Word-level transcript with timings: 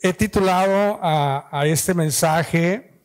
He 0.00 0.12
titulado 0.12 1.00
a, 1.02 1.62
este 1.66 1.92
mensaje, 1.92 3.02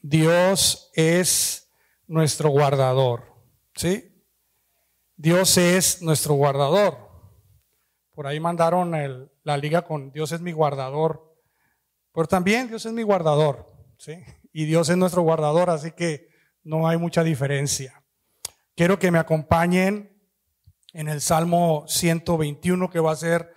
Dios 0.00 0.90
es 0.94 1.70
nuestro 2.06 2.48
guardador. 2.48 3.24
¿Sí? 3.74 4.24
Dios 5.14 5.58
es 5.58 6.00
nuestro 6.00 6.34
guardador. 6.34 6.96
Por 8.14 8.26
ahí 8.26 8.40
mandaron 8.40 9.30
la 9.42 9.56
liga 9.58 9.82
con 9.82 10.10
Dios 10.10 10.32
es 10.32 10.40
mi 10.40 10.52
guardador. 10.52 11.36
Pero 12.14 12.26
también 12.26 12.68
Dios 12.68 12.86
es 12.86 12.92
mi 12.92 13.02
guardador. 13.02 13.70
¿sí? 13.98 14.14
Y 14.52 14.64
Dios 14.64 14.88
es 14.88 14.96
nuestro 14.96 15.20
guardador, 15.20 15.68
así 15.68 15.92
que 15.92 16.28
no 16.62 16.88
hay 16.88 16.96
mucha 16.96 17.22
diferencia. 17.22 18.02
Quiero 18.74 18.98
que 18.98 19.10
me 19.10 19.18
acompañen 19.18 20.18
en 20.94 21.08
el 21.08 21.20
Salmo 21.20 21.84
121, 21.88 22.88
que 22.88 23.00
va 23.00 23.12
a 23.12 23.16
ser 23.16 23.52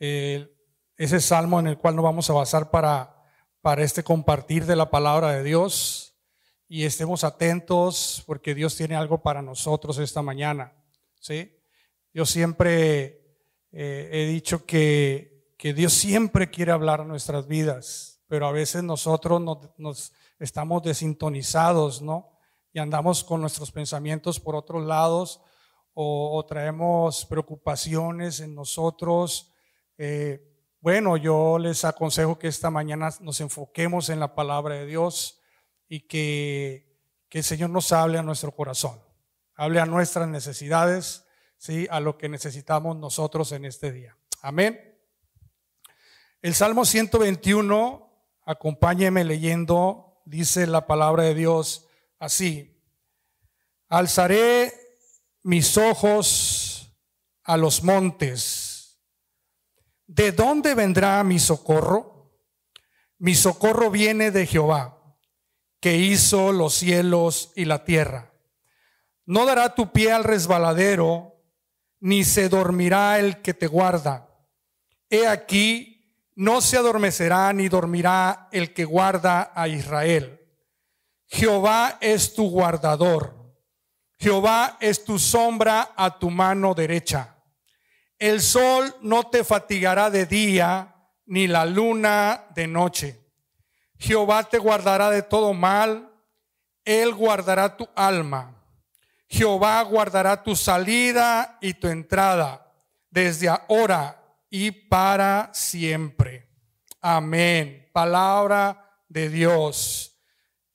el 0.00 0.53
ese 0.96 1.20
salmo 1.20 1.58
en 1.60 1.66
el 1.66 1.78
cual 1.78 1.96
nos 1.96 2.04
vamos 2.04 2.30
a 2.30 2.34
basar 2.34 2.70
para, 2.70 3.14
para 3.60 3.82
este 3.82 4.02
compartir 4.02 4.66
de 4.66 4.76
la 4.76 4.90
palabra 4.90 5.32
de 5.32 5.42
Dios 5.42 6.14
y 6.68 6.84
estemos 6.84 7.24
atentos 7.24 8.22
porque 8.26 8.54
Dios 8.54 8.76
tiene 8.76 8.94
algo 8.94 9.22
para 9.22 9.42
nosotros 9.42 9.98
esta 9.98 10.22
mañana. 10.22 10.72
¿sí? 11.20 11.56
Yo 12.12 12.26
siempre 12.26 13.38
eh, 13.72 14.08
he 14.12 14.26
dicho 14.26 14.64
que, 14.66 15.54
que, 15.58 15.74
Dios 15.74 15.92
siempre 15.92 16.50
quiere 16.50 16.72
hablar 16.72 17.00
a 17.00 17.04
nuestras 17.04 17.46
vidas, 17.46 18.22
pero 18.28 18.46
a 18.46 18.52
veces 18.52 18.82
nosotros 18.82 19.40
nos, 19.78 20.12
estamos 20.38 20.82
desintonizados, 20.82 22.02
¿no? 22.02 22.30
Y 22.72 22.78
andamos 22.78 23.24
con 23.24 23.40
nuestros 23.40 23.70
pensamientos 23.70 24.40
por 24.40 24.56
otros 24.56 24.84
lados 24.84 25.40
o, 25.92 26.44
traemos 26.46 27.24
preocupaciones 27.24 28.40
en 28.40 28.54
nosotros. 28.54 29.52
Eh, 29.96 30.53
bueno, 30.84 31.16
yo 31.16 31.58
les 31.58 31.82
aconsejo 31.86 32.38
que 32.38 32.46
esta 32.46 32.68
mañana 32.68 33.08
nos 33.20 33.40
enfoquemos 33.40 34.10
en 34.10 34.20
la 34.20 34.34
palabra 34.34 34.74
de 34.74 34.84
Dios 34.84 35.40
y 35.88 36.00
que, 36.00 37.00
el 37.30 37.42
Señor 37.42 37.70
nos 37.70 37.90
hable 37.90 38.18
a 38.18 38.22
nuestro 38.22 38.52
corazón, 38.52 39.00
hable 39.54 39.80
a 39.80 39.86
nuestras 39.86 40.28
necesidades, 40.28 41.24
¿sí? 41.56 41.88
a 41.90 42.00
lo 42.00 42.18
que 42.18 42.28
necesitamos 42.28 42.98
nosotros 42.98 43.50
en 43.52 43.64
este 43.64 43.92
día. 43.92 44.14
Amén. 44.42 44.78
El 46.42 46.54
Salmo 46.54 46.84
121, 46.84 48.28
acompáñeme 48.44 49.24
leyendo, 49.24 50.20
dice 50.26 50.66
la 50.66 50.86
palabra 50.86 51.22
de 51.22 51.34
Dios 51.34 51.88
así. 52.18 52.78
Alzaré 53.88 54.74
mis 55.42 55.78
ojos 55.78 56.94
a 57.42 57.56
los 57.56 57.82
montes 57.82 58.63
¿De 60.06 60.32
dónde 60.32 60.74
vendrá 60.74 61.22
mi 61.24 61.38
socorro? 61.38 62.14
Mi 63.18 63.34
socorro 63.34 63.90
viene 63.90 64.30
de 64.30 64.46
Jehová, 64.46 65.16
que 65.80 65.96
hizo 65.96 66.52
los 66.52 66.74
cielos 66.74 67.52
y 67.56 67.64
la 67.64 67.84
tierra. 67.84 68.32
No 69.24 69.46
dará 69.46 69.74
tu 69.74 69.92
pie 69.92 70.12
al 70.12 70.24
resbaladero, 70.24 71.34
ni 72.00 72.24
se 72.24 72.50
dormirá 72.50 73.18
el 73.18 73.40
que 73.40 73.54
te 73.54 73.66
guarda. 73.66 74.28
He 75.08 75.26
aquí, 75.26 76.20
no 76.34 76.60
se 76.60 76.76
adormecerá 76.76 77.52
ni 77.52 77.68
dormirá 77.68 78.48
el 78.52 78.74
que 78.74 78.84
guarda 78.84 79.52
a 79.54 79.68
Israel. 79.68 80.40
Jehová 81.26 81.96
es 82.00 82.34
tu 82.34 82.50
guardador. 82.50 83.34
Jehová 84.18 84.76
es 84.80 85.04
tu 85.04 85.18
sombra 85.18 85.92
a 85.96 86.18
tu 86.18 86.30
mano 86.30 86.74
derecha. 86.74 87.33
El 88.18 88.40
sol 88.40 88.94
no 89.02 89.28
te 89.28 89.44
fatigará 89.44 90.10
de 90.10 90.26
día, 90.26 90.94
ni 91.26 91.46
la 91.46 91.66
luna 91.66 92.46
de 92.54 92.66
noche. 92.66 93.20
Jehová 93.98 94.44
te 94.44 94.58
guardará 94.58 95.10
de 95.10 95.22
todo 95.22 95.52
mal, 95.54 96.12
Él 96.84 97.14
guardará 97.14 97.76
tu 97.76 97.88
alma. 97.94 98.62
Jehová 99.28 99.82
guardará 99.82 100.42
tu 100.42 100.54
salida 100.54 101.58
y 101.60 101.74
tu 101.74 101.88
entrada 101.88 102.70
desde 103.10 103.48
ahora 103.48 104.22
y 104.50 104.70
para 104.70 105.50
siempre. 105.52 106.48
Amén. 107.00 107.90
Palabra 107.92 109.02
de 109.08 109.28
Dios. 109.28 110.16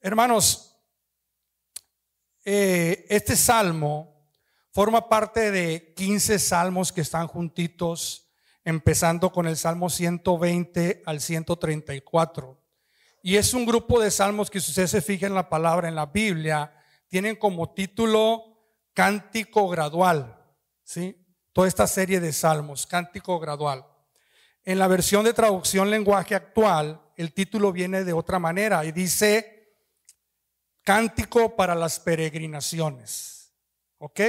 Hermanos, 0.02 0.78
eh, 2.44 3.06
este 3.10 3.36
salmo 3.36 4.19
Forma 4.72 5.10
parte 5.10 5.50
de 5.50 5.94
15 5.96 6.38
salmos 6.38 6.92
que 6.92 7.02
están 7.02 7.28
juntitos, 7.28 8.30
empezando 8.64 9.32
con 9.32 9.48
el 9.48 9.58
Salmo 9.58 9.90
120 9.90 11.02
al 11.06 11.22
134. 11.22 12.62
Y 13.24 13.38
es 13.38 13.54
un 13.54 13.66
grupo 13.66 14.00
de 14.00 14.12
salmos 14.12 14.52
que 14.52 14.62
si 14.62 14.70
usted 14.70 14.86
se 14.86 15.02
fija 15.02 15.26
en 15.26 15.34
la 15.34 15.50
palabra 15.50 15.88
en 15.88 15.96
la 15.96 16.06
Biblia, 16.06 16.72
tienen 17.08 17.36
como 17.36 17.74
título 17.74 18.44
Cántico 18.94 19.68
Gradual. 19.70 20.40
¿sí? 20.84 21.26
Toda 21.52 21.68
esta 21.68 21.88
serie 21.88 22.20
de 22.20 22.32
salmos, 22.32 22.86
Cántico 22.86 23.40
Gradual. 23.40 23.86
En 24.64 24.78
la 24.78 24.88
versión 24.88 25.26
de 25.26 25.34
traducción 25.34 25.90
lenguaje 25.90 26.36
actual, 26.36 27.02
el 27.16 27.34
título 27.34 27.72
viene 27.72 28.04
de 28.04 28.14
otra 28.14 28.38
manera 28.38 28.86
y 28.86 28.92
dice 28.92 29.74
Cántico 30.84 31.56
para 31.56 31.74
las 31.74 32.00
peregrinaciones. 32.00 33.52
¿Ok? 33.98 34.22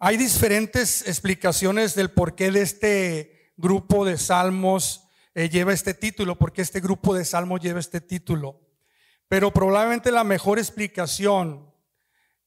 Hay 0.00 0.16
diferentes 0.16 1.08
explicaciones 1.08 1.96
del 1.96 2.12
porqué 2.12 2.52
de 2.52 2.62
este 2.62 3.52
grupo 3.56 4.04
de 4.04 4.16
salmos 4.16 5.08
eh, 5.34 5.48
lleva 5.48 5.72
este 5.72 5.92
título, 5.92 6.38
porque 6.38 6.62
este 6.62 6.78
grupo 6.78 7.16
de 7.16 7.24
salmos 7.24 7.58
lleva 7.58 7.80
este 7.80 8.00
título. 8.00 8.60
Pero 9.26 9.52
probablemente 9.52 10.12
la 10.12 10.22
mejor 10.22 10.60
explicación 10.60 11.74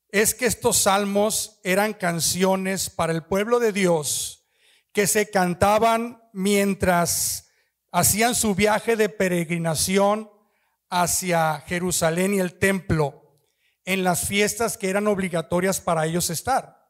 es 0.07 0.33
que 0.33 0.45
estos 0.45 0.77
salmos 0.77 1.59
eran 1.65 1.93
canciones 1.93 2.89
para 2.89 3.11
el 3.11 3.23
pueblo 3.23 3.59
de 3.59 3.73
Dios 3.73 4.47
que 4.93 5.05
se 5.05 5.29
cantaban 5.29 6.23
mientras 6.31 7.49
hacían 7.91 8.33
su 8.33 8.55
viaje 8.55 8.95
de 8.95 9.09
peregrinación 9.09 10.31
hacia 10.89 11.59
Jerusalén 11.67 12.33
y 12.33 12.39
el 12.39 12.57
templo 12.57 13.41
en 13.83 14.05
las 14.05 14.25
fiestas 14.25 14.77
que 14.77 14.89
eran 14.89 15.07
obligatorias 15.07 15.81
para 15.81 16.05
ellos 16.05 16.29
estar 16.29 16.80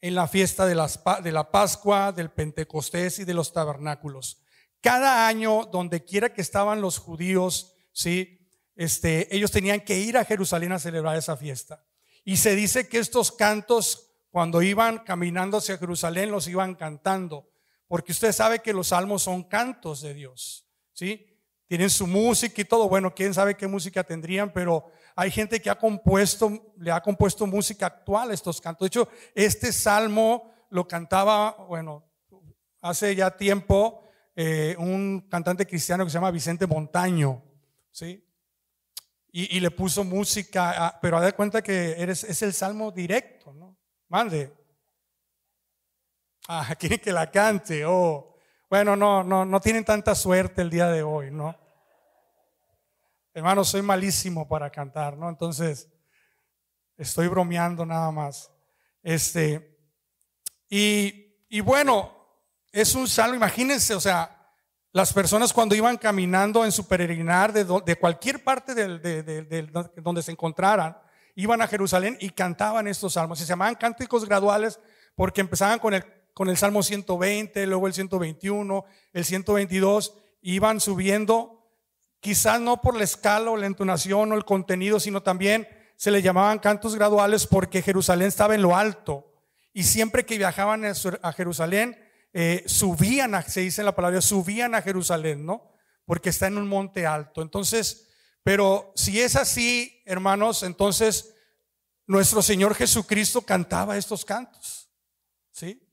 en 0.00 0.14
la 0.14 0.28
fiesta 0.28 0.66
de, 0.66 0.74
la 0.74 1.50
Pascua, 1.50 2.12
del 2.12 2.30
Pentecostés 2.30 3.18
y 3.18 3.24
de 3.24 3.34
los 3.34 3.52
tabernáculos. 3.52 4.42
Cada 4.80 5.26
año, 5.28 5.66
donde 5.66 6.04
quiera 6.04 6.32
que 6.32 6.40
estaban 6.40 6.80
los 6.80 6.98
judíos, 6.98 7.74
¿sí? 7.92 8.40
este, 8.76 9.34
ellos 9.34 9.50
tenían 9.50 9.80
que 9.80 9.98
ir 9.98 10.16
a 10.16 10.24
Jerusalén 10.24 10.72
a 10.72 10.78
celebrar 10.78 11.16
esa 11.16 11.36
fiesta. 11.36 11.84
Y 12.24 12.38
se 12.38 12.54
dice 12.54 12.88
que 12.88 12.98
estos 12.98 13.30
cantos, 13.30 14.12
cuando 14.30 14.62
iban 14.62 14.98
caminando 15.00 15.58
hacia 15.58 15.76
Jerusalén, 15.76 16.30
los 16.30 16.48
iban 16.48 16.74
cantando, 16.74 17.50
porque 17.86 18.12
usted 18.12 18.32
sabe 18.32 18.60
que 18.60 18.72
los 18.72 18.88
salmos 18.88 19.22
son 19.22 19.44
cantos 19.44 20.00
de 20.00 20.14
Dios, 20.14 20.66
¿sí? 20.92 21.26
Tienen 21.66 21.90
su 21.90 22.06
música 22.06 22.60
y 22.62 22.64
todo, 22.64 22.88
bueno, 22.88 23.14
quién 23.14 23.34
sabe 23.34 23.56
qué 23.56 23.66
música 23.66 24.02
tendrían, 24.02 24.52
pero 24.52 24.90
hay 25.16 25.30
gente 25.30 25.60
que 25.60 25.70
ha 25.70 25.76
compuesto, 25.76 26.74
le 26.78 26.90
ha 26.90 27.00
compuesto 27.00 27.46
música 27.46 27.86
actual 27.86 28.30
a 28.30 28.34
estos 28.34 28.60
cantos. 28.60 28.84
De 28.84 28.88
hecho, 28.88 29.08
este 29.34 29.72
salmo 29.72 30.52
lo 30.70 30.86
cantaba, 30.86 31.56
bueno, 31.68 32.04
hace 32.80 33.14
ya 33.14 33.36
tiempo 33.36 34.02
eh, 34.34 34.74
un 34.78 35.26
cantante 35.28 35.66
cristiano 35.66 36.04
que 36.04 36.10
se 36.10 36.14
llama 36.14 36.30
Vicente 36.30 36.66
Montaño, 36.66 37.42
¿sí? 37.90 38.24
Y, 39.32 39.60
le 39.60 39.70
puso 39.70 40.02
música, 40.02 40.98
pero 41.00 41.16
a 41.16 41.20
dar 41.20 41.36
cuenta 41.36 41.62
que 41.62 41.92
eres, 41.92 42.24
es 42.24 42.42
el 42.42 42.52
salmo 42.52 42.90
directo, 42.90 43.52
¿no? 43.52 43.78
Mande. 44.08 44.52
Ah, 46.48 46.74
quieren 46.78 46.98
que 46.98 47.12
la 47.12 47.30
cante, 47.30 47.84
oh. 47.84 48.34
Bueno, 48.68 48.96
no, 48.96 49.22
no, 49.22 49.44
no 49.44 49.60
tienen 49.60 49.84
tanta 49.84 50.16
suerte 50.16 50.62
el 50.62 50.70
día 50.70 50.88
de 50.88 51.04
hoy, 51.04 51.30
¿no? 51.30 51.56
Hermano, 53.32 53.64
soy 53.64 53.82
malísimo 53.82 54.48
para 54.48 54.70
cantar, 54.70 55.16
¿no? 55.16 55.28
Entonces, 55.28 55.88
estoy 56.96 57.28
bromeando 57.28 57.86
nada 57.86 58.10
más. 58.10 58.50
Este, 59.02 59.78
y, 60.68 61.36
y 61.48 61.60
bueno, 61.60 62.12
es 62.72 62.94
un 62.94 63.06
salmo, 63.06 63.36
imagínense, 63.36 63.94
o 63.94 64.00
sea, 64.00 64.36
las 64.92 65.12
personas 65.12 65.52
cuando 65.52 65.76
iban 65.76 65.96
caminando 65.96 66.64
en 66.64 66.72
su 66.72 66.88
peregrinar 66.88 67.52
de, 67.52 67.64
de 67.86 67.96
cualquier 67.96 68.42
parte 68.42 68.74
del, 68.74 69.00
de, 69.00 69.22
de, 69.22 69.68
donde 70.02 70.22
se 70.22 70.32
encontraran, 70.32 70.98
iban 71.36 71.62
a 71.62 71.68
Jerusalén 71.68 72.18
y 72.20 72.30
cantaban 72.30 72.88
estos 72.88 73.12
salmos. 73.12 73.38
Se 73.38 73.46
llamaban 73.46 73.76
cánticos 73.76 74.24
graduales 74.26 74.80
porque 75.14 75.40
empezaban 75.40 75.78
con 75.78 75.94
el, 75.94 76.04
con 76.34 76.48
el 76.48 76.56
Salmo 76.56 76.82
120, 76.82 77.64
luego 77.68 77.86
el 77.86 77.94
121, 77.94 78.84
el 79.12 79.24
122, 79.24 80.14
iban 80.42 80.80
subiendo 80.80 81.59
quizás 82.20 82.60
no 82.60 82.80
por 82.80 82.96
la 82.96 83.04
escala 83.04 83.50
o 83.50 83.56
la 83.56 83.66
entonación 83.66 84.32
o 84.32 84.36
el 84.36 84.44
contenido, 84.44 85.00
sino 85.00 85.22
también 85.22 85.68
se 85.96 86.10
le 86.10 86.22
llamaban 86.22 86.58
cantos 86.58 86.94
graduales 86.94 87.46
porque 87.46 87.82
Jerusalén 87.82 88.28
estaba 88.28 88.54
en 88.54 88.62
lo 88.62 88.76
alto. 88.76 89.26
Y 89.72 89.84
siempre 89.84 90.24
que 90.24 90.38
viajaban 90.38 90.84
a 90.84 91.32
Jerusalén, 91.32 91.98
eh, 92.32 92.64
subían, 92.66 93.34
a, 93.34 93.42
se 93.42 93.60
dice 93.60 93.82
en 93.82 93.86
la 93.86 93.94
palabra, 93.94 94.20
subían 94.20 94.74
a 94.74 94.82
Jerusalén, 94.82 95.44
¿no? 95.44 95.72
Porque 96.04 96.30
está 96.30 96.46
en 96.46 96.58
un 96.58 96.68
monte 96.68 97.06
alto. 97.06 97.42
Entonces, 97.42 98.08
pero 98.42 98.92
si 98.96 99.20
es 99.20 99.36
así, 99.36 100.02
hermanos, 100.06 100.62
entonces 100.62 101.34
nuestro 102.06 102.42
Señor 102.42 102.74
Jesucristo 102.74 103.42
cantaba 103.42 103.96
estos 103.96 104.24
cantos, 104.24 104.90
¿sí? 105.52 105.86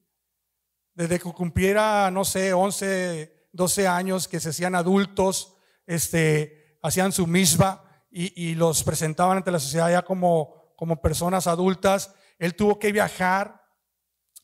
Desde 0.93 1.19
que 1.19 1.31
cumpliera, 1.31 2.09
no 2.11 2.25
sé, 2.25 2.53
11, 2.53 3.49
12 3.51 3.87
años, 3.87 4.27
que 4.27 4.39
se 4.39 4.49
hacían 4.49 4.73
adultos, 4.73 5.56
este, 5.87 6.77
hacían 6.83 7.11
su 7.11 7.25
misma 7.25 7.83
y, 8.11 8.49
y 8.49 8.55
los 8.55 8.83
presentaban 8.83 9.37
ante 9.37 9.51
la 9.51 9.59
sociedad 9.59 9.89
ya 9.89 10.03
como, 10.03 10.73
como 10.75 11.01
personas 11.01 11.47
adultas. 11.47 12.13
Él 12.37 12.55
tuvo 12.55 12.77
que 12.77 12.91
viajar 12.91 13.63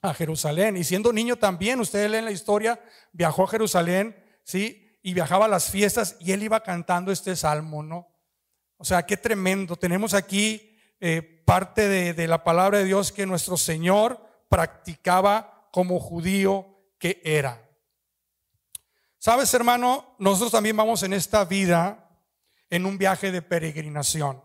a 0.04 0.14
Jerusalén. 0.14 0.78
Y 0.78 0.84
siendo 0.84 1.14
niño 1.14 1.38
también, 1.38 1.80
ustedes 1.80 2.12
leen 2.12 2.26
la 2.26 2.32
historia, 2.32 2.80
viajó 3.12 3.44
a 3.44 3.48
Jerusalén, 3.48 4.16
¿sí? 4.44 5.00
Y 5.02 5.14
viajaba 5.14 5.46
a 5.46 5.50
las 5.50 5.70
fiestas 5.70 6.18
y 6.20 6.32
él 6.32 6.44
iba 6.44 6.62
cantando 6.62 7.12
este 7.12 7.36
salmo, 7.36 7.84
¿no? 7.84 8.08
O 8.78 8.86
sea, 8.86 9.06
qué 9.06 9.18
tremendo. 9.18 9.76
Tenemos 9.76 10.14
aquí 10.14 10.78
eh, 11.00 11.22
parte 11.46 11.88
de, 11.88 12.14
de 12.14 12.28
la 12.28 12.44
palabra 12.44 12.80
de 12.80 12.86
Dios 12.86 13.12
que 13.12 13.26
nuestro 13.26 13.58
Señor 13.58 14.26
practicaba 14.50 15.70
como 15.72 16.00
judío 16.00 16.68
que 17.00 17.22
era. 17.24 17.63
Sabes, 19.24 19.54
hermano, 19.54 20.18
nosotros 20.20 20.52
también 20.52 20.76
vamos 20.76 21.02
en 21.02 21.14
esta 21.14 21.46
vida 21.46 22.10
en 22.70 22.86
un 22.86 22.98
viaje 22.98 23.32
de 23.32 23.42
peregrinación. 23.42 24.44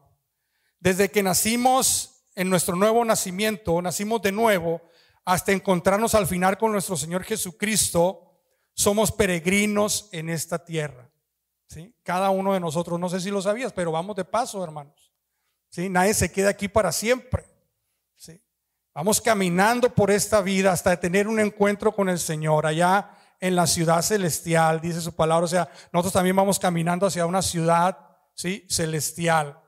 Desde 0.78 1.10
que 1.10 1.20
nacimos 1.20 2.22
en 2.36 2.48
nuestro 2.48 2.76
nuevo 2.76 3.04
nacimiento, 3.04 3.82
nacimos 3.82 4.22
de 4.22 4.30
nuevo, 4.30 4.80
hasta 5.24 5.50
encontrarnos 5.50 6.14
al 6.14 6.28
final 6.28 6.58
con 6.58 6.70
nuestro 6.70 6.96
Señor 6.96 7.24
Jesucristo, 7.24 8.38
somos 8.72 9.10
peregrinos 9.10 10.08
en 10.12 10.28
esta 10.28 10.64
tierra. 10.64 11.10
¿sí? 11.66 11.92
Cada 12.04 12.30
uno 12.30 12.52
de 12.52 12.60
nosotros, 12.60 13.00
no 13.00 13.08
sé 13.08 13.18
si 13.18 13.32
lo 13.32 13.42
sabías, 13.42 13.72
pero 13.72 13.90
vamos 13.90 14.14
de 14.14 14.26
paso, 14.26 14.62
hermanos. 14.62 15.12
¿sí? 15.70 15.88
Nadie 15.88 16.14
se 16.14 16.30
queda 16.30 16.50
aquí 16.50 16.68
para 16.68 16.92
siempre. 16.92 17.46
¿sí? 18.14 18.40
Vamos 18.94 19.20
caminando 19.20 19.92
por 19.92 20.12
esta 20.12 20.40
vida 20.40 20.70
hasta 20.70 21.00
tener 21.00 21.26
un 21.26 21.40
encuentro 21.40 21.90
con 21.90 22.08
el 22.08 22.20
Señor 22.20 22.64
allá 22.64 23.17
en 23.40 23.56
la 23.56 23.66
ciudad 23.66 24.02
celestial, 24.02 24.80
dice 24.80 25.00
su 25.00 25.14
palabra. 25.14 25.44
O 25.44 25.48
sea, 25.48 25.68
nosotros 25.92 26.12
también 26.12 26.36
vamos 26.36 26.58
caminando 26.58 27.06
hacia 27.06 27.26
una 27.26 27.42
ciudad 27.42 27.98
¿sí? 28.34 28.66
celestial, 28.68 29.60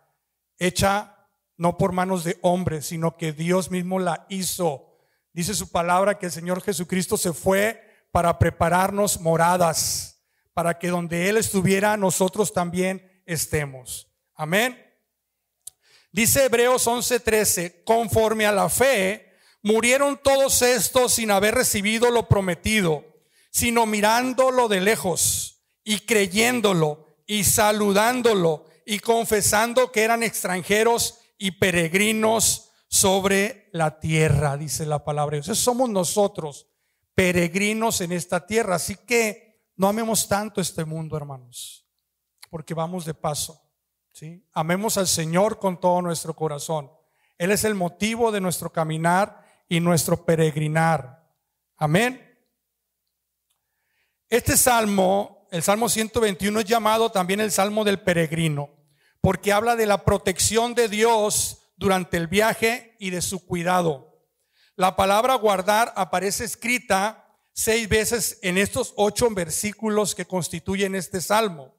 hecha 0.59 1.17
no 1.57 1.77
por 1.77 1.93
manos 1.93 2.25
de 2.25 2.39
hombres, 2.43 2.87
sino 2.87 3.17
que 3.17 3.33
Dios 3.33 3.71
mismo 3.71 3.99
la 3.99 4.27
hizo 4.29 4.91
Dice 5.33 5.55
su 5.55 5.71
palabra 5.71 6.19
que 6.19 6.27
el 6.27 6.33
Señor 6.33 6.63
Jesucristo 6.63 7.17
se 7.17 7.33
fue 7.33 7.81
para 8.11 8.39
prepararnos 8.39 9.21
moradas, 9.21 10.21
para 10.53 10.79
que 10.79 10.89
donde 10.89 11.29
Él 11.29 11.37
estuviera, 11.37 11.97
nosotros 11.97 12.53
también 12.53 13.23
estemos. 13.27 14.09
Amén. 14.35 14.77
Dice 16.11 16.47
Hebreos 16.47 16.85
11:13, 16.89 17.85
conforme 17.85 18.45
a 18.45 18.53
la 18.53 18.69
fe, 18.69 19.33
murieron 19.63 20.19
todos 20.21 20.63
estos 20.63 21.15
sin 21.15 21.31
haber 21.31 21.55
recibido 21.55 22.11
lo 22.11 22.27
prometido, 22.27 23.05
sino 23.51 23.87
mirándolo 23.87 24.69
de 24.69 24.81
lejos 24.81 25.63
y 25.85 26.01
creyéndolo 26.01 27.07
y 27.27 27.45
saludándolo 27.45 28.67
y 28.87 29.01
confesando 29.01 29.93
que 29.93 30.03
eran 30.03 30.23
extranjeros 30.23 31.19
y 31.39 31.53
peregrinos 31.53 32.71
sobre 32.89 33.69
la 33.73 34.01
tierra, 34.01 34.57
dice 34.57 34.85
la 34.85 35.05
palabra 35.05 35.39
de 35.39 35.55
somos 35.55 35.89
nosotros, 35.89 36.67
peregrinos 37.15 38.01
en 38.01 38.13
esta 38.13 38.47
tierra. 38.47 38.77
Así 38.77 38.97
que 38.97 39.71
no 39.77 39.89
amemos 39.89 40.27
tanto 40.27 40.61
este 40.61 40.85
mundo, 40.85 41.17
hermanos, 41.17 41.87
porque 42.51 42.75
vamos 42.75 43.05
de 43.05 43.15
paso. 43.15 43.63
¿sí? 44.13 44.45
Amemos 44.53 44.99
al 44.99 45.07
Señor 45.07 45.59
con 45.59 45.79
todo 45.81 46.03
nuestro 46.03 46.35
corazón. 46.35 46.91
Él 47.39 47.53
es 47.53 47.65
el 47.65 47.75
motivo 47.75 48.33
de 48.33 48.41
nuestro 48.41 48.71
caminar 48.71 49.47
y 49.69 49.81
nuestro 49.81 50.25
peregrinar. 50.25 51.27
Amén. 51.77 52.30
Este 54.31 54.57
salmo, 54.57 55.49
el 55.51 55.61
Salmo 55.65 55.89
121, 55.89 56.61
es 56.61 56.65
llamado 56.65 57.11
también 57.11 57.41
el 57.41 57.51
Salmo 57.51 57.83
del 57.83 57.99
peregrino, 57.99 58.71
porque 59.21 59.53
habla 59.53 59.75
de 59.75 59.87
la 59.87 60.05
protección 60.05 60.77
de 60.77 60.89
Dios 60.89 61.73
durante 61.77 62.17
el 62.17 62.29
viaje 62.29 62.95
y 63.01 63.11
de 63.11 63.23
su 63.23 63.45
cuidado. 63.45 64.23
La 64.77 64.95
palabra 64.95 65.35
guardar 65.35 65.93
aparece 65.97 66.45
escrita 66.45 67.27
seis 67.53 67.89
veces 67.89 68.39
en 68.43 68.57
estos 68.57 68.95
ocho 68.97 69.29
versículos 69.31 70.15
que 70.15 70.27
constituyen 70.27 70.95
este 70.95 71.21
salmo. 71.21 71.75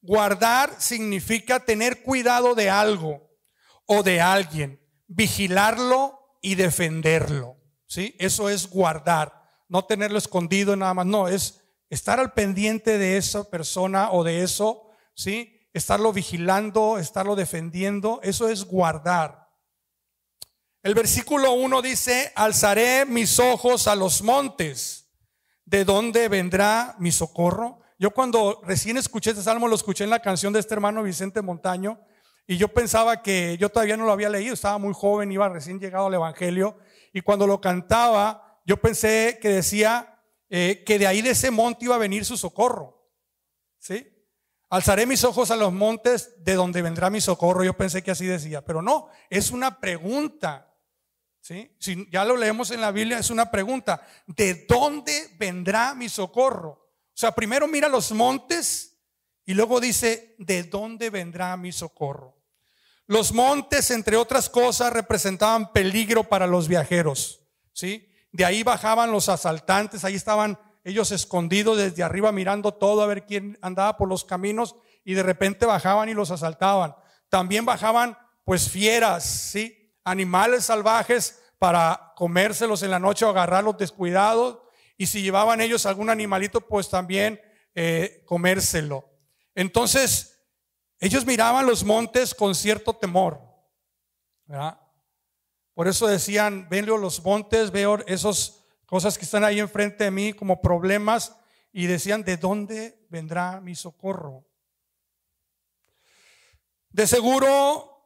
Guardar 0.00 0.76
significa 0.78 1.58
tener 1.58 2.04
cuidado 2.04 2.54
de 2.54 2.70
algo 2.70 3.28
o 3.86 4.04
de 4.04 4.20
alguien, 4.20 4.80
vigilarlo 5.08 6.16
y 6.42 6.54
defenderlo. 6.54 7.56
¿sí? 7.88 8.14
Eso 8.20 8.48
es 8.48 8.70
guardar, 8.70 9.32
no 9.68 9.84
tenerlo 9.84 10.16
escondido 10.16 10.76
nada 10.76 10.94
más, 10.94 11.06
no, 11.06 11.26
es 11.26 11.57
estar 11.90 12.20
al 12.20 12.32
pendiente 12.32 12.98
de 12.98 13.16
esa 13.16 13.44
persona 13.44 14.12
o 14.12 14.24
de 14.24 14.42
eso, 14.42 14.90
¿sí? 15.14 15.58
estarlo 15.72 16.12
vigilando, 16.12 16.98
estarlo 16.98 17.36
defendiendo, 17.36 18.20
eso 18.22 18.48
es 18.48 18.64
guardar. 18.64 19.48
El 20.82 20.94
versículo 20.94 21.52
1 21.52 21.82
dice, 21.82 22.32
alzaré 22.34 23.04
mis 23.04 23.38
ojos 23.38 23.88
a 23.88 23.96
los 23.96 24.22
montes, 24.22 25.10
¿de 25.64 25.84
dónde 25.84 26.28
vendrá 26.28 26.96
mi 26.98 27.12
socorro? 27.12 27.80
Yo 27.98 28.12
cuando 28.12 28.60
recién 28.64 28.96
escuché 28.96 29.30
este 29.30 29.42
salmo, 29.42 29.66
lo 29.66 29.74
escuché 29.74 30.04
en 30.04 30.10
la 30.10 30.22
canción 30.22 30.52
de 30.52 30.60
este 30.60 30.74
hermano 30.74 31.02
Vicente 31.02 31.42
Montaño, 31.42 32.00
y 32.46 32.56
yo 32.56 32.68
pensaba 32.68 33.22
que 33.22 33.58
yo 33.58 33.68
todavía 33.68 33.96
no 33.96 34.06
lo 34.06 34.12
había 34.12 34.30
leído, 34.30 34.54
estaba 34.54 34.78
muy 34.78 34.94
joven, 34.94 35.32
iba 35.32 35.48
recién 35.48 35.78
llegado 35.80 36.06
al 36.06 36.14
Evangelio, 36.14 36.78
y 37.12 37.20
cuando 37.20 37.46
lo 37.46 37.60
cantaba, 37.60 38.60
yo 38.64 38.76
pensé 38.78 39.38
que 39.42 39.48
decía 39.48 40.17
eh, 40.50 40.82
que 40.86 40.98
de 40.98 41.06
ahí 41.06 41.22
de 41.22 41.30
ese 41.30 41.50
monte 41.50 41.84
iba 41.84 41.94
a 41.94 41.98
venir 41.98 42.24
su 42.24 42.36
socorro. 42.36 43.10
¿Sí? 43.78 44.06
Alzaré 44.70 45.06
mis 45.06 45.24
ojos 45.24 45.50
a 45.50 45.56
los 45.56 45.72
montes 45.72 46.44
de 46.44 46.54
donde 46.54 46.82
vendrá 46.82 47.10
mi 47.10 47.20
socorro. 47.20 47.64
Yo 47.64 47.76
pensé 47.76 48.02
que 48.02 48.10
así 48.10 48.26
decía, 48.26 48.64
pero 48.64 48.82
no, 48.82 49.08
es 49.30 49.50
una 49.50 49.80
pregunta. 49.80 50.74
¿sí? 51.40 51.74
Si 51.78 52.08
ya 52.10 52.24
lo 52.24 52.36
leemos 52.36 52.70
en 52.70 52.80
la 52.80 52.90
Biblia, 52.90 53.18
es 53.18 53.30
una 53.30 53.50
pregunta. 53.50 54.06
¿De 54.26 54.66
dónde 54.68 55.30
vendrá 55.38 55.94
mi 55.94 56.08
socorro? 56.08 56.70
O 56.70 57.20
sea, 57.20 57.32
primero 57.32 57.66
mira 57.66 57.88
los 57.88 58.12
montes 58.12 59.00
y 59.44 59.54
luego 59.54 59.80
dice, 59.80 60.34
¿de 60.38 60.64
dónde 60.64 61.08
vendrá 61.08 61.56
mi 61.56 61.72
socorro? 61.72 62.38
Los 63.06 63.32
montes, 63.32 63.90
entre 63.90 64.18
otras 64.18 64.50
cosas, 64.50 64.92
representaban 64.92 65.72
peligro 65.72 66.24
para 66.24 66.46
los 66.46 66.68
viajeros. 66.68 67.40
¿sí? 67.72 68.07
De 68.32 68.44
ahí 68.44 68.62
bajaban 68.62 69.10
los 69.10 69.28
asaltantes, 69.28 70.04
ahí 70.04 70.14
estaban 70.14 70.58
ellos 70.84 71.10
escondidos 71.12 71.76
desde 71.76 72.02
arriba 72.02 72.32
mirando 72.32 72.72
todo 72.72 73.02
a 73.02 73.06
ver 73.06 73.26
quién 73.26 73.58
andaba 73.62 73.96
por 73.96 74.08
los 74.08 74.24
caminos 74.24 74.76
y 75.04 75.14
de 75.14 75.22
repente 75.22 75.66
bajaban 75.66 76.08
y 76.08 76.14
los 76.14 76.30
asaltaban. 76.30 76.94
También 77.28 77.64
bajaban 77.64 78.16
pues 78.44 78.70
fieras, 78.70 79.24
¿sí? 79.24 79.94
Animales 80.04 80.66
salvajes 80.66 81.42
para 81.58 82.12
comérselos 82.16 82.82
en 82.82 82.90
la 82.90 82.98
noche 82.98 83.24
o 83.24 83.30
agarrarlos 83.30 83.76
descuidados. 83.76 84.60
Y 84.96 85.06
si 85.06 85.22
llevaban 85.22 85.60
ellos 85.60 85.86
algún 85.86 86.10
animalito, 86.10 86.60
pues 86.62 86.88
también 86.88 87.40
eh, 87.74 88.22
comérselo. 88.26 89.10
Entonces, 89.54 90.40
ellos 91.00 91.26
miraban 91.26 91.66
los 91.66 91.84
montes 91.84 92.34
con 92.34 92.54
cierto 92.54 92.94
temor. 92.94 93.40
Por 95.78 95.86
eso 95.86 96.08
decían, 96.08 96.66
ven 96.68 96.86
los 96.86 97.22
montes, 97.22 97.70
veo 97.70 98.04
esos 98.08 98.64
cosas 98.84 99.16
que 99.16 99.24
están 99.24 99.44
ahí 99.44 99.60
enfrente 99.60 100.02
de 100.02 100.10
mí 100.10 100.32
como 100.32 100.60
problemas 100.60 101.36
y 101.72 101.86
decían, 101.86 102.24
¿de 102.24 102.36
dónde 102.36 103.06
vendrá 103.08 103.60
mi 103.60 103.76
socorro? 103.76 104.44
De 106.90 107.06
seguro 107.06 107.96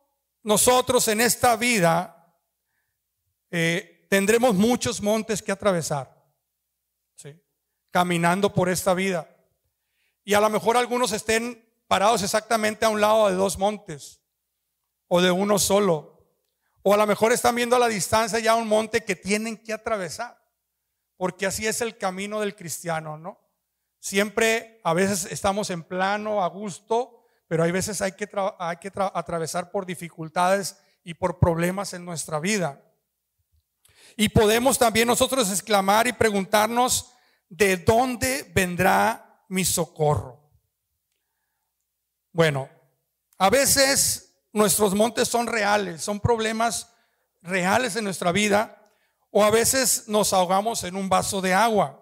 nosotros 0.43 1.09
en 1.09 1.23
esta 1.23 1.57
vida 1.57 2.37
eh, 3.51 4.07
tendremos 4.11 4.55
muchos 4.55 5.01
montes 5.01 5.41
que 5.41 5.53
atravesar, 5.53 6.15
¿sí? 7.15 7.43
caminando 7.91 8.53
por 8.53 8.69
esta 8.69 8.93
vida. 8.93 9.35
Y 10.25 10.35
a 10.35 10.43
lo 10.43 10.51
mejor 10.51 10.77
algunos 10.77 11.13
estén 11.13 11.67
parados 11.89 12.23
exactamente 12.23 12.85
a 12.85 12.91
un 12.91 13.01
lado 13.01 13.31
de 13.31 13.35
dos 13.35 13.57
montes 13.57 14.21
o 15.09 15.23
de 15.23 15.31
uno 15.31 15.59
solo. 15.59 16.12
O 16.83 16.95
a 16.95 16.97
lo 16.97 17.07
mejor 17.07 17.33
están 17.33 17.55
viendo 17.55 17.77
a 17.77 17.79
la 17.79 17.89
distancia 17.89 18.39
ya 18.39 18.55
un 18.55 18.69
monte 18.69 19.05
que 19.05 19.17
tienen 19.17 19.57
que 19.57 19.73
atravesar 19.73 20.43
porque 21.23 21.47
así 21.47 21.69
es 21.69 21.81
el 21.81 21.97
camino 21.99 22.41
del 22.41 22.57
cristiano, 22.57 23.17
¿no? 23.17 23.39
Siempre, 24.01 24.81
a 24.83 24.93
veces 24.93 25.25
estamos 25.31 25.71
en 25.71 25.85
plano, 25.85 26.43
a 26.43 26.49
gusto, 26.49 27.23
pero 27.47 27.63
hay 27.63 27.71
veces 27.71 28.03
hay 28.03 28.11
que, 28.11 28.29
hay 28.59 28.77
que 28.79 28.91
atravesar 28.97 29.71
por 29.71 29.87
dificultades 29.87 30.79
y 31.05 31.15
por 31.15 31.39
problemas 31.39 31.95
en 31.95 32.05
nuestra 32.05 32.41
vida. 32.41 32.83
Y 34.17 34.31
podemos 34.31 34.81
también 34.81 35.07
nosotros 35.07 35.49
exclamar 35.49 36.09
y 36.09 36.13
preguntarnos, 36.13 37.13
¿de 37.49 37.77
dónde 37.77 38.51
vendrá 38.53 39.45
mi 39.49 39.65
socorro? 39.65 40.51
Bueno, 42.33 42.69
a 43.39 43.49
veces 43.49 44.32
nuestros 44.53 44.95
montes 44.95 45.29
son 45.29 45.47
reales, 45.47 46.03
son 46.03 46.21
problemas 46.21 46.93
reales 47.41 47.97
en 47.97 48.05
nuestra 48.05 48.33
vida, 48.33 48.91
o 49.31 49.45
a 49.45 49.51
veces 49.51 50.05
nos 50.09 50.33
ahogamos 50.33 50.85
en 50.85 50.95
un 50.97 51.09
vaso 51.09 51.41
de 51.41 51.55
agua, 51.55 51.99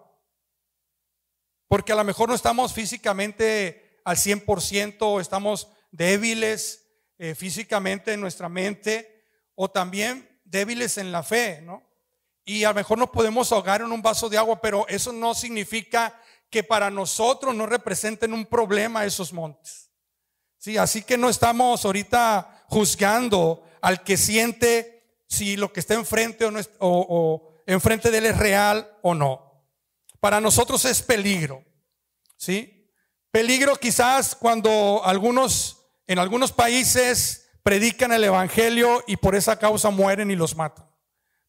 porque 1.67 1.93
a 1.93 1.95
lo 1.95 2.03
mejor 2.03 2.29
no 2.29 2.35
estamos 2.35 2.73
físicamente 2.73 4.01
al 4.03 4.17
100%, 4.17 5.21
estamos 5.21 5.69
débiles 5.91 6.87
eh, 7.17 7.35
físicamente 7.35 8.13
en 8.13 8.21
nuestra 8.21 8.49
mente, 8.49 9.25
o 9.55 9.69
también 9.69 10.41
débiles 10.43 10.97
en 10.97 11.11
la 11.11 11.23
fe, 11.23 11.61
¿no? 11.61 11.83
Y 12.43 12.63
a 12.63 12.69
lo 12.69 12.75
mejor 12.75 12.97
nos 12.97 13.11
podemos 13.11 13.51
ahogar 13.51 13.81
en 13.81 13.91
un 13.91 14.01
vaso 14.01 14.27
de 14.27 14.37
agua, 14.37 14.59
pero 14.59 14.87
eso 14.87 15.13
no 15.13 15.33
significa 15.33 16.19
que 16.49 16.63
para 16.63 16.89
nosotros 16.89 17.55
no 17.55 17.65
representen 17.65 18.33
un 18.33 18.45
problema 18.45 19.05
esos 19.05 19.31
montes. 19.31 19.90
Sí, 20.61 20.77
así 20.77 21.01
que 21.01 21.17
no 21.17 21.27
estamos 21.27 21.83
ahorita 21.83 22.65
juzgando 22.67 23.63
al 23.81 24.03
que 24.03 24.15
siente 24.15 25.23
si 25.27 25.57
lo 25.57 25.73
que 25.73 25.79
está 25.79 25.95
enfrente 25.95 26.45
o, 26.45 26.51
no 26.51 26.59
o, 26.77 27.63
enfrente 27.65 28.11
de 28.11 28.19
él 28.19 28.27
es 28.27 28.37
real 28.37 28.87
o 29.01 29.15
no. 29.15 29.65
Para 30.19 30.39
nosotros 30.39 30.85
es 30.85 31.01
peligro. 31.01 31.65
¿Sí? 32.37 32.87
Peligro 33.31 33.75
quizás 33.75 34.35
cuando 34.35 35.01
algunos, 35.03 35.83
en 36.05 36.19
algunos 36.19 36.51
países 36.51 37.49
predican 37.63 38.11
el 38.11 38.23
evangelio 38.23 39.03
y 39.07 39.17
por 39.17 39.33
esa 39.33 39.57
causa 39.57 39.89
mueren 39.89 40.29
y 40.29 40.35
los 40.35 40.55
matan. 40.55 40.87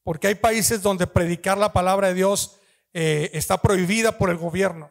Porque 0.04 0.28
hay 0.28 0.36
países 0.36 0.80
donde 0.80 1.06
predicar 1.06 1.58
la 1.58 1.74
palabra 1.74 2.08
de 2.08 2.14
Dios 2.14 2.56
eh, 2.94 3.28
está 3.34 3.60
prohibida 3.60 4.16
por 4.16 4.30
el 4.30 4.38
gobierno. 4.38 4.90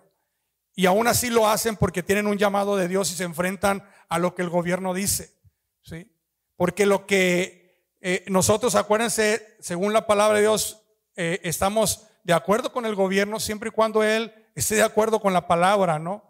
Y 0.75 0.85
aún 0.85 1.07
así 1.07 1.29
lo 1.29 1.47
hacen 1.47 1.75
porque 1.75 2.03
tienen 2.03 2.27
un 2.27 2.37
llamado 2.37 2.77
de 2.77 2.87
Dios 2.87 3.11
y 3.11 3.15
se 3.15 3.23
enfrentan 3.23 3.83
a 4.11 4.19
lo 4.19 4.35
que 4.35 4.41
el 4.41 4.49
gobierno 4.49 4.93
dice. 4.93 5.39
¿sí? 5.81 6.13
Porque 6.57 6.85
lo 6.85 7.07
que 7.07 7.95
eh, 8.01 8.25
nosotros, 8.27 8.75
acuérdense, 8.75 9.55
según 9.61 9.93
la 9.93 10.05
palabra 10.05 10.35
de 10.35 10.43
Dios, 10.43 10.83
eh, 11.15 11.39
estamos 11.43 12.07
de 12.25 12.33
acuerdo 12.33 12.73
con 12.73 12.85
el 12.85 12.93
gobierno 12.93 13.39
siempre 13.39 13.69
y 13.69 13.71
cuando 13.71 14.03
él 14.03 14.33
esté 14.53 14.75
de 14.75 14.83
acuerdo 14.83 15.21
con 15.21 15.31
la 15.31 15.47
palabra, 15.47 15.97
¿no? 15.97 16.25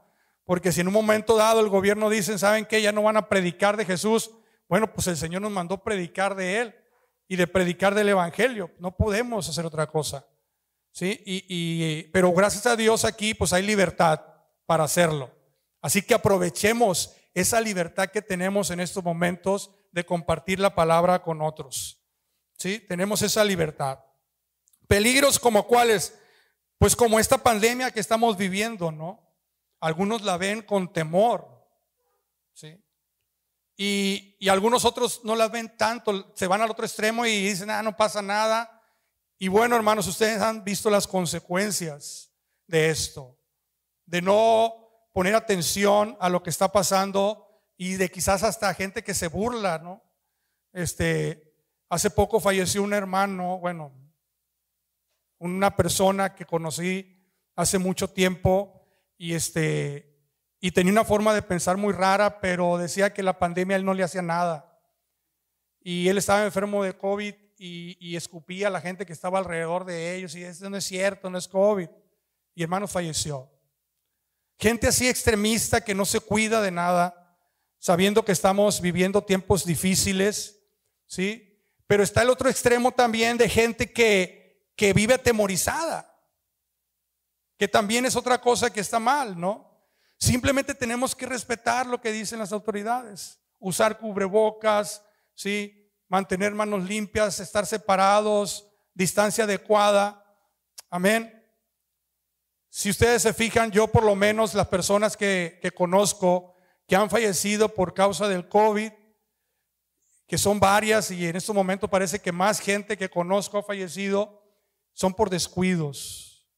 Porque 0.45 0.71
si 0.71 0.81
en 0.81 0.89
un 0.89 0.93
momento 0.93 1.35
dado 1.35 1.59
el 1.59 1.69
gobierno 1.69 2.11
dice, 2.11 2.37
¿saben 2.37 2.65
qué? 2.65 2.83
Ya 2.83 2.91
no 2.91 3.01
van 3.01 3.17
a 3.17 3.27
predicar 3.27 3.77
de 3.77 3.85
Jesús. 3.85 4.29
Bueno, 4.69 4.93
pues 4.93 5.07
el 5.07 5.17
Señor 5.17 5.41
nos 5.41 5.51
mandó 5.51 5.83
predicar 5.83 6.35
de 6.35 6.59
Él 6.59 6.75
y 7.27 7.35
de 7.35 7.47
predicar 7.47 7.95
del 7.95 8.09
Evangelio. 8.09 8.69
No 8.77 8.95
podemos 8.95 9.49
hacer 9.49 9.65
otra 9.65 9.87
cosa. 9.87 10.27
¿Sí? 10.91 11.19
Y, 11.25 11.45
y, 11.47 12.03
pero 12.13 12.31
gracias 12.31 12.67
a 12.67 12.75
Dios 12.75 13.05
aquí, 13.05 13.33
pues 13.33 13.53
hay 13.53 13.63
libertad 13.63 14.21
para 14.67 14.83
hacerlo. 14.83 15.31
Así 15.81 16.03
que 16.03 16.13
aprovechemos 16.13 17.15
esa 17.33 17.61
libertad 17.61 18.09
que 18.09 18.21
tenemos 18.21 18.71
en 18.71 18.79
estos 18.79 19.03
momentos 19.03 19.71
de 19.91 20.05
compartir 20.05 20.59
la 20.59 20.75
palabra 20.75 21.21
con 21.23 21.41
otros. 21.41 22.01
¿Sí? 22.57 22.79
Tenemos 22.79 23.21
esa 23.21 23.43
libertad. 23.43 23.99
Peligros 24.87 25.39
como 25.39 25.67
cuáles? 25.67 26.17
Pues 26.77 26.95
como 26.95 27.19
esta 27.19 27.37
pandemia 27.37 27.91
que 27.91 27.99
estamos 27.99 28.37
viviendo, 28.37 28.91
¿no? 28.91 29.27
Algunos 29.79 30.21
la 30.21 30.37
ven 30.37 30.61
con 30.61 30.91
temor, 30.93 31.47
¿sí? 32.53 32.83
Y, 33.77 34.35
y, 34.39 34.49
algunos 34.49 34.85
otros 34.85 35.21
no 35.23 35.35
la 35.35 35.47
ven 35.47 35.75
tanto, 35.75 36.33
se 36.35 36.45
van 36.45 36.61
al 36.61 36.69
otro 36.69 36.85
extremo 36.85 37.25
y 37.25 37.47
dicen, 37.47 37.71
ah, 37.71 37.81
no 37.81 37.97
pasa 37.97 38.21
nada. 38.21 38.79
Y 39.39 39.47
bueno, 39.47 39.75
hermanos, 39.75 40.05
ustedes 40.05 40.39
han 40.39 40.63
visto 40.63 40.89
las 40.91 41.07
consecuencias 41.07 42.31
de 42.67 42.89
esto 42.89 43.41
de 44.11 44.21
no 44.21 44.80
poner 45.11 45.35
atención 45.35 46.17
a 46.19 46.29
lo 46.29 46.43
que 46.43 46.49
está 46.49 46.71
pasando 46.71 47.47
y 47.77 47.95
de 47.95 48.09
quizás 48.09 48.43
hasta 48.43 48.73
gente 48.73 49.03
que 49.03 49.13
se 49.13 49.27
burla, 49.27 49.79
¿no? 49.79 50.03
Este, 50.73 51.53
hace 51.89 52.09
poco 52.09 52.39
falleció 52.39 52.83
un 52.83 52.93
hermano, 52.93 53.59
bueno, 53.59 53.91
una 55.39 55.75
persona 55.75 56.35
que 56.35 56.45
conocí 56.45 57.25
hace 57.55 57.77
mucho 57.77 58.07
tiempo 58.09 58.87
y 59.17 59.33
este 59.33 60.11
y 60.63 60.71
tenía 60.71 60.91
una 60.91 61.03
forma 61.03 61.33
de 61.33 61.41
pensar 61.41 61.75
muy 61.75 61.91
rara, 61.91 62.39
pero 62.39 62.77
decía 62.77 63.13
que 63.13 63.23
la 63.23 63.39
pandemia 63.39 63.75
él 63.75 63.83
no 63.83 63.95
le 63.95 64.03
hacía 64.03 64.21
nada. 64.21 64.79
Y 65.79 66.07
él 66.07 66.19
estaba 66.19 66.45
enfermo 66.45 66.83
de 66.83 66.95
COVID 66.95 67.33
y, 67.57 67.97
y 67.99 68.15
escupía 68.15 68.67
a 68.67 68.71
la 68.71 68.79
gente 68.79 69.07
que 69.07 69.13
estaba 69.13 69.39
alrededor 69.39 69.85
de 69.85 70.15
ellos 70.15 70.35
y 70.35 70.43
eso 70.43 70.69
no 70.69 70.77
es 70.77 70.85
cierto, 70.85 71.31
no 71.31 71.39
es 71.39 71.47
COVID. 71.47 71.89
Y 72.53 72.61
hermano 72.61 72.87
falleció. 72.87 73.49
Gente 74.61 74.87
así 74.87 75.09
extremista 75.09 75.81
que 75.81 75.95
no 75.95 76.05
se 76.05 76.19
cuida 76.19 76.61
de 76.61 76.69
nada, 76.69 77.35
sabiendo 77.79 78.23
que 78.23 78.31
estamos 78.31 78.79
viviendo 78.79 79.23
tiempos 79.23 79.65
difíciles, 79.65 80.59
¿sí? 81.07 81.59
Pero 81.87 82.03
está 82.03 82.21
el 82.21 82.29
otro 82.29 82.47
extremo 82.47 82.91
también 82.91 83.39
de 83.39 83.49
gente 83.49 83.91
que, 83.91 84.71
que 84.75 84.93
vive 84.93 85.15
atemorizada, 85.15 86.15
que 87.57 87.67
también 87.67 88.05
es 88.05 88.15
otra 88.15 88.39
cosa 88.39 88.71
que 88.71 88.81
está 88.81 88.99
mal, 88.99 89.39
¿no? 89.39 89.83
Simplemente 90.19 90.75
tenemos 90.75 91.15
que 91.15 91.25
respetar 91.25 91.87
lo 91.87 91.99
que 91.99 92.11
dicen 92.11 92.37
las 92.37 92.51
autoridades, 92.51 93.39
usar 93.57 93.97
cubrebocas, 93.97 95.03
¿sí? 95.33 95.91
Mantener 96.07 96.53
manos 96.53 96.83
limpias, 96.83 97.39
estar 97.39 97.65
separados, 97.65 98.67
distancia 98.93 99.45
adecuada. 99.45 100.23
Amén. 100.87 101.40
Si 102.73 102.89
ustedes 102.89 103.21
se 103.21 103.33
fijan, 103.33 103.69
yo 103.69 103.89
por 103.89 104.01
lo 104.01 104.15
menos 104.15 104.53
las 104.53 104.69
personas 104.69 105.17
que, 105.17 105.59
conozco 105.75 106.55
que 106.87 106.95
han 106.95 107.09
fallecido 107.09 107.67
por 107.67 107.93
causa 107.93 108.29
del 108.29 108.47
COVID, 108.47 108.93
que 110.25 110.37
son 110.37 110.57
varias 110.57 111.11
y 111.11 111.27
en 111.27 111.35
este 111.35 111.51
momento 111.51 111.89
parece 111.89 112.19
que 112.19 112.31
más 112.31 112.61
gente 112.61 112.97
que 112.97 113.09
conozco 113.09 113.57
ha 113.57 113.63
fallecido, 113.63 114.41
son 114.93 115.13
por 115.13 115.29
descuidos. 115.29 116.49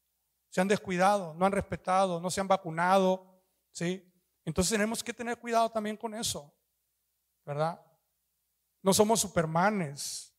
Se 0.50 0.62
han 0.62 0.68
descuidado, 0.68 1.34
no 1.34 1.48
han 1.48 1.52
respetado, 1.52 2.22
no 2.22 2.30
se 2.30 2.42
han 2.42 2.48
vacunado, 2.48 3.42
¿sí? 3.72 4.08
Entonces 4.46 4.72
tenemos 4.72 5.04
que 5.04 5.14
tener 5.14 5.40
cuidado 5.40 5.72
también 5.72 5.98
con 5.98 6.14
eso, 6.14 6.54
¿verdad? 7.44 7.84
No 8.84 8.94
somos 8.94 9.20
supermanes, 9.20 10.32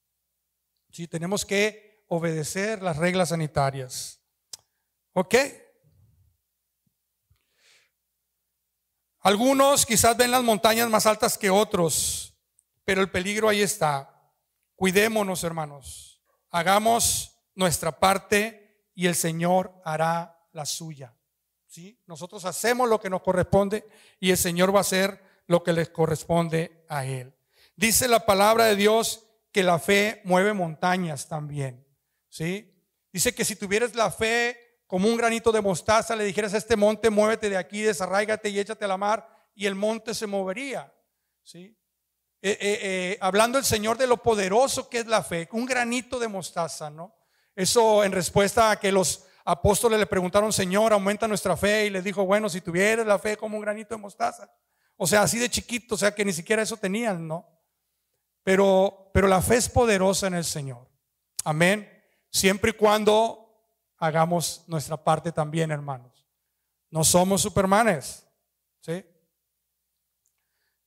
¿sí? 0.93 1.09
Tenemos 1.09 1.45
que 1.45 2.05
obedecer 2.07 2.81
las 2.81 2.97
reglas 2.97 3.31
sanitarias. 3.31 4.21
¿Ok? 5.15 5.35
Algunos 9.25 9.87
quizás 9.87 10.19
ven 10.19 10.31
las 10.31 10.43
montañas 10.43 10.91
más 10.91 11.07
altas 11.07 11.39
que 11.39 11.49
otros, 11.49 12.35
pero 12.85 13.01
el 13.01 13.11
peligro 13.11 13.49
ahí 13.49 13.63
está. 13.63 14.23
Cuidémonos, 14.77 15.43
hermanos. 15.45 16.21
Hagamos 16.51 17.35
nuestra 17.55 17.99
parte 17.99 18.91
y 18.95 19.07
el 19.07 19.15
Señor 19.15 19.81
hará 19.83 20.47
la 20.53 20.67
suya. 20.67 21.17
¿Sí? 21.67 21.99
Nosotros 22.07 22.45
hacemos 22.45 22.87
lo 22.87 23.01
que 23.01 23.09
nos 23.09 23.23
corresponde 23.23 23.89
y 24.21 24.31
el 24.31 24.37
Señor 24.37 24.75
va 24.75 24.81
a 24.81 24.83
hacer 24.83 25.25
lo 25.47 25.65
que 25.65 25.73
les 25.73 25.89
corresponde 25.89 26.85
a 26.91 27.07
Él. 27.07 27.35
Dice 27.77 28.09
la 28.09 28.27
palabra 28.27 28.67
de 28.67 28.77
Dios 28.77 29.25
que 29.53 29.63
la 29.63 29.79
fe 29.79 30.21
mueve 30.25 30.53
montañas 30.53 31.29
también. 31.29 31.83
¿Sí? 32.29 32.75
Dice 33.11 33.35
que 33.35 33.47
si 33.47 33.57
tuvieras 33.57 33.95
la 33.95 34.11
fe 34.11 34.64
como 34.87 35.09
un 35.09 35.17
granito 35.17 35.51
de 35.51 35.61
mostaza, 35.61 36.15
le 36.15 36.25
dijeras 36.25 36.55
a 36.55 36.59
este 36.59 36.77
monte, 36.77 37.11
muévete 37.11 37.49
de 37.49 37.57
aquí, 37.57 37.83
desarráigate 37.83 38.49
y 38.49 38.59
échate 38.59 38.85
a 38.85 38.89
la 38.89 38.97
mar, 38.97 39.29
y 39.55 39.67
el 39.67 39.75
monte 39.75 40.15
se 40.15 40.27
movería. 40.27 40.93
¿sí? 41.43 41.77
Eh, 42.43 42.59
eh, 42.61 42.79
eh, 42.83 43.19
hablando 43.21 43.57
el 43.59 43.65
Señor 43.65 43.97
de 43.97 44.07
lo 44.07 44.19
poderoso 44.19 44.89
que 44.89 44.99
es 44.99 45.07
la 45.07 45.23
fe, 45.23 45.49
un 45.53 45.65
granito 45.65 46.19
de 46.19 46.29
mostaza, 46.29 46.91
¿no? 46.91 47.17
Eso 47.57 48.05
en 48.05 48.13
respuesta 48.13 48.71
a 48.71 48.77
que 48.79 48.93
los 48.93 49.25
apóstoles 49.45 49.99
le 49.99 50.07
preguntaron, 50.07 50.53
Señor, 50.53 50.93
aumenta 50.93 51.29
nuestra 51.29 51.57
fe, 51.57 51.87
y 51.87 51.91
le 51.91 52.03
dijo, 52.03 52.27
bueno, 52.27 52.49
si 52.49 52.61
tuvieras 52.61 53.07
la 53.07 53.19
fe 53.19 53.37
como 53.37 53.57
un 53.57 53.63
granito 53.63 53.95
de 53.95 54.01
mostaza. 54.01 54.51
O 54.97 55.07
sea, 55.07 55.23
así 55.23 55.39
de 55.39 55.49
chiquito, 55.49 55.95
o 55.95 55.99
sea 55.99 56.15
que 56.15 56.25
ni 56.25 56.33
siquiera 56.33 56.63
eso 56.63 56.77
tenían, 56.77 57.27
¿no? 57.27 57.49
Pero, 58.43 59.11
pero 59.13 59.27
la 59.27 59.41
fe 59.41 59.57
es 59.57 59.69
poderosa 59.69 60.27
en 60.27 60.35
el 60.35 60.45
Señor. 60.45 60.87
Amén. 61.45 61.91
Siempre 62.31 62.71
y 62.71 62.75
cuando 62.75 63.44
hagamos 64.05 64.65
nuestra 64.67 64.97
parte 64.97 65.33
también, 65.33 65.71
hermanos. 65.71 66.27
No 66.91 67.05
somos 67.05 67.43
supermanes. 67.43 68.25
¿sí? 68.81 69.05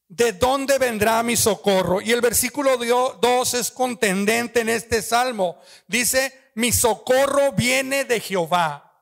¿De 0.07 0.33
dónde 0.33 0.77
vendrá 0.77 1.21
mi 1.23 1.35
socorro? 1.35 1.99
Y 1.99 2.11
el 2.11 2.21
versículo 2.21 2.77
2 2.77 3.53
es 3.55 3.71
contendente 3.71 4.61
en 4.61 4.69
este 4.69 5.01
salmo. 5.01 5.59
Dice, 5.87 6.51
mi 6.55 6.71
socorro 6.71 7.51
viene 7.51 8.05
de 8.05 8.19
Jehová, 8.19 8.93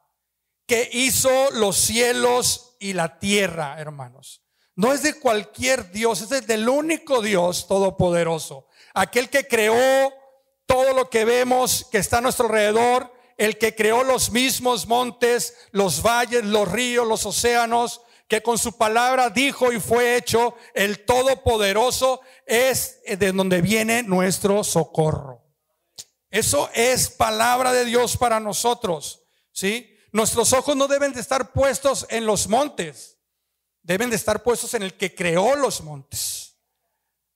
que 0.65 0.89
hizo 0.93 1.51
los 1.51 1.77
cielos 1.77 2.75
y 2.79 2.93
la 2.93 3.19
tierra, 3.19 3.79
hermanos. 3.79 4.41
No 4.75 4.93
es 4.93 5.03
de 5.03 5.19
cualquier 5.19 5.91
Dios, 5.91 6.21
es 6.21 6.47
del 6.47 6.67
único 6.67 7.21
Dios 7.21 7.67
todopoderoso. 7.67 8.67
Aquel 8.93 9.29
que 9.29 9.47
creó 9.47 10.13
todo 10.65 10.93
lo 10.93 11.09
que 11.09 11.23
vemos 11.23 11.85
que 11.91 11.99
está 11.99 12.17
a 12.17 12.21
nuestro 12.21 12.47
alrededor 12.47 13.13
el 13.37 13.57
que 13.57 13.75
creó 13.75 14.03
los 14.03 14.31
mismos 14.31 14.87
montes, 14.87 15.55
los 15.71 16.01
valles, 16.01 16.43
los 16.45 16.71
ríos, 16.71 17.07
los 17.07 17.25
océanos, 17.25 18.01
que 18.27 18.41
con 18.41 18.57
su 18.57 18.77
palabra 18.77 19.29
dijo 19.29 19.71
y 19.71 19.79
fue 19.79 20.15
hecho, 20.15 20.55
el 20.73 21.05
Todopoderoso 21.05 22.21
es 22.45 22.99
de 23.05 23.31
donde 23.31 23.61
viene 23.61 24.03
nuestro 24.03 24.63
socorro. 24.63 25.43
Eso 26.31 26.69
es 26.73 27.09
palabra 27.09 27.71
de 27.71 27.85
Dios 27.85 28.17
para 28.17 28.39
nosotros, 28.39 29.21
¿sí? 29.51 29.95
Nuestros 30.11 30.53
ojos 30.53 30.75
no 30.75 30.87
deben 30.87 31.13
de 31.13 31.21
estar 31.21 31.51
puestos 31.51 32.05
en 32.09 32.25
los 32.25 32.47
montes, 32.47 33.17
deben 33.83 34.09
de 34.09 34.15
estar 34.15 34.43
puestos 34.43 34.73
en 34.73 34.83
el 34.83 34.93
que 34.95 35.13
creó 35.13 35.55
los 35.55 35.81
montes. 35.81 36.55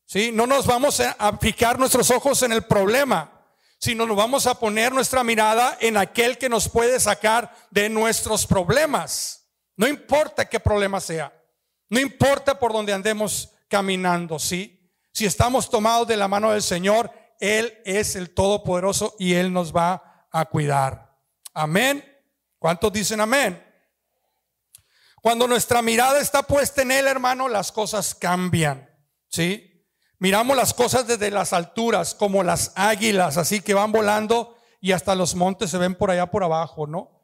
¿Sí? 0.05 0.31
No 0.31 0.47
nos 0.47 0.65
vamos 0.65 0.99
a 1.01 1.37
fijar 1.37 1.77
nuestros 1.77 2.09
ojos 2.09 2.41
en 2.41 2.51
el 2.51 2.63
problema, 2.63 3.38
sino 3.79 4.05
nos 4.05 4.17
vamos 4.17 4.45
a 4.45 4.55
poner 4.55 4.91
nuestra 4.91 5.23
mirada 5.23 5.77
en 5.79 5.95
aquel 5.95 6.37
que 6.37 6.49
nos 6.49 6.67
puede 6.67 6.99
sacar 6.99 7.55
de 7.71 7.89
nuestros 7.89 8.45
problemas. 8.45 9.47
No 9.77 9.87
importa 9.87 10.49
qué 10.49 10.59
problema 10.59 10.99
sea. 10.99 11.33
No 11.89 11.99
importa 11.99 12.59
por 12.59 12.73
dónde 12.73 12.93
andemos 12.93 13.53
caminando, 13.69 14.37
¿sí? 14.37 14.93
Si 15.13 15.25
estamos 15.25 15.69
tomados 15.69 16.07
de 16.07 16.17
la 16.17 16.27
mano 16.27 16.51
del 16.51 16.61
Señor, 16.61 17.11
Él 17.39 17.79
es 17.85 18.15
el 18.15 18.33
Todopoderoso 18.33 19.15
y 19.17 19.33
Él 19.33 19.53
nos 19.53 19.75
va 19.75 20.27
a 20.31 20.45
cuidar. 20.45 21.17
Amén. 21.53 22.05
¿Cuántos 22.59 22.91
dicen 22.91 23.21
amén? 23.21 23.65
Cuando 25.21 25.47
nuestra 25.47 25.81
mirada 25.81 26.19
está 26.19 26.43
puesta 26.43 26.81
en 26.81 26.91
Él, 26.91 27.07
hermano, 27.07 27.47
las 27.47 27.71
cosas 27.71 28.13
cambian, 28.13 28.89
¿sí? 29.29 29.68
Miramos 30.19 30.55
las 30.55 30.73
cosas 30.73 31.07
desde 31.07 31.31
las 31.31 31.53
alturas, 31.53 32.13
como 32.13 32.43
las 32.43 32.73
águilas, 32.75 33.37
así 33.37 33.61
que 33.61 33.73
van 33.73 33.91
volando 33.91 34.55
y 34.81 34.91
hasta 34.91 35.15
los 35.15 35.33
montes 35.35 35.71
se 35.71 35.77
ven 35.77 35.95
por 35.95 36.11
allá 36.11 36.29
por 36.29 36.43
abajo, 36.43 36.85
¿no? 36.85 37.19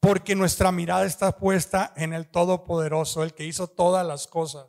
porque 0.00 0.34
nuestra 0.34 0.72
mirada 0.72 1.04
está 1.04 1.36
puesta 1.36 1.92
en 1.94 2.14
el 2.14 2.26
Todopoderoso, 2.26 3.22
el 3.22 3.34
que 3.34 3.44
hizo 3.44 3.68
todas 3.68 4.04
las 4.04 4.26
cosas. 4.26 4.66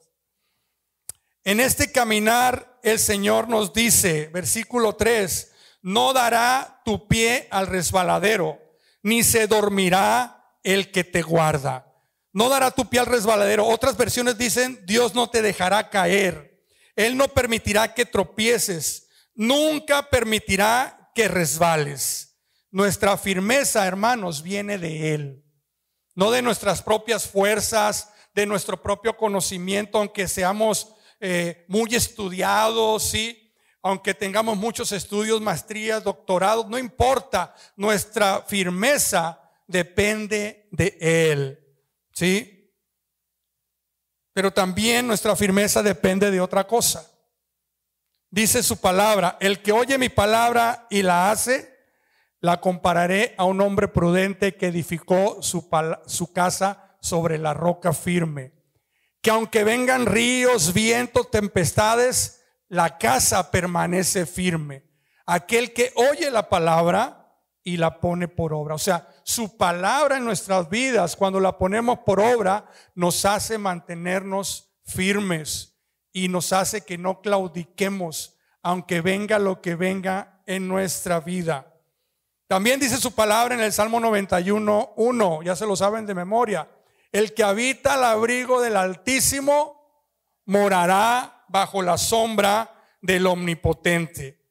En 1.44 1.60
este 1.60 1.92
caminar 1.92 2.80
el 2.84 3.00
Señor 3.00 3.48
nos 3.48 3.74
dice, 3.74 4.28
versículo 4.28 4.94
3, 4.94 5.52
no 5.82 6.14
dará 6.14 6.82
tu 6.86 7.08
pie 7.08 7.48
al 7.50 7.66
resbaladero, 7.68 8.60
ni 9.02 9.24
se 9.24 9.48
dormirá 9.48 10.58
el 10.64 10.92
que 10.92 11.04
te 11.04 11.22
guarda. 11.22 11.88
No 12.34 12.50
dará 12.50 12.72
tu 12.72 12.88
pie 12.88 13.00
al 13.00 13.08
resbaladero. 13.08 13.66
Otras 13.66 13.98
versiones 13.98 14.38
dicen, 14.38 14.86
Dios 14.86 15.16
no 15.16 15.30
te 15.30 15.42
dejará 15.42 15.90
caer. 15.90 16.51
Él 16.96 17.18
no 17.18 17.28
permitirá 17.28 17.94
que 17.94 18.06
tropieces. 18.06 19.08
Nunca 19.34 20.10
permitirá 20.10 21.12
que 21.16 21.28
resbales. 21.28 22.38
Nuestra 22.70 23.18
firmeza, 23.18 23.86
hermanos, 23.86 24.42
viene 24.44 24.78
de 24.78 25.14
Él, 25.14 25.44
no 26.16 26.32
de 26.32 26.42
nuestras 26.42 26.82
propias 26.82 27.28
fuerzas, 27.28 28.12
de 28.34 28.46
nuestro 28.46 28.82
propio 28.82 29.18
conocimiento, 29.18 29.98
aunque 29.98 30.28
seamos 30.28 30.96
eh, 31.20 31.66
muy 31.68 31.94
estudiados, 31.96 33.04
¿sí? 33.04 33.42
aunque 33.82 34.14
tengamos 34.14 34.58
muchos 34.58 34.92
estudios, 34.92 35.42
maestrías, 35.42 36.04
doctorados, 36.04 36.68
no 36.68 36.78
importa, 36.78 37.56
nuestra 37.76 38.44
firmeza 38.48 39.42
depende 39.68 40.68
de 40.72 40.98
Él, 41.00 41.60
¿sí? 42.14 42.61
Pero 44.34 44.52
también 44.52 45.08
nuestra 45.08 45.36
firmeza 45.36 45.84
depende 45.84 46.32
de 46.32 46.42
otra 46.42 46.66
cosa. 46.66 47.10
Dice 48.30 48.64
su 48.64 48.80
palabra, 48.80 49.38
el 49.42 49.62
que 49.62 49.74
oye 49.74 49.98
mi 49.98 50.08
palabra 50.08 50.88
y 50.90 51.02
la 51.02 51.32
hace, 51.32 51.72
la 52.40 52.62
compararé 52.62 53.36
a 53.38 53.44
un 53.44 53.60
hombre 53.60 53.90
prudente 53.90 54.56
que 54.56 54.68
edificó 54.68 55.42
su, 55.42 55.70
casa 56.34 56.98
sobre 57.02 57.38
la 57.38 57.54
roca 57.54 57.92
firme. 57.92 58.54
Que 59.22 59.32
aunque 59.32 59.64
vengan 59.64 60.06
ríos, 60.06 60.74
vientos, 60.74 61.30
tempestades, 61.30 62.42
la 62.70 62.98
casa 62.98 63.52
permanece 63.52 64.26
firme. 64.26 64.86
Aquel 65.26 65.74
que 65.74 65.92
oye 65.96 66.32
la 66.32 66.48
palabra 66.48 67.38
y 67.64 67.78
la 67.78 68.00
pone 68.00 68.28
por 68.30 68.54
obra. 68.54 68.76
O 68.76 68.80
sea, 68.80 69.08
su 69.24 69.58
palabra 69.58 70.18
en 70.18 70.26
nuestras 70.26 70.70
vidas, 70.70 71.16
cuando 71.16 71.40
la 71.40 71.58
ponemos 71.58 72.00
por 72.00 72.20
obra, 72.20 72.66
nos 72.96 73.26
hace 73.26 73.58
mantenernos 73.58 74.72
firmes 74.84 75.78
y 76.12 76.28
nos 76.28 76.54
hace 76.54 76.82
que 76.82 76.98
no 76.98 77.22
claudiquemos, 77.22 78.38
aunque 78.62 79.02
venga 79.02 79.40
lo 79.40 79.62
que 79.62 79.76
venga 79.76 80.42
en 80.46 80.68
nuestra 80.68 81.20
vida. 81.20 81.72
También 82.48 82.80
dice 82.80 82.98
su 82.98 83.14
palabra 83.14 83.56
en 83.56 83.62
el 83.62 83.72
Salmo 83.72 84.00
91, 84.00 84.94
1, 84.98 85.44
ya 85.44 85.56
se 85.56 85.66
lo 85.66 85.76
saben 85.76 86.06
de 86.06 86.14
memoria. 86.14 86.68
El 87.12 87.34
que 87.34 87.44
habita 87.44 87.94
al 87.94 88.04
abrigo 88.04 88.62
del 88.62 88.76
Altísimo 88.76 89.82
morará 90.46 91.46
bajo 91.48 91.82
la 91.82 91.98
sombra 91.98 92.70
del 93.02 93.26
Omnipotente. 93.28 94.42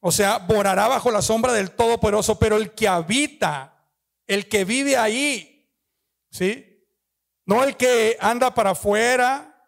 O 0.00 0.10
sea, 0.10 0.38
morará 0.38 0.88
bajo 0.88 1.10
la 1.10 1.20
sombra 1.20 1.52
del 1.52 1.72
Todopoderoso, 1.72 2.38
pero 2.38 2.56
el 2.56 2.72
que 2.72 2.88
habita, 2.88 3.79
el 4.30 4.48
que 4.48 4.64
vive 4.64 4.96
ahí, 4.96 5.68
¿sí? 6.30 6.86
No 7.44 7.64
el 7.64 7.76
que 7.76 8.16
anda 8.20 8.54
para 8.54 8.70
afuera, 8.70 9.66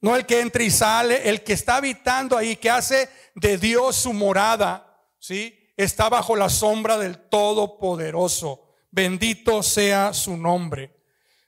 no 0.00 0.16
el 0.16 0.26
que 0.26 0.40
entra 0.40 0.64
y 0.64 0.70
sale, 0.70 1.28
el 1.28 1.44
que 1.44 1.52
está 1.52 1.76
habitando 1.76 2.36
ahí, 2.36 2.56
que 2.56 2.68
hace 2.68 3.08
de 3.36 3.58
Dios 3.58 3.94
su 3.94 4.12
morada, 4.12 5.00
¿sí? 5.20 5.56
está 5.76 6.08
bajo 6.08 6.34
la 6.34 6.50
sombra 6.50 6.98
del 6.98 7.16
Todopoderoso. 7.28 8.74
Bendito 8.90 9.62
sea 9.62 10.12
su 10.12 10.36
nombre. 10.36 11.00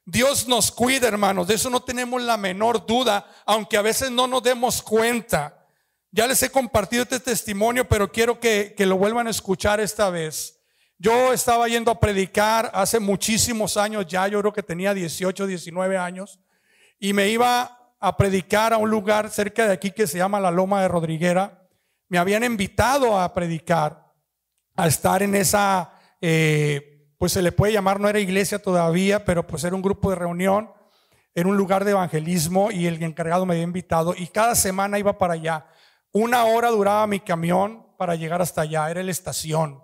Dios 0.04 0.46
nos 0.46 0.70
cuida, 0.70 1.08
hermanos. 1.08 1.48
De 1.48 1.54
eso 1.54 1.70
no 1.70 1.82
tenemos 1.82 2.22
la 2.22 2.36
menor 2.36 2.86
duda, 2.86 3.28
aunque 3.46 3.76
a 3.76 3.82
veces 3.82 4.12
no 4.12 4.28
nos 4.28 4.44
demos 4.44 4.80
cuenta. 4.80 5.66
Ya 6.12 6.28
les 6.28 6.40
he 6.44 6.50
compartido 6.50 7.02
este 7.02 7.18
testimonio, 7.18 7.88
pero 7.88 8.12
quiero 8.12 8.38
que, 8.38 8.74
que 8.76 8.86
lo 8.86 8.96
vuelvan 8.96 9.26
a 9.26 9.30
escuchar 9.30 9.80
esta 9.80 10.08
vez. 10.08 10.53
Yo 11.04 11.34
estaba 11.34 11.68
yendo 11.68 11.90
a 11.90 12.00
predicar 12.00 12.70
hace 12.72 12.98
muchísimos 12.98 13.76
años 13.76 14.06
ya, 14.06 14.26
yo 14.26 14.40
creo 14.40 14.54
que 14.54 14.62
tenía 14.62 14.94
18, 14.94 15.46
19 15.46 15.98
años, 15.98 16.40
y 16.98 17.12
me 17.12 17.28
iba 17.28 17.92
a 18.00 18.16
predicar 18.16 18.72
a 18.72 18.78
un 18.78 18.88
lugar 18.88 19.28
cerca 19.28 19.66
de 19.66 19.74
aquí 19.74 19.90
que 19.90 20.06
se 20.06 20.16
llama 20.16 20.40
la 20.40 20.50
Loma 20.50 20.80
de 20.80 20.88
Rodriguera. 20.88 21.68
Me 22.08 22.16
habían 22.16 22.42
invitado 22.42 23.20
a 23.20 23.34
predicar 23.34 24.14
a 24.76 24.86
estar 24.86 25.22
en 25.22 25.34
esa, 25.34 25.92
eh, 26.22 27.06
pues 27.18 27.32
se 27.32 27.42
le 27.42 27.52
puede 27.52 27.74
llamar, 27.74 28.00
no 28.00 28.08
era 28.08 28.18
iglesia 28.18 28.58
todavía, 28.58 29.26
pero 29.26 29.46
pues 29.46 29.62
era 29.64 29.76
un 29.76 29.82
grupo 29.82 30.08
de 30.08 30.16
reunión, 30.16 30.72
era 31.34 31.46
un 31.46 31.58
lugar 31.58 31.84
de 31.84 31.90
evangelismo 31.90 32.70
y 32.70 32.86
el 32.86 33.02
encargado 33.02 33.44
me 33.44 33.52
había 33.52 33.64
invitado 33.64 34.14
y 34.16 34.28
cada 34.28 34.54
semana 34.54 34.98
iba 34.98 35.18
para 35.18 35.34
allá. 35.34 35.66
Una 36.12 36.46
hora 36.46 36.70
duraba 36.70 37.06
mi 37.06 37.20
camión 37.20 37.94
para 37.98 38.14
llegar 38.14 38.40
hasta 38.40 38.62
allá, 38.62 38.90
era 38.90 39.02
la 39.02 39.10
estación. 39.10 39.83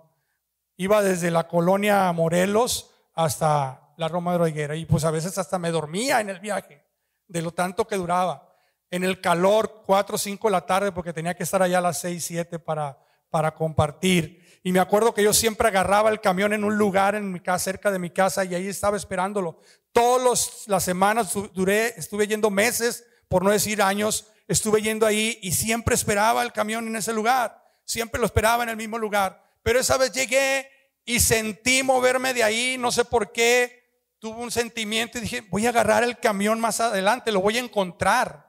Iba 0.81 1.03
desde 1.03 1.29
la 1.29 1.47
colonia 1.47 2.11
Morelos 2.11 2.89
hasta 3.13 3.93
la 3.97 4.07
Roma 4.07 4.31
de 4.31 4.39
Roiguera 4.39 4.75
y 4.75 4.87
pues 4.87 5.03
a 5.03 5.11
veces 5.11 5.37
hasta 5.37 5.59
me 5.59 5.69
dormía 5.69 6.21
en 6.21 6.31
el 6.31 6.39
viaje, 6.39 6.83
de 7.27 7.43
lo 7.43 7.51
tanto 7.51 7.85
que 7.85 7.97
duraba. 7.97 8.51
En 8.89 9.03
el 9.03 9.21
calor, 9.21 9.83
4 9.85 10.15
o 10.15 10.17
5 10.17 10.47
de 10.47 10.51
la 10.51 10.65
tarde, 10.65 10.91
porque 10.91 11.13
tenía 11.13 11.35
que 11.35 11.43
estar 11.43 11.61
allá 11.61 11.77
a 11.77 11.81
las 11.81 11.99
6, 11.99 12.25
7 12.25 12.57
para, 12.57 12.97
para 13.29 13.53
compartir. 13.53 14.59
Y 14.63 14.71
me 14.71 14.79
acuerdo 14.79 15.13
que 15.13 15.21
yo 15.21 15.33
siempre 15.33 15.67
agarraba 15.67 16.09
el 16.09 16.19
camión 16.19 16.51
en 16.51 16.63
un 16.63 16.75
lugar 16.75 17.13
en 17.13 17.31
mi 17.31 17.41
casa, 17.41 17.65
cerca 17.65 17.91
de 17.91 17.99
mi 17.99 18.09
casa, 18.09 18.43
y 18.43 18.55
ahí 18.55 18.67
estaba 18.67 18.97
esperándolo. 18.97 19.59
Todas 19.91 20.63
las 20.65 20.83
semanas 20.83 21.31
duré, 21.53 21.93
estuve 21.95 22.25
yendo 22.25 22.49
meses, 22.49 23.05
por 23.29 23.43
no 23.43 23.51
decir 23.51 23.83
años, 23.83 24.31
estuve 24.47 24.81
yendo 24.81 25.05
ahí 25.05 25.37
y 25.43 25.51
siempre 25.51 25.93
esperaba 25.93 26.41
el 26.41 26.51
camión 26.51 26.87
en 26.87 26.95
ese 26.95 27.13
lugar. 27.13 27.63
Siempre 27.85 28.19
lo 28.19 28.25
esperaba 28.25 28.63
en 28.63 28.69
el 28.69 28.77
mismo 28.77 28.97
lugar. 28.97 29.50
Pero 29.63 29.79
esa 29.79 29.97
vez 29.97 30.11
llegué 30.11 30.69
y 31.05 31.19
sentí 31.19 31.83
moverme 31.83 32.33
de 32.33 32.43
ahí, 32.43 32.77
no 32.77 32.91
sé 32.91 33.05
por 33.05 33.31
qué. 33.31 33.81
Tuve 34.19 34.41
un 34.41 34.51
sentimiento 34.51 35.17
y 35.17 35.21
dije, 35.21 35.41
voy 35.41 35.65
a 35.65 35.69
agarrar 35.69 36.03
el 36.03 36.19
camión 36.19 36.59
más 36.59 36.79
adelante, 36.79 37.31
lo 37.31 37.41
voy 37.41 37.57
a 37.57 37.61
encontrar. 37.61 38.47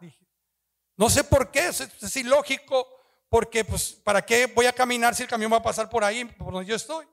No 0.96 1.08
sé 1.08 1.24
por 1.24 1.50
qué, 1.50 1.68
es, 1.68 1.80
es 1.80 2.16
ilógico 2.16 2.86
porque 3.32 3.64
pues, 3.64 3.94
¿para 4.04 4.20
qué 4.20 4.44
voy 4.44 4.66
a 4.66 4.74
caminar 4.74 5.14
si 5.14 5.22
el 5.22 5.28
camión 5.28 5.50
va 5.50 5.56
a 5.56 5.62
pasar 5.62 5.88
por 5.88 6.04
ahí, 6.04 6.22
por 6.24 6.52
donde 6.52 6.68
yo 6.68 6.76
estoy? 6.76 7.06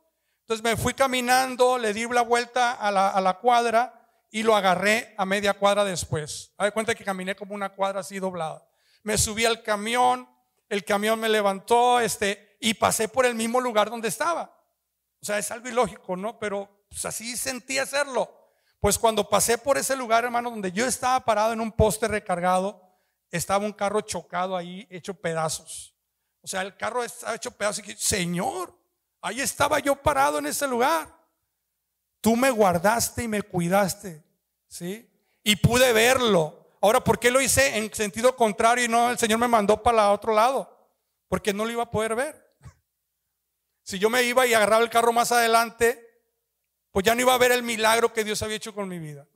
Entonces 0.50 0.64
me 0.64 0.76
fui 0.76 0.96
caminando, 0.96 1.78
le 1.78 1.94
di 1.94 2.08
la 2.10 2.24
vuelta 2.24 2.74
a 2.74 2.92
la, 2.92 3.38
cuadra 3.40 3.94
y 4.32 4.42
lo 4.42 4.56
agarré 4.56 5.14
a 5.16 5.24
media 5.24 5.54
cuadra 5.54 5.86
después. 5.86 6.52
A 6.58 6.72
cuenta 6.72 6.96
que 6.96 7.06
caminé 7.06 7.36
como 7.36 7.54
una 7.54 7.70
cuadra 7.70 8.00
así 8.00 8.18
doblada. 8.18 8.68
Me 9.04 9.16
subí 9.16 9.46
al 9.46 9.62
camión, 9.62 10.28
el 10.68 10.84
camión 10.84 11.20
me 11.20 11.30
levantó, 11.30 12.00
este, 12.00 12.49
y 12.60 12.74
pasé 12.74 13.08
por 13.08 13.26
el 13.26 13.36
mismo 13.36 13.62
lugar 13.62 13.90
donde 13.90 14.08
estaba. 14.08 14.56
O 15.22 15.26
sea, 15.26 15.38
es 15.38 15.50
algo 15.52 15.68
ilógico, 15.68 16.16
¿no? 16.16 16.40
Pero 16.40 16.86
pues, 16.90 17.06
así 17.06 17.36
sentí 17.38 17.78
hacerlo. 17.78 18.34
Pues 18.80 18.98
cuando 18.98 19.28
pasé 19.30 19.58
por 19.58 19.78
ese 19.78 19.96
lugar, 19.96 20.24
hermano, 20.24 20.50
donde 20.50 20.72
yo 20.72 20.86
estaba 20.86 21.20
parado 21.26 21.54
en 21.54 21.60
un 21.60 21.72
poste 21.72 22.08
recargado, 22.08 22.82
estaba 23.30 23.66
un 23.66 23.74
carro 23.74 24.02
chocado 24.02 24.56
ahí, 24.56 24.88
hecho 24.90 25.14
pedazos. 25.14 25.96
O 26.42 26.48
sea, 26.48 26.62
el 26.62 26.76
carro 26.78 27.04
está 27.04 27.36
hecho 27.36 27.52
pedazos 27.52 27.88
y 27.88 27.96
Señor, 27.96 28.74
ahí 29.22 29.42
estaba 29.42 29.80
yo 29.80 29.96
parado 29.96 30.40
en 30.40 30.46
ese 30.46 30.68
lugar. 30.68 31.14
Tú 32.22 32.36
me 32.36 32.52
guardaste 32.52 33.24
y 33.24 33.28
me 33.28 33.42
cuidaste, 33.42 34.24
¿sí? 34.68 35.10
Y 35.44 35.58
pude 35.58 35.92
verlo. 35.92 36.60
Ahora, 36.82 37.04
¿por 37.04 37.20
qué 37.20 37.30
lo 37.32 37.42
hice 37.42 37.78
en 37.78 37.94
sentido 37.94 38.36
contrario 38.36 38.86
y 38.86 38.88
no 38.88 39.10
el 39.10 39.18
Señor 39.18 39.40
me 39.40 39.48
mandó 39.48 39.84
para 39.84 40.08
el 40.08 40.14
otro 40.14 40.34
lado? 40.34 40.78
Porque 41.28 41.54
no 41.54 41.66
lo 41.66 41.72
iba 41.72 41.84
a 41.84 41.92
poder 41.92 42.16
ver. 42.16 42.39
Si 43.90 43.98
yo 43.98 44.12
me 44.12 44.22
iba 44.22 44.46
y 44.46 44.54
agarraba 44.54 44.84
el 44.84 44.90
carro 44.92 45.12
más 45.12 45.32
adelante, 45.32 46.00
pues 46.92 47.04
ya 47.04 47.16
no 47.16 47.22
iba 47.22 47.34
a 47.34 47.40
ver 47.40 47.52
el 47.52 47.64
milagro 47.64 48.14
que 48.14 48.24
Dios 48.24 48.40
había 48.44 48.58
hecho 48.58 48.72
con 48.72 48.88
mi 48.88 49.00
vida. 49.00 49.28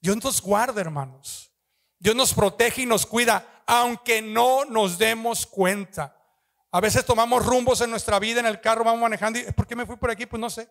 Dios 0.00 0.16
nos 0.24 0.40
guarda, 0.40 0.80
hermanos. 0.80 1.52
Dios 1.98 2.16
nos 2.16 2.32
protege 2.32 2.80
y 2.80 2.86
nos 2.86 3.04
cuida, 3.04 3.62
aunque 3.66 4.22
no 4.22 4.64
nos 4.64 4.96
demos 4.96 5.44
cuenta. 5.44 6.16
A 6.70 6.80
veces 6.80 7.04
tomamos 7.04 7.44
rumbos 7.44 7.82
en 7.82 7.90
nuestra 7.90 8.18
vida, 8.18 8.40
en 8.40 8.46
el 8.46 8.62
carro 8.62 8.82
vamos 8.82 9.02
manejando 9.02 9.38
y 9.38 9.42
¿por 9.52 9.66
qué 9.66 9.76
me 9.76 9.84
fui 9.84 9.96
por 9.96 10.10
aquí? 10.10 10.24
Pues 10.24 10.40
no 10.40 10.48
sé. 10.48 10.70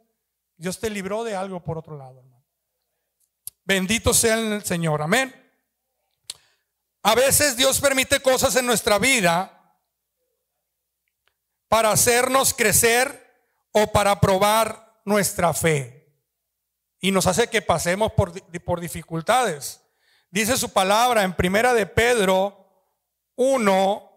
Dios 0.57 0.79
te 0.79 0.89
libró 0.89 1.23
de 1.23 1.35
algo 1.35 1.63
por 1.63 1.77
otro 1.77 1.95
lado, 1.95 2.17
hermano. 2.21 2.43
Bendito 3.63 4.15
sea 4.15 4.33
el 4.33 4.65
Señor, 4.65 4.99
amén. 4.99 5.31
A 7.03 7.13
veces 7.13 7.55
Dios 7.55 7.79
permite 7.79 8.19
cosas 8.19 8.55
en 8.55 8.65
nuestra 8.65 8.97
vida 8.97 9.60
para 11.71 11.91
hacernos 11.91 12.53
crecer 12.53 13.33
o 13.71 13.87
para 13.93 14.19
probar 14.19 14.99
nuestra 15.05 15.53
fe. 15.53 16.05
Y 16.99 17.11
nos 17.11 17.27
hace 17.27 17.47
que 17.47 17.61
pasemos 17.61 18.11
por, 18.11 18.33
por 18.65 18.81
dificultades. 18.81 19.79
Dice 20.29 20.57
su 20.57 20.73
palabra 20.73 21.23
en 21.23 21.33
primera 21.33 21.73
de 21.73 21.85
Pedro 21.85 22.67
1, 23.37 24.11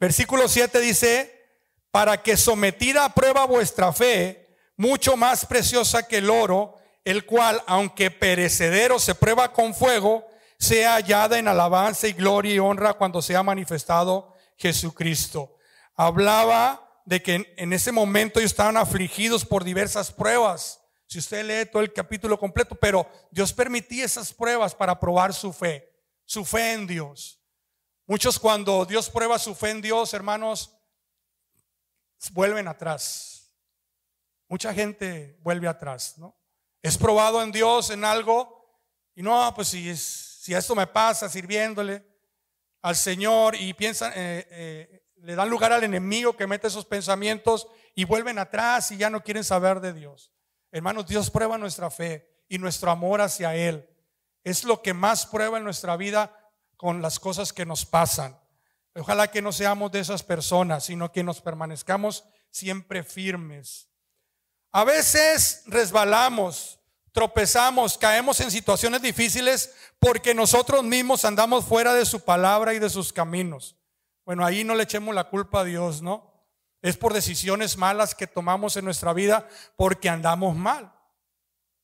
Versículo 0.00 0.48
7 0.48 0.80
dice, 0.80 1.50
para 1.90 2.22
que 2.22 2.38
sometida 2.38 3.04
a 3.04 3.14
prueba 3.14 3.44
vuestra 3.44 3.92
fe, 3.92 4.56
mucho 4.78 5.18
más 5.18 5.44
preciosa 5.44 6.08
que 6.08 6.18
el 6.18 6.30
oro, 6.30 6.76
el 7.04 7.26
cual, 7.26 7.62
aunque 7.66 8.10
perecedero 8.10 8.98
se 8.98 9.14
prueba 9.14 9.52
con 9.52 9.74
fuego, 9.74 10.26
sea 10.58 10.94
hallada 10.94 11.38
en 11.38 11.46
alabanza 11.46 12.08
y 12.08 12.14
gloria 12.14 12.54
y 12.54 12.58
honra 12.58 12.94
cuando 12.94 13.20
sea 13.20 13.42
manifestado 13.42 14.37
Jesucristo. 14.58 15.56
Hablaba 15.94 17.02
de 17.06 17.22
que 17.22 17.54
en 17.56 17.72
ese 17.72 17.90
momento 17.90 18.38
ellos 18.38 18.50
estaban 18.50 18.76
afligidos 18.76 19.44
por 19.46 19.64
diversas 19.64 20.12
pruebas. 20.12 20.80
Si 21.06 21.18
usted 21.18 21.44
lee 21.44 21.70
todo 21.70 21.82
el 21.82 21.92
capítulo 21.92 22.38
completo, 22.38 22.74
pero 22.74 23.10
Dios 23.30 23.52
permitía 23.52 24.04
esas 24.04 24.34
pruebas 24.34 24.74
para 24.74 25.00
probar 25.00 25.32
su 25.32 25.52
fe, 25.52 25.90
su 26.26 26.44
fe 26.44 26.74
en 26.74 26.86
Dios. 26.86 27.40
Muchos 28.06 28.38
cuando 28.38 28.84
Dios 28.84 29.08
prueba 29.08 29.38
su 29.38 29.54
fe 29.54 29.70
en 29.70 29.80
Dios, 29.80 30.12
hermanos, 30.12 30.76
vuelven 32.32 32.68
atrás. 32.68 33.54
Mucha 34.48 34.74
gente 34.74 35.38
vuelve 35.40 35.68
atrás, 35.68 36.18
¿no? 36.18 36.38
Es 36.82 36.98
probado 36.98 37.42
en 37.42 37.52
Dios 37.52 37.90
en 37.90 38.04
algo 38.04 38.58
y 39.14 39.22
no, 39.22 39.52
pues 39.54 39.68
si, 39.68 39.96
si 39.96 40.54
esto 40.54 40.74
me 40.74 40.86
pasa 40.86 41.28
sirviéndole 41.28 42.06
al 42.82 42.96
Señor 42.96 43.54
y 43.56 43.74
piensan, 43.74 44.12
eh, 44.14 44.46
eh, 44.50 45.02
le 45.16 45.34
dan 45.34 45.48
lugar 45.50 45.72
al 45.72 45.84
enemigo 45.84 46.36
que 46.36 46.46
mete 46.46 46.68
esos 46.68 46.84
pensamientos 46.84 47.68
y 47.94 48.04
vuelven 48.04 48.38
atrás 48.38 48.90
y 48.92 48.96
ya 48.96 49.10
no 49.10 49.22
quieren 49.22 49.44
saber 49.44 49.80
de 49.80 49.92
Dios. 49.92 50.32
Hermanos, 50.70 51.06
Dios 51.06 51.30
prueba 51.30 51.58
nuestra 51.58 51.90
fe 51.90 52.44
y 52.48 52.58
nuestro 52.58 52.90
amor 52.90 53.20
hacia 53.20 53.54
Él. 53.54 53.88
Es 54.44 54.64
lo 54.64 54.82
que 54.82 54.94
más 54.94 55.26
prueba 55.26 55.58
en 55.58 55.64
nuestra 55.64 55.96
vida 55.96 56.34
con 56.76 57.02
las 57.02 57.18
cosas 57.18 57.52
que 57.52 57.66
nos 57.66 57.84
pasan. 57.84 58.38
Ojalá 58.94 59.30
que 59.30 59.42
no 59.42 59.52
seamos 59.52 59.92
de 59.92 60.00
esas 60.00 60.22
personas, 60.22 60.84
sino 60.84 61.12
que 61.12 61.22
nos 61.22 61.40
permanezcamos 61.40 62.24
siempre 62.50 63.02
firmes. 63.02 63.88
A 64.72 64.84
veces 64.84 65.62
resbalamos, 65.66 66.77
tropezamos, 67.12 67.98
caemos 67.98 68.40
en 68.40 68.50
situaciones 68.50 69.02
difíciles 69.02 69.74
porque 69.98 70.34
nosotros 70.34 70.84
mismos 70.84 71.24
andamos 71.24 71.64
fuera 71.64 71.94
de 71.94 72.04
su 72.04 72.20
palabra 72.20 72.74
y 72.74 72.78
de 72.78 72.90
sus 72.90 73.12
caminos. 73.12 73.76
Bueno, 74.24 74.44
ahí 74.44 74.64
no 74.64 74.74
le 74.74 74.82
echemos 74.82 75.14
la 75.14 75.24
culpa 75.24 75.60
a 75.60 75.64
Dios, 75.64 76.02
¿no? 76.02 76.32
Es 76.82 76.96
por 76.96 77.12
decisiones 77.12 77.76
malas 77.76 78.14
que 78.14 78.26
tomamos 78.26 78.76
en 78.76 78.84
nuestra 78.84 79.12
vida 79.12 79.48
porque 79.76 80.08
andamos 80.08 80.54
mal. 80.54 80.92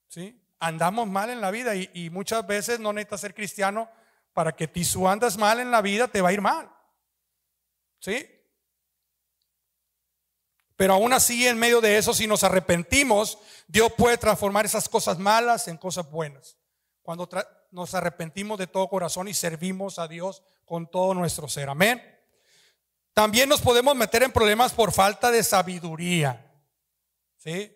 ¿Sí? 0.09 0.41
Andamos 0.61 1.09
mal 1.09 1.31
en 1.31 1.41
la 1.41 1.51
vida 1.51 1.75
y, 1.75 2.11
muchas 2.11 2.47
veces 2.47 2.79
no 2.79 2.93
necesitas 2.93 3.21
ser 3.21 3.35
cristiano 3.35 3.91
para 4.33 4.53
que 4.53 4.71
si 4.85 5.05
andas 5.07 5.37
mal 5.37 5.59
en 5.59 5.71
la 5.71 5.83
vida, 5.83 6.09
te 6.09 6.21
va 6.21 6.29
a 6.29 6.33
ir 6.33 6.41
mal. 6.41 6.71
¿Sí? 7.99 8.29
Pero 10.77 10.95
aún 10.95 11.13
así, 11.13 11.47
en 11.47 11.59
medio 11.59 11.81
de 11.81 11.99
eso, 11.99 12.13
si 12.15 12.27
nos 12.27 12.43
arrepentimos, 12.45 13.39
Dios 13.69 13.93
puede 13.97 14.19
transformar 14.19 14.67
esas 14.67 14.89
cosas 14.89 15.19
malas 15.19 15.69
en 15.69 15.77
cosas 15.77 16.11
buenas. 16.11 16.57
Cuando 17.03 17.29
nos 17.71 17.95
arrepentimos 17.95 18.59
de 18.59 18.67
todo 18.67 18.89
corazón 18.89 19.29
y 19.29 19.35
servimos 19.35 19.99
a 19.99 20.09
Dios 20.09 20.43
con 20.65 20.91
todo 20.91 21.15
nuestro 21.15 21.49
ser. 21.49 21.69
Amén. 21.69 22.03
También 23.13 23.49
nos 23.49 23.61
podemos 23.61 23.95
meter 23.95 24.25
en 24.25 24.33
problemas 24.33 24.73
por 24.73 24.91
falta 24.91 25.31
de 25.31 25.45
sabiduría. 25.45 26.53
¿Sí? 27.37 27.73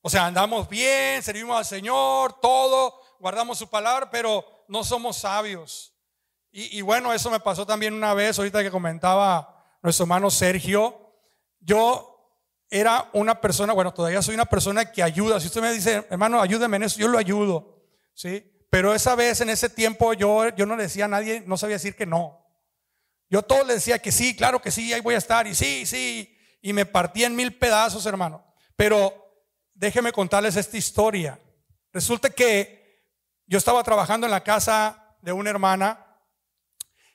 O 0.00 0.08
sea, 0.08 0.26
andamos 0.26 0.68
bien, 0.68 1.22
servimos 1.22 1.58
al 1.58 1.66
Señor, 1.66 2.40
todo, 2.40 3.02
guardamos 3.18 3.58
su 3.58 3.68
palabra, 3.68 4.08
pero 4.10 4.64
no 4.68 4.84
somos 4.84 5.18
sabios. 5.18 5.92
Y, 6.50 6.80
bueno, 6.80 7.12
eso 7.12 7.30
me 7.30 7.40
pasó 7.40 7.66
también 7.66 7.92
una 7.92 8.14
vez, 8.14 8.38
ahorita 8.38 8.62
que 8.62 8.70
comentaba 8.70 9.78
nuestro 9.82 10.04
hermano 10.04 10.30
Sergio. 10.30 11.07
Yo 11.68 12.34
era 12.70 13.10
una 13.12 13.42
persona, 13.42 13.74
bueno, 13.74 13.92
todavía 13.92 14.22
soy 14.22 14.34
una 14.34 14.46
persona 14.46 14.90
que 14.90 15.02
ayuda. 15.02 15.38
Si 15.38 15.48
usted 15.48 15.60
me 15.60 15.70
dice, 15.70 16.06
hermano, 16.08 16.40
ayúdeme 16.40 16.78
en 16.78 16.84
eso, 16.84 16.98
yo 16.98 17.08
lo 17.08 17.18
ayudo. 17.18 17.84
¿sí? 18.14 18.42
Pero 18.70 18.94
esa 18.94 19.14
vez, 19.14 19.42
en 19.42 19.50
ese 19.50 19.68
tiempo, 19.68 20.14
yo, 20.14 20.48
yo 20.56 20.64
no 20.64 20.76
le 20.76 20.84
decía 20.84 21.04
a 21.04 21.08
nadie, 21.08 21.42
no 21.46 21.58
sabía 21.58 21.76
decir 21.76 21.94
que 21.94 22.06
no. 22.06 22.42
Yo 23.28 23.42
todo 23.42 23.64
le 23.64 23.74
decía 23.74 23.98
que 23.98 24.10
sí, 24.10 24.34
claro 24.34 24.62
que 24.62 24.70
sí, 24.70 24.94
ahí 24.94 25.02
voy 25.02 25.14
a 25.14 25.18
estar, 25.18 25.46
y 25.46 25.54
sí, 25.54 25.84
sí, 25.84 26.34
y 26.62 26.72
me 26.72 26.86
partí 26.86 27.24
en 27.24 27.36
mil 27.36 27.54
pedazos, 27.58 28.06
hermano. 28.06 28.42
Pero 28.74 29.12
déjeme 29.74 30.10
contarles 30.10 30.56
esta 30.56 30.78
historia. 30.78 31.38
Resulta 31.92 32.30
que 32.30 33.04
yo 33.46 33.58
estaba 33.58 33.82
trabajando 33.82 34.26
en 34.26 34.30
la 34.30 34.42
casa 34.42 35.16
de 35.20 35.32
una 35.32 35.50
hermana 35.50 36.06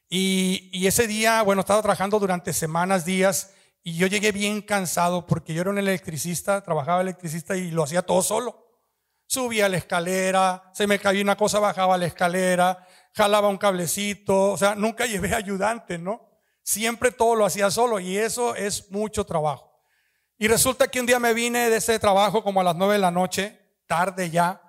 y, 0.08 0.86
ese 0.86 1.08
día, 1.08 1.42
bueno, 1.42 1.62
estaba 1.62 1.82
trabajando 1.82 2.20
durante 2.20 2.54
semanas, 2.54 3.04
días, 3.04 3.56
y 3.84 3.98
yo 3.98 4.08
llegué 4.08 4.32
bien 4.32 4.62
cansado 4.62 5.26
porque 5.26 5.54
yo 5.54 5.62
era 5.62 5.70
un 5.70 5.78
electricista, 5.78 6.64
trabajaba 6.64 7.02
electricista 7.02 7.58
y 7.58 7.72
lo 7.72 7.84
hacía 7.84 8.02
todo 8.02 8.22
solo. 8.22 8.66
Subía 9.28 9.68
la 9.68 9.78
escalera, 9.78 10.72
se 10.74 10.88
me 10.88 11.00
caía 11.00 11.22
una 11.22 11.36
cosa, 11.36 11.60
bajaba 11.60 11.98
la 11.98 12.06
escalera, 12.06 12.88
jalaba 13.14 13.50
un 13.50 13.58
cablecito, 13.58 14.52
o 14.52 14.58
sea, 14.58 14.76
nunca 14.76 15.06
llevé 15.06 15.34
ayudante, 15.34 15.98
¿no? 15.98 16.30
Siempre 16.62 17.12
todo 17.12 17.36
lo 17.36 17.46
hacía 17.46 17.70
solo 17.70 18.00
y 18.00 18.18
eso 18.18 18.56
es 18.56 18.90
mucho 18.90 19.26
trabajo. 19.26 19.74
Y 20.38 20.48
resulta 20.48 20.88
que 20.88 21.00
un 21.00 21.06
día 21.06 21.20
me 21.20 21.34
vine 21.34 21.70
de 21.70 21.78
ese 21.78 22.00
trabajo 22.00 22.44
como 22.44 22.62
a 22.62 22.64
las 22.64 22.76
nueve 22.76 22.94
de 22.94 23.00
la 23.00 23.12
noche, 23.12 23.60
tarde 23.86 24.30
ya, 24.30 24.62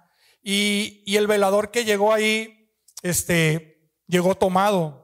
y, 0.42 1.16
el 1.16 1.26
velador 1.26 1.70
que 1.70 1.84
llegó 1.84 2.12
ahí, 2.12 2.70
este, 3.02 3.90
llegó 4.06 4.34
tomado. 4.34 5.03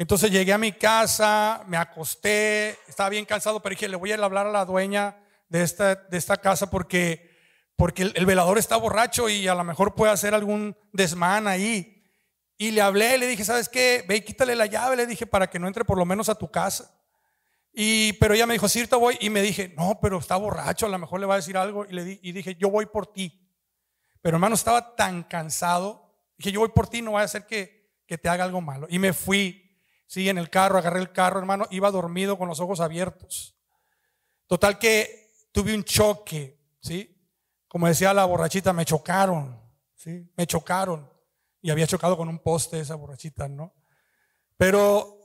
Entonces 0.00 0.30
llegué 0.30 0.54
a 0.54 0.56
mi 0.56 0.72
casa, 0.72 1.62
me 1.66 1.76
acosté, 1.76 2.70
estaba 2.88 3.10
bien 3.10 3.26
cansado, 3.26 3.60
pero 3.60 3.74
dije, 3.74 3.86
le 3.86 3.96
voy 3.96 4.10
a 4.10 4.14
hablar 4.14 4.46
a 4.46 4.50
la 4.50 4.64
dueña 4.64 5.18
de 5.50 5.62
esta, 5.62 5.94
de 5.94 6.16
esta 6.16 6.38
casa 6.38 6.70
porque, 6.70 7.36
porque 7.76 8.04
el, 8.04 8.24
velador 8.24 8.56
está 8.56 8.78
borracho 8.78 9.28
y 9.28 9.46
a 9.46 9.54
lo 9.54 9.62
mejor 9.62 9.94
puede 9.94 10.10
hacer 10.10 10.32
algún 10.32 10.74
desmán 10.94 11.46
ahí. 11.46 12.02
Y 12.56 12.70
le 12.70 12.80
hablé, 12.80 13.18
le 13.18 13.26
dije, 13.26 13.44
¿sabes 13.44 13.68
qué? 13.68 14.02
Ve 14.08 14.16
y 14.16 14.20
quítale 14.22 14.56
la 14.56 14.64
llave, 14.64 14.96
le 14.96 15.06
dije, 15.06 15.26
para 15.26 15.50
que 15.50 15.58
no 15.58 15.66
entre 15.66 15.84
por 15.84 15.98
lo 15.98 16.06
menos 16.06 16.30
a 16.30 16.34
tu 16.34 16.50
casa. 16.50 16.98
Y, 17.70 18.14
pero 18.14 18.32
ella 18.32 18.46
me 18.46 18.54
dijo, 18.54 18.70
sí, 18.70 18.86
te 18.86 18.96
voy. 18.96 19.18
Y 19.20 19.28
me 19.28 19.42
dije, 19.42 19.74
no, 19.76 19.98
pero 20.00 20.18
está 20.18 20.36
borracho, 20.36 20.86
a 20.86 20.88
lo 20.88 20.98
mejor 20.98 21.20
le 21.20 21.26
va 21.26 21.34
a 21.34 21.36
decir 21.36 21.58
algo. 21.58 21.84
Y, 21.84 21.92
le 21.92 22.18
y 22.22 22.32
dije, 22.32 22.54
yo 22.54 22.70
voy 22.70 22.86
por 22.86 23.12
ti. 23.12 23.38
Pero 24.22 24.38
hermano, 24.38 24.54
estaba 24.54 24.96
tan 24.96 25.24
cansado. 25.24 26.10
Dije, 26.38 26.52
yo 26.52 26.60
voy 26.60 26.70
por 26.70 26.88
ti, 26.88 27.02
no 27.02 27.10
voy 27.10 27.20
a 27.20 27.24
hacer 27.24 27.44
que, 27.44 28.00
que 28.06 28.16
te 28.16 28.30
haga 28.30 28.44
algo 28.44 28.62
malo. 28.62 28.86
Y 28.88 28.98
me 28.98 29.12
fui, 29.12 29.59
sí, 30.10 30.28
en 30.28 30.38
el 30.38 30.50
carro, 30.50 30.76
agarré 30.76 30.98
el 30.98 31.12
carro, 31.12 31.38
hermano, 31.38 31.68
iba 31.70 31.88
dormido 31.88 32.36
con 32.36 32.48
los 32.48 32.58
ojos 32.58 32.80
abiertos. 32.80 33.54
Total 34.48 34.76
que 34.76 35.30
tuve 35.52 35.72
un 35.72 35.84
choque, 35.84 36.58
¿sí? 36.80 37.16
Como 37.68 37.86
decía 37.86 38.12
la 38.12 38.24
borrachita, 38.24 38.72
me 38.72 38.84
chocaron, 38.84 39.56
¿sí? 39.94 40.28
Me 40.36 40.48
chocaron. 40.48 41.08
Y 41.62 41.70
había 41.70 41.86
chocado 41.86 42.16
con 42.16 42.28
un 42.28 42.40
poste 42.40 42.80
esa 42.80 42.96
borrachita, 42.96 43.48
¿no? 43.48 43.72
Pero 44.56 45.22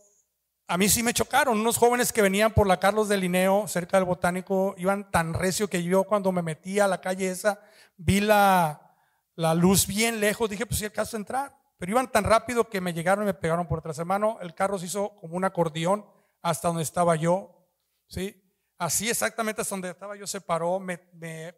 a 0.67 0.77
mí 0.77 0.87
sí 0.87 1.01
me 1.01 1.15
chocaron. 1.15 1.59
Unos 1.59 1.77
jóvenes 1.77 2.13
que 2.13 2.21
venían 2.21 2.53
por 2.53 2.67
la 2.67 2.79
Carlos 2.79 3.09
de 3.09 3.17
Lineo, 3.17 3.67
cerca 3.67 3.97
del 3.97 4.05
Botánico, 4.05 4.75
iban 4.77 5.09
tan 5.09 5.33
recio 5.33 5.67
que 5.67 5.81
yo 5.81 6.03
cuando 6.03 6.31
me 6.31 6.43
metí 6.43 6.79
a 6.79 6.87
la 6.87 7.01
calle 7.01 7.31
esa, 7.31 7.59
vi 7.97 8.19
la, 8.19 8.95
la 9.33 9.55
luz 9.55 9.87
bien 9.87 10.19
lejos, 10.19 10.47
dije, 10.47 10.67
pues 10.67 10.77
si 10.77 10.85
acaso 10.85 11.17
entrar. 11.17 11.57
Pero 11.77 11.91
iban 11.91 12.11
tan 12.11 12.23
rápido 12.23 12.69
que 12.69 12.81
me 12.81 12.93
llegaron 12.93 13.23
y 13.23 13.27
me 13.27 13.33
pegaron 13.33 13.67
por 13.67 13.79
atrás. 13.79 13.99
Hermano, 13.99 14.37
el 14.41 14.53
carro 14.55 14.79
se 14.79 14.85
hizo 14.85 15.15
como 15.17 15.35
un 15.35 15.45
acordeón 15.45 16.05
hasta 16.41 16.67
donde 16.69 16.83
estaba 16.83 17.15
yo. 17.15 17.67
¿sí? 18.07 18.41
así 18.77 19.09
exactamente 19.09 19.61
hasta 19.61 19.75
donde 19.75 19.89
estaba 19.89 20.15
yo 20.15 20.27
se 20.27 20.41
paró, 20.41 20.79
me, 20.79 20.97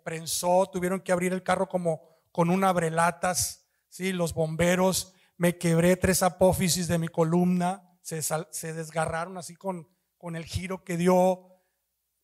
prensó, 0.04 0.70
tuvieron 0.72 1.02
que 1.02 1.12
abrir 1.12 1.34
el 1.34 1.44
carro 1.44 1.68
como 1.68 2.02
con 2.32 2.50
un 2.50 2.64
abrelatas, 2.64 3.66
¿sí? 3.90 4.14
los 4.14 4.34
bomberos, 4.34 5.14
me 5.38 5.58
quebré 5.58 5.96
tres 5.96 6.24
apófisis 6.24 6.88
de 6.88 7.00
mi 7.00 7.08
columna, 7.08 7.98
se, 8.02 8.74
desgarraron 8.74 9.38
así 9.38 9.56
con, 9.56 9.88
con 10.18 10.36
el 10.36 10.46
giro 10.46 10.84
que 10.84 10.98
dio 10.98 11.54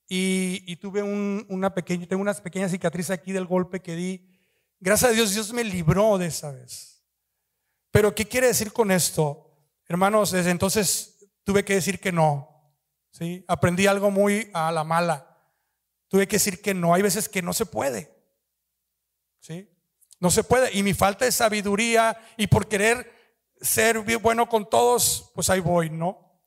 y, 0.08 0.76
tuve 0.78 1.02
una 1.02 1.74
pequeña, 1.74 2.06
tengo 2.08 2.22
una 2.22 2.34
pequeña 2.34 2.70
cicatriz 2.70 3.10
aquí 3.10 3.32
del 3.32 3.48
golpe 3.48 3.82
que 3.82 3.96
di. 3.96 4.30
Gracias 4.80 5.10
a 5.10 5.14
Dios, 5.14 5.34
Dios 5.34 5.52
me 5.54 5.64
libró 5.64 6.20
de 6.20 6.28
esa 6.28 6.52
vez. 6.52 6.93
Pero 7.94 8.16
¿qué 8.16 8.28
quiere 8.28 8.48
decir 8.48 8.74
con 8.74 8.90
esto? 8.90 9.52
Hermanos, 9.88 10.32
desde 10.32 10.50
entonces 10.50 11.30
tuve 11.44 11.64
que 11.64 11.76
decir 11.76 12.00
que 12.00 12.12
no. 12.12 12.74
¿sí? 13.12 13.46
Aprendí 13.48 13.86
algo 13.86 14.10
muy 14.10 14.50
a 14.52 14.72
la 14.72 14.84
mala. 14.84 15.38
Tuve 16.08 16.28
que 16.28 16.38
decir 16.38 16.60
que 16.60 16.74
no. 16.74 16.96
Hay 16.96 17.04
veces 17.04 17.30
que 17.30 17.44
no 17.44 17.54
se 17.54 17.68
puede. 17.68 18.12
¿sí? 19.40 19.70
No 20.20 20.32
se 20.32 20.44
puede. 20.44 20.76
Y 20.76 20.82
mi 20.82 20.96
falta 20.96 21.26
de 21.26 21.32
sabiduría 21.32 22.20
y 22.36 22.48
por 22.48 22.68
querer 22.68 23.14
ser 23.62 24.00
bueno 24.00 24.50
con 24.50 24.68
todos, 24.68 25.32
pues 25.36 25.52
ahí 25.52 25.60
voy, 25.60 25.92
¿no? 25.92 26.42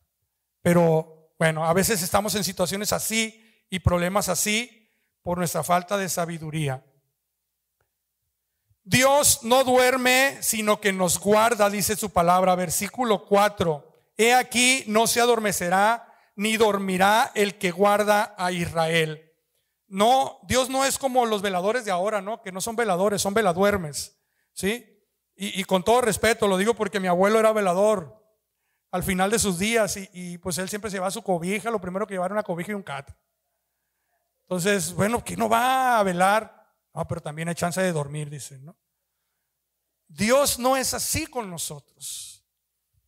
Pero 0.63 1.31
bueno, 1.39 1.65
a 1.65 1.73
veces 1.73 2.03
estamos 2.03 2.35
en 2.35 2.43
situaciones 2.43 2.93
así 2.93 3.41
y 3.71 3.79
problemas 3.79 4.29
así 4.29 4.91
por 5.23 5.39
nuestra 5.39 5.63
falta 5.63 5.97
de 5.97 6.09
sabiduría. 6.09 6.85
Dios 8.89 9.41
no 9.43 9.65
duerme, 9.65 10.39
sino 10.43 10.81
que 10.81 10.93
nos 10.93 11.19
guarda, 11.19 11.69
dice 11.69 11.97
su 11.97 12.11
palabra, 12.11 12.55
versículo 12.55 13.27
4. 13.27 13.85
He 14.17 14.33
aquí, 14.33 14.85
no 14.87 15.09
se 15.09 15.21
adormecerá, 15.21 16.15
ni 16.37 16.57
dormirá 16.57 17.33
el 17.35 17.59
que 17.59 17.73
guarda 17.73 18.37
a 18.39 18.53
Israel. 18.53 19.33
No, 19.89 20.39
Dios 20.47 20.71
no 20.71 20.85
es 20.85 20.99
como 20.99 21.27
los 21.27 21.43
veladores 21.43 21.85
de 21.85 21.91
ahora, 21.91 22.23
¿no? 22.23 22.41
Que 22.43 22.53
no 22.53 22.61
son 22.61 22.77
veladores, 22.77 23.21
son 23.21 23.35
veladuermes, 23.35 24.21
¿sí? 24.53 24.87
Y, 25.35 25.65
con 25.65 25.83
todo 25.83 26.01
respeto, 26.01 26.47
lo 26.47 26.57
digo 26.57 26.75
porque 26.75 27.01
mi 27.01 27.09
abuelo 27.09 27.41
era 27.41 27.53
velador 27.53 28.25
al 28.93 29.03
final 29.03 29.33
de 29.33 29.41
sus 29.41 29.59
días 29.59 29.99
y, 30.13 30.39
pues 30.39 30.59
él 30.59 30.69
siempre 30.69 30.93
se 30.93 30.97
llevaba 30.99 31.11
su 31.11 31.23
cobija, 31.23 31.73
lo 31.73 31.81
primero 31.81 32.07
que 32.07 32.15
llevaba 32.15 32.27
era 32.27 32.35
una 32.35 32.43
cobija 32.45 32.71
y 32.71 32.75
un 32.75 32.85
cat. 32.85 33.11
Entonces, 34.43 34.95
bueno, 34.95 35.25
que 35.25 35.37
no 35.37 35.49
va 35.49 35.99
a 35.99 36.03
velar? 36.05 36.56
No, 36.97 37.07
pero 37.07 37.21
también 37.21 37.47
hay 37.49 37.55
chance 37.55 37.79
de 37.79 37.93
dormir, 37.93 38.31
dicen, 38.31 38.65
¿no? 38.65 38.75
Dios 40.09 40.59
no 40.59 40.79
es 40.79 40.95
así 40.95 41.27
con 41.27 41.51
nosotros. 41.51 42.43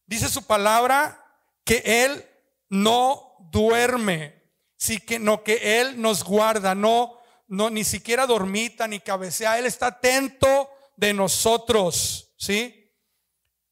Dice 0.05 0.29
su 0.29 0.47
palabra 0.47 1.25
que 1.65 1.83
Él 2.05 2.23
no 2.69 3.37
duerme, 3.51 4.43
sino 4.77 5.43
que 5.43 5.81
Él 5.81 6.03
nos 6.03 6.23
guarda, 6.23 6.75
no, 6.75 7.19
no, 7.47 7.71
ni 7.71 7.83
siquiera 7.83 8.27
dormita 8.27 8.87
ni 8.87 9.01
cabecea, 9.01 9.59
Él 9.59 9.65
está 9.65 9.87
atento 9.87 10.69
de 10.95 11.15
nosotros, 11.15 12.35
¿sí? 12.37 12.93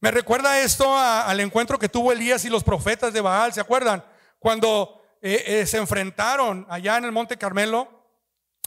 Me 0.00 0.10
recuerda 0.10 0.62
esto 0.62 0.96
al 0.96 1.40
encuentro 1.40 1.78
que 1.78 1.90
tuvo 1.90 2.10
Elías 2.10 2.42
y 2.46 2.48
los 2.48 2.64
profetas 2.64 3.12
de 3.12 3.20
Baal, 3.20 3.52
¿se 3.52 3.60
acuerdan? 3.60 4.02
Cuando 4.38 5.02
eh, 5.20 5.44
eh, 5.46 5.66
se 5.66 5.76
enfrentaron 5.76 6.66
allá 6.70 6.96
en 6.96 7.04
el 7.04 7.12
Monte 7.12 7.36
Carmelo 7.36 7.96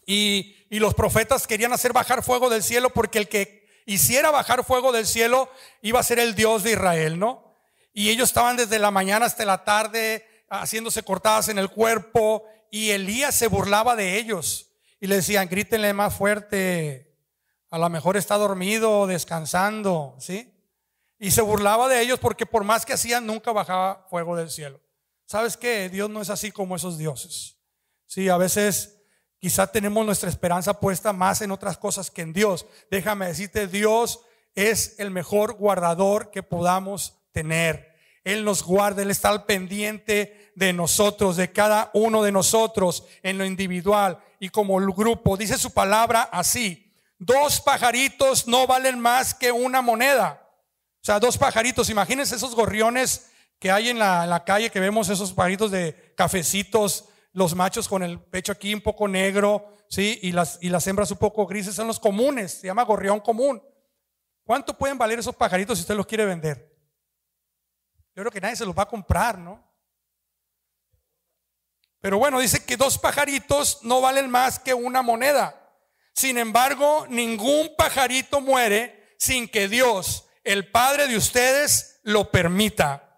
y, 0.06 0.56
los 0.78 0.94
profetas 0.94 1.48
querían 1.48 1.74
hacer 1.74 1.94
bajar 1.94 2.24
fuego 2.24 2.50
del 2.50 2.62
cielo 2.62 2.92
porque 2.92 3.18
el 3.18 3.28
que 3.28 3.68
hiciera 3.88 4.30
bajar 4.30 4.64
fuego 4.64 4.92
del 4.92 5.08
cielo 5.08 5.50
iba 5.82 6.00
a 6.00 6.04
ser 6.04 6.20
el 6.20 6.36
Dios 6.36 6.62
de 6.62 6.74
Israel, 6.74 7.18
¿no? 7.18 7.56
Y 7.92 8.10
ellos 8.10 8.30
estaban 8.30 8.56
desde 8.56 8.78
la 8.78 8.92
mañana 8.92 9.26
hasta 9.26 9.44
la 9.46 9.64
tarde 9.64 10.26
haciéndose 10.48 11.02
cortadas 11.02 11.50
en 11.50 11.58
el 11.58 11.70
cuerpo 11.70 12.46
y 12.70 12.92
Elías 12.92 13.34
se 13.34 13.48
burlaba 13.48 13.96
de 13.96 14.18
ellos 14.18 14.70
y 15.00 15.08
le 15.08 15.16
decían, 15.16 15.50
grítenle 15.50 15.94
más 15.94 16.14
fuerte, 16.14 17.18
a 17.72 17.80
lo 17.80 17.90
mejor 17.90 18.16
está 18.16 18.38
dormido, 18.38 19.08
descansando, 19.08 20.16
¿sí? 20.20 20.54
Y 21.18 21.32
se 21.32 21.42
burlaba 21.42 21.88
de 21.88 22.02
ellos 22.02 22.20
porque 22.20 22.46
por 22.46 22.64
más 22.64 22.86
que 22.86 22.94
hacían, 22.94 23.26
nunca 23.26 23.52
bajaba 23.52 24.06
fuego 24.10 24.36
del 24.36 24.50
cielo. 24.50 24.80
¿Sabes 25.26 25.58
qué? 25.58 25.90
Dios 25.90 26.10
no 26.10 26.22
es 26.22 26.30
así 26.30 26.52
como 26.52 26.76
esos 26.76 26.98
dioses. 26.98 27.58
Sí, 28.06 28.30
a 28.30 28.38
veces 28.38 28.99
quizá 29.40 29.68
tenemos 29.68 30.06
nuestra 30.06 30.30
esperanza 30.30 30.80
puesta 30.80 31.14
más 31.14 31.42
en 31.42 31.52
otras 31.52 31.78
cosas 31.78 32.12
que 32.12 32.22
en 32.22 32.34
Dios. 32.34 32.66
Déjame 32.92 33.28
decirte, 33.28 33.68
Dios 33.68 34.22
es 34.56 34.96
el 35.00 35.12
mejor 35.12 35.54
guardador 35.54 36.32
que 36.32 36.44
podamos 36.44 37.16
tener. 37.32 37.90
Él 38.24 38.44
nos 38.44 38.64
guarda, 38.64 39.02
Él 39.02 39.12
está 39.12 39.30
al 39.30 39.46
pendiente 39.46 40.52
de 40.56 40.74
nosotros, 40.74 41.38
de 41.38 41.52
cada 41.52 41.90
uno 41.94 42.22
de 42.22 42.32
nosotros, 42.32 43.06
en 43.24 43.38
lo 43.38 43.46
individual 43.46 44.20
y 44.40 44.50
como 44.50 44.76
grupo. 44.76 45.38
Dice 45.38 45.58
su 45.58 45.72
palabra 45.72 46.24
así, 46.32 46.94
dos 47.18 47.62
pajaritos 47.62 48.48
no 48.48 48.68
valen 48.68 49.00
más 49.00 49.34
que 49.34 49.52
una 49.52 49.82
moneda. 49.82 50.46
O 51.02 51.06
sea, 51.06 51.20
dos 51.20 51.38
pajaritos, 51.38 51.90
imagínense 51.90 52.36
esos 52.36 52.56
gorriones 52.56 53.30
que 53.60 53.72
hay 53.72 53.90
en 53.90 54.00
la, 54.00 54.44
calle, 54.46 54.70
que 54.70 54.80
vemos 54.80 55.10
esos 55.10 55.34
pajaritos 55.34 55.72
de 55.72 56.14
cafecitos, 56.16 57.06
los 57.32 57.56
machos 57.56 57.88
con 57.88 58.04
el 58.04 58.20
pecho 58.20 58.52
aquí 58.52 58.74
un 58.74 58.82
poco 58.82 59.08
negro, 59.08 59.78
¿sí? 59.90 60.20
Y 60.22 60.32
las, 60.32 60.58
y 60.62 60.70
las 60.70 60.86
hembras 60.88 61.12
un 61.12 61.18
poco 61.18 61.46
grises 61.46 61.76
son 61.76 61.88
los 61.88 62.00
comunes, 62.00 62.60
se 62.60 62.68
llama 62.68 62.84
gorrión 62.84 63.20
común. 63.20 63.62
¿Cuánto 64.44 64.78
pueden 64.78 64.98
valer 64.98 65.20
esos 65.20 65.36
pajaritos 65.36 65.78
si 65.78 65.82
usted 65.84 65.96
los 65.96 66.08
quiere 66.08 66.26
vender? 66.26 66.76
Yo 68.16 68.24
creo 68.24 68.32
que 68.32 68.42
nadie 68.42 68.56
se 68.56 68.66
los 68.66 68.78
va 68.78 68.84
a 68.84 68.88
comprar, 68.88 69.38
¿no? 69.38 69.70
Pero 72.02 72.18
bueno, 72.18 72.40
dice 72.40 72.66
que 72.66 72.78
dos 72.78 72.98
pajaritos 72.98 73.80
no 73.84 74.02
valen 74.02 74.30
más 74.30 74.58
que 74.58 74.74
una 74.74 75.02
moneda. 75.02 75.56
Sin 76.14 76.38
embargo, 76.38 77.06
ningún 77.08 77.76
pajarito 77.78 78.42
muere 78.42 79.16
sin 79.18 79.48
que 79.48 79.68
Dios, 79.68 80.26
el 80.44 80.70
Padre 80.72 81.08
de 81.08 81.18
ustedes, 81.18 82.00
lo 82.04 82.32
permita. 82.32 83.09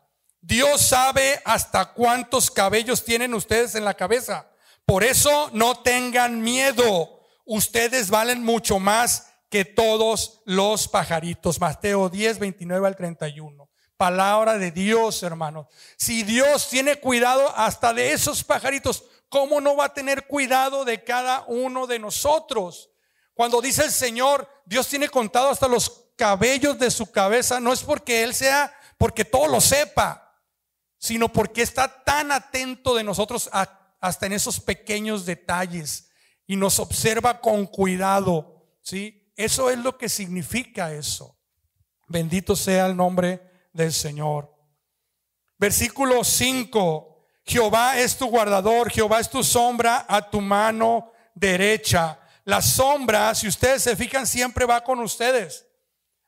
Dios 0.41 0.81
sabe 0.81 1.39
hasta 1.45 1.93
cuántos 1.93 2.49
cabellos 2.49 3.05
tienen 3.05 3.35
ustedes 3.35 3.75
en 3.75 3.85
la 3.85 3.93
cabeza. 3.93 4.47
Por 4.85 5.03
eso 5.03 5.51
no 5.53 5.79
tengan 5.79 6.41
miedo. 6.41 7.21
Ustedes 7.45 8.09
valen 8.09 8.43
mucho 8.43 8.79
más 8.79 9.27
que 9.49 9.65
todos 9.65 10.41
los 10.45 10.87
pajaritos. 10.87 11.61
Mateo 11.61 12.09
10, 12.09 12.39
29 12.39 12.87
al 12.87 12.95
31. 12.95 13.69
Palabra 13.97 14.57
de 14.57 14.71
Dios, 14.71 15.21
hermanos. 15.21 15.67
Si 15.95 16.23
Dios 16.23 16.67
tiene 16.69 16.95
cuidado 16.95 17.55
hasta 17.55 17.93
de 17.93 18.11
esos 18.11 18.43
pajaritos, 18.43 19.03
¿cómo 19.29 19.61
no 19.61 19.75
va 19.75 19.85
a 19.85 19.93
tener 19.93 20.25
cuidado 20.25 20.85
de 20.85 21.03
cada 21.03 21.43
uno 21.47 21.85
de 21.85 21.99
nosotros? 21.99 22.89
Cuando 23.35 23.61
dice 23.61 23.83
el 23.85 23.91
Señor, 23.91 24.49
Dios 24.65 24.87
tiene 24.87 25.07
contado 25.07 25.49
hasta 25.49 25.67
los 25.67 26.07
cabellos 26.15 26.79
de 26.79 26.89
su 26.89 27.11
cabeza, 27.11 27.59
no 27.59 27.71
es 27.71 27.83
porque 27.83 28.23
Él 28.23 28.33
sea, 28.33 28.73
porque 28.97 29.23
todo 29.23 29.47
lo 29.47 29.61
sepa 29.61 30.30
sino 31.01 31.33
porque 31.33 31.63
está 31.63 32.03
tan 32.03 32.31
atento 32.31 32.93
de 32.93 33.03
nosotros 33.03 33.49
hasta 33.51 34.25
en 34.27 34.33
esos 34.33 34.59
pequeños 34.59 35.25
detalles 35.25 36.11
y 36.45 36.55
nos 36.55 36.77
observa 36.77 37.41
con 37.41 37.65
cuidado, 37.65 38.67
¿sí? 38.83 39.33
Eso 39.35 39.71
es 39.71 39.79
lo 39.79 39.97
que 39.97 40.07
significa 40.07 40.93
eso. 40.93 41.39
Bendito 42.07 42.55
sea 42.55 42.85
el 42.85 42.95
nombre 42.95 43.41
del 43.73 43.91
Señor. 43.91 44.55
Versículo 45.57 46.23
5. 46.23 47.25
Jehová 47.45 47.97
es 47.97 48.15
tu 48.15 48.27
guardador, 48.27 48.91
Jehová 48.91 49.19
es 49.19 49.29
tu 49.29 49.43
sombra 49.43 50.05
a 50.07 50.29
tu 50.29 50.39
mano 50.39 51.11
derecha. 51.33 52.19
La 52.43 52.61
sombra, 52.61 53.33
si 53.33 53.47
ustedes 53.47 53.81
se 53.81 53.95
fijan, 53.95 54.27
siempre 54.27 54.65
va 54.65 54.83
con 54.83 54.99
ustedes. 54.99 55.65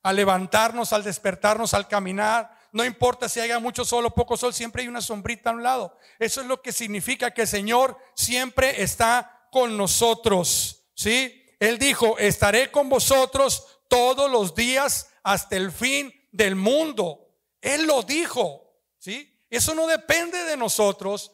Al 0.01 0.15
levantarnos, 0.15 0.93
al 0.93 1.03
despertarnos, 1.03 1.75
al 1.75 1.88
caminar, 1.88 2.52
no 2.73 2.83
importa 2.83 3.29
si 3.29 3.39
haya 3.39 3.59
mucho 3.59 3.86
sol 3.86 4.05
o 4.05 4.13
poco 4.13 4.36
sol, 4.36 4.53
siempre 4.53 4.81
hay 4.81 4.88
una 4.88 5.01
sombrita 5.01 5.51
a 5.51 5.53
un 5.53 5.63
lado. 5.63 5.95
Eso 6.17 6.41
es 6.41 6.47
lo 6.47 6.62
que 6.62 6.73
significa 6.73 7.31
que 7.31 7.43
el 7.43 7.47
Señor 7.47 7.97
siempre 8.15 8.81
está 8.81 9.47
con 9.51 9.77
nosotros. 9.77 10.83
¿Sí? 10.95 11.45
Él 11.59 11.77
dijo, 11.77 12.17
estaré 12.17 12.71
con 12.71 12.89
vosotros 12.89 13.67
todos 13.88 14.29
los 14.29 14.55
días 14.55 15.07
hasta 15.21 15.55
el 15.55 15.71
fin 15.71 16.13
del 16.31 16.55
mundo. 16.55 17.29
Él 17.62 17.86
lo 17.86 18.01
dijo. 18.01 18.75
¿Sí? 18.97 19.39
Eso 19.51 19.75
no 19.75 19.86
depende 19.86 20.43
de 20.43 20.57
nosotros. 20.57 21.31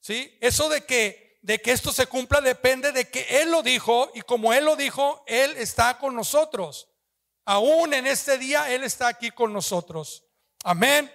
¿Sí? 0.00 0.36
Eso 0.40 0.70
de 0.70 0.86
que 0.86 1.30
de 1.42 1.60
que 1.60 1.72
esto 1.72 1.92
se 1.92 2.06
cumpla 2.06 2.40
depende 2.40 2.92
de 2.92 3.08
que 3.08 3.40
Él 3.40 3.50
lo 3.50 3.62
dijo 3.62 4.10
y 4.14 4.20
como 4.22 4.52
Él 4.52 4.64
lo 4.64 4.76
dijo, 4.76 5.24
Él 5.26 5.56
está 5.56 5.98
con 5.98 6.14
nosotros. 6.14 6.88
Aún 7.44 7.94
en 7.94 8.06
este 8.06 8.38
día 8.38 8.70
Él 8.72 8.82
está 8.84 9.08
aquí 9.08 9.30
con 9.30 9.52
nosotros. 9.52 10.24
Amén. 10.64 11.10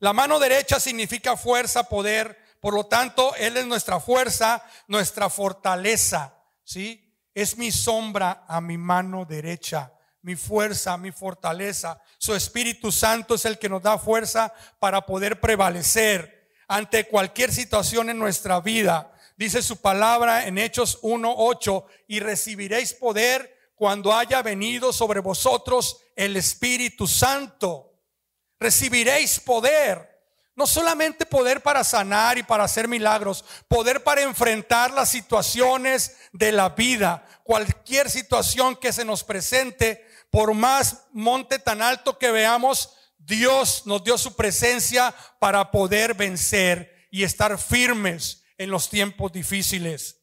La 0.00 0.12
mano 0.12 0.38
derecha 0.38 0.80
significa 0.80 1.36
fuerza, 1.36 1.84
poder. 1.84 2.38
Por 2.60 2.74
lo 2.74 2.86
tanto, 2.86 3.34
Él 3.36 3.56
es 3.56 3.66
nuestra 3.66 4.00
fuerza, 4.00 4.64
nuestra 4.86 5.30
fortaleza. 5.30 6.34
¿Sí? 6.64 7.16
Es 7.34 7.56
mi 7.56 7.70
sombra 7.70 8.44
a 8.48 8.60
mi 8.60 8.76
mano 8.76 9.24
derecha, 9.24 9.92
mi 10.22 10.34
fuerza, 10.36 10.96
mi 10.96 11.12
fortaleza. 11.12 12.00
Su 12.18 12.34
Espíritu 12.34 12.90
Santo 12.90 13.36
es 13.36 13.44
el 13.44 13.58
que 13.58 13.68
nos 13.68 13.82
da 13.82 13.98
fuerza 13.98 14.52
para 14.78 15.06
poder 15.06 15.40
prevalecer. 15.40 16.38
ante 16.70 17.06
cualquier 17.06 17.50
situación 17.50 18.10
en 18.10 18.18
nuestra 18.18 18.60
vida. 18.60 19.10
Dice 19.36 19.62
su 19.62 19.78
palabra 19.78 20.46
en 20.46 20.58
Hechos 20.58 21.00
1.8, 21.02 21.84
y 22.08 22.20
recibiréis 22.20 22.92
poder 22.92 23.70
cuando 23.74 24.14
haya 24.14 24.42
venido 24.42 24.92
sobre 24.92 25.20
vosotros 25.20 26.02
el 26.14 26.36
Espíritu 26.36 27.06
Santo. 27.06 27.87
Recibiréis 28.58 29.40
poder. 29.40 30.16
No 30.54 30.66
solamente 30.66 31.24
poder 31.24 31.62
para 31.62 31.84
sanar 31.84 32.36
y 32.36 32.42
para 32.42 32.64
hacer 32.64 32.88
milagros, 32.88 33.44
poder 33.68 34.02
para 34.02 34.22
enfrentar 34.22 34.90
las 34.90 35.08
situaciones 35.08 36.16
de 36.32 36.50
la 36.50 36.70
vida, 36.70 37.24
cualquier 37.44 38.10
situación 38.10 38.74
que 38.74 38.92
se 38.92 39.04
nos 39.04 39.22
presente, 39.22 40.04
por 40.30 40.54
más 40.54 41.04
monte 41.12 41.60
tan 41.60 41.80
alto 41.80 42.18
que 42.18 42.32
veamos, 42.32 42.92
Dios 43.18 43.82
nos 43.86 44.02
dio 44.02 44.18
su 44.18 44.34
presencia 44.34 45.14
para 45.38 45.70
poder 45.70 46.14
vencer 46.14 47.06
y 47.10 47.22
estar 47.22 47.56
firmes 47.58 48.42
en 48.56 48.70
los 48.70 48.90
tiempos 48.90 49.32
difíciles. 49.32 50.16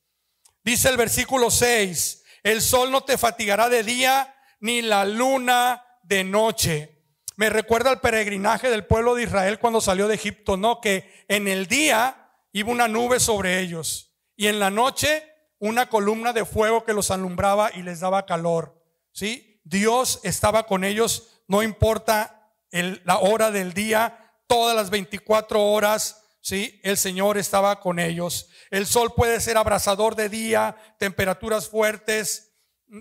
Dice 0.63 0.89
el 0.89 0.98
versículo 0.98 1.52
6, 1.52 2.24
el 2.43 2.62
sol 2.62 2.91
no 2.91 3.04
te 3.04 3.17
fatigará 3.17 3.69
de 3.69 3.84
día, 3.84 4.36
ni 4.60 4.82
la 4.82 5.06
luna 5.06 5.84
de 6.04 6.24
noche. 6.24 6.94
Me 7.36 7.50
recuerda 7.50 7.89
al 7.89 8.00
peregrinaje 8.00 8.69
del 8.69 8.86
pueblo 8.86 9.15
de 9.15 9.24
Israel 9.24 9.60
cuando 9.60 9.82
salió 9.82 10.08
de 10.08 10.15
Egipto, 10.15 10.58
¿no? 10.58 10.80
Que 10.80 11.26
en 11.28 11.48
el 11.48 11.67
día 11.67 12.32
iba 12.54 12.71
una 12.71 12.88
nube 12.88 13.19
sobre 13.19 13.60
ellos 13.60 14.15
y 14.36 14.48
en 14.48 14.60
la 14.60 14.69
noche 14.69 15.24
una 15.60 15.89
columna 15.89 16.34
de 16.34 16.45
fuego 16.45 16.84
que 16.86 16.93
los 16.93 17.12
alumbraba 17.12 17.71
y 17.74 17.82
les 17.82 18.00
daba 18.00 18.26
calor, 18.26 18.82
¿sí? 19.12 19.62
Dios 19.63 20.19
estaba 20.24 20.65
con 20.65 20.84
ellos, 20.84 21.41
no 21.48 21.63
importa 21.63 22.54
la 22.71 23.19
hora 23.19 23.52
del 23.52 23.74
día, 23.74 24.32
todas 24.48 24.76
las 24.76 24.89
24 24.89 25.62
horas, 25.62 26.24
¿sí? 26.41 26.80
El 26.84 26.98
Señor 26.98 27.38
estaba 27.38 27.80
con 27.80 28.00
ellos. 28.00 28.50
El 28.69 28.86
sol 28.86 29.13
puede 29.15 29.39
ser 29.39 29.58
abrasador 29.58 30.15
de 30.15 30.30
día, 30.30 30.76
temperaturas 31.00 31.69
fuertes, 31.69 32.54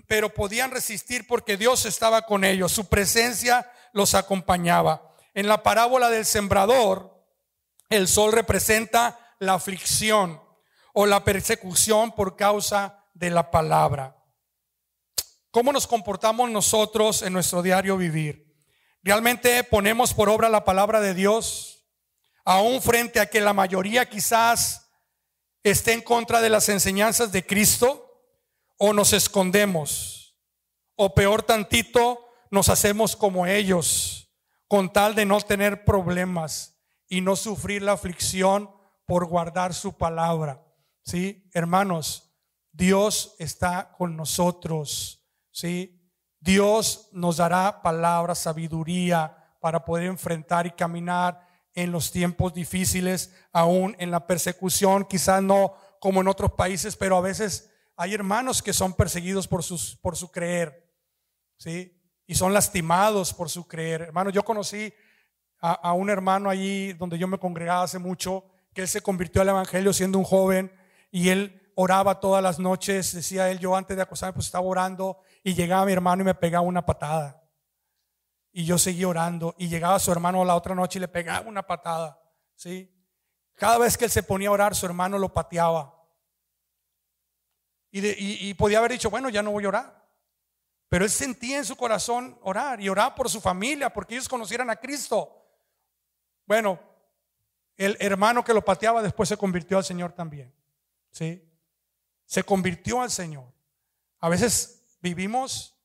pero 0.07 0.33
podían 0.33 0.71
resistir 0.71 1.27
porque 1.27 1.57
Dios 1.57 1.85
estaba 1.85 2.23
con 2.23 2.43
ellos. 2.43 2.71
Su 2.71 2.87
presencia 2.87 3.69
los 3.95 4.13
acompañaba. 4.13 5.15
En 5.33 5.47
la 5.47 5.63
parábola 5.63 6.09
del 6.09 6.25
sembrador, 6.25 7.25
el 7.89 8.09
sol 8.09 8.33
representa 8.33 9.17
la 9.39 9.53
aflicción 9.53 10.41
o 10.93 11.05
la 11.05 11.23
persecución 11.23 12.11
por 12.11 12.35
causa 12.35 13.05
de 13.13 13.29
la 13.29 13.49
palabra. 13.51 14.21
¿Cómo 15.49 15.71
nos 15.71 15.87
comportamos 15.87 16.49
nosotros 16.49 17.21
en 17.21 17.31
nuestro 17.31 17.61
diario 17.61 17.95
vivir? 17.95 18.53
¿Realmente 19.01 19.63
ponemos 19.63 20.13
por 20.13 20.27
obra 20.27 20.49
la 20.49 20.65
palabra 20.65 20.99
de 20.99 21.13
Dios? 21.13 21.87
Aún 22.43 22.81
frente 22.81 23.21
a 23.21 23.29
que 23.29 23.39
la 23.39 23.53
mayoría 23.53 24.09
quizás 24.09 24.89
esté 25.63 25.93
en 25.93 26.01
contra 26.01 26.41
de 26.41 26.49
las 26.49 26.67
enseñanzas 26.67 27.31
de 27.31 27.45
Cristo, 27.45 28.01
o 28.77 28.91
nos 28.91 29.13
escondemos, 29.13 30.37
o 30.95 31.15
peor 31.15 31.43
tantito, 31.43 32.24
nos 32.55 32.69
hacemos 32.69 33.17
como 33.17 33.45
ellos 33.45 34.33
con 34.69 34.91
tal 34.93 35.13
de 35.13 35.25
no 35.25 35.41
tener 35.41 35.83
problemas 35.83 36.79
y 37.09 37.19
no 37.19 37.35
sufrir 37.35 37.81
la 37.81 37.91
aflicción 37.91 38.71
por 39.05 39.25
guardar 39.25 39.73
su 39.73 39.97
palabra. 39.97 40.65
¿Sí? 41.03 41.49
Hermanos, 41.53 42.33
Dios 42.71 43.35
está 43.39 43.91
con 43.91 44.15
nosotros. 44.15 45.21
¿Sí? 45.51 46.01
Dios 46.39 47.09
nos 47.11 47.37
dará 47.37 47.81
palabra, 47.81 48.33
sabiduría 48.33 49.35
para 49.59 49.83
poder 49.83 50.05
enfrentar 50.05 50.65
y 50.65 50.71
caminar 50.71 51.45
en 51.73 51.91
los 51.91 52.09
tiempos 52.09 52.53
difíciles, 52.53 53.35
aún 53.51 53.97
en 53.99 54.11
la 54.11 54.27
persecución, 54.27 55.03
quizás 55.03 55.43
no 55.43 55.75
como 55.99 56.21
en 56.21 56.29
otros 56.29 56.53
países, 56.53 56.95
pero 56.95 57.17
a 57.17 57.21
veces 57.21 57.69
hay 57.97 58.13
hermanos 58.13 58.63
que 58.63 58.71
son 58.71 58.93
perseguidos 58.93 59.45
por, 59.45 59.61
sus, 59.61 59.97
por 59.97 60.15
su 60.15 60.31
creer. 60.31 60.89
¿Sí? 61.57 61.94
Y 62.27 62.35
son 62.35 62.53
lastimados 62.53 63.33
por 63.33 63.49
su 63.49 63.67
creer. 63.67 64.01
Hermano, 64.01 64.29
yo 64.29 64.43
conocí 64.43 64.93
a, 65.59 65.93
un 65.93 66.09
hermano 66.09 66.49
allí 66.49 66.93
donde 66.93 67.17
yo 67.17 67.27
me 67.27 67.39
congregaba 67.39 67.83
hace 67.83 67.97
mucho, 67.97 68.45
que 68.73 68.81
él 68.81 68.87
se 68.87 69.01
convirtió 69.01 69.41
al 69.41 69.49
Evangelio 69.49 69.93
siendo 69.93 70.19
un 70.19 70.23
joven 70.23 70.71
y 71.11 71.29
él 71.29 71.71
oraba 71.75 72.19
todas 72.19 72.43
las 72.43 72.59
noches, 72.59 73.13
decía 73.13 73.49
él, 73.49 73.59
yo 73.59 73.75
antes 73.75 73.97
de 73.97 74.03
acostarme 74.03 74.33
pues 74.33 74.45
estaba 74.45 74.65
orando 74.65 75.19
y 75.43 75.53
llegaba 75.53 75.85
mi 75.85 75.93
hermano 75.93 76.21
y 76.21 76.25
me 76.25 76.35
pegaba 76.35 76.65
una 76.65 76.85
patada. 76.85 77.41
Y 78.51 78.65
yo 78.65 78.77
seguía 78.77 79.07
orando 79.07 79.55
y 79.57 79.67
llegaba 79.67 79.99
su 79.99 80.11
hermano 80.11 80.45
la 80.45 80.55
otra 80.55 80.75
noche 80.75 80.99
y 80.99 81.01
le 81.01 81.07
pegaba 81.07 81.47
una 81.47 81.63
patada. 81.63 82.21
¿sí? 82.55 82.91
Cada 83.55 83.77
vez 83.77 83.97
que 83.97 84.05
él 84.05 84.11
se 84.11 84.23
ponía 84.23 84.49
a 84.49 84.53
orar, 84.53 84.75
su 84.75 84.85
hermano 84.85 85.17
lo 85.17 85.33
pateaba. 85.33 85.93
Y, 87.91 88.49
y 88.49 88.53
podía 88.53 88.79
haber 88.79 88.91
dicho, 88.91 89.09
bueno, 89.09 89.29
ya 89.29 89.41
no 89.41 89.51
voy 89.51 89.65
a 89.65 89.69
orar. 89.69 90.04
Pero 90.95 91.03
él 91.03 91.11
sentía 91.11 91.57
en 91.57 91.65
su 91.65 91.75
corazón 91.75 92.39
orar 92.41 92.79
y 92.79 92.87
orar 92.87 93.15
por 93.15 93.29
su 93.29 93.41
familia, 93.41 93.91
porque 93.91 94.13
ellos 94.13 94.29
conocieran 94.29 94.69
a 94.69 94.77
Cristo. 94.77 95.45
Bueno, 96.45 96.79
el 97.75 97.97
hermano 97.99 98.45
que 98.45 98.53
lo 98.53 98.63
pateaba 98.63 99.01
después 99.01 99.27
se 99.27 99.35
convirtió 99.35 99.77
al 99.77 99.83
Señor 99.83 100.13
también. 100.13 100.55
¿Sí? 101.11 101.43
Se 102.23 102.43
convirtió 102.43 103.01
al 103.01 103.11
Señor. 103.11 103.43
A 104.19 104.29
veces 104.29 104.85
vivimos 105.01 105.75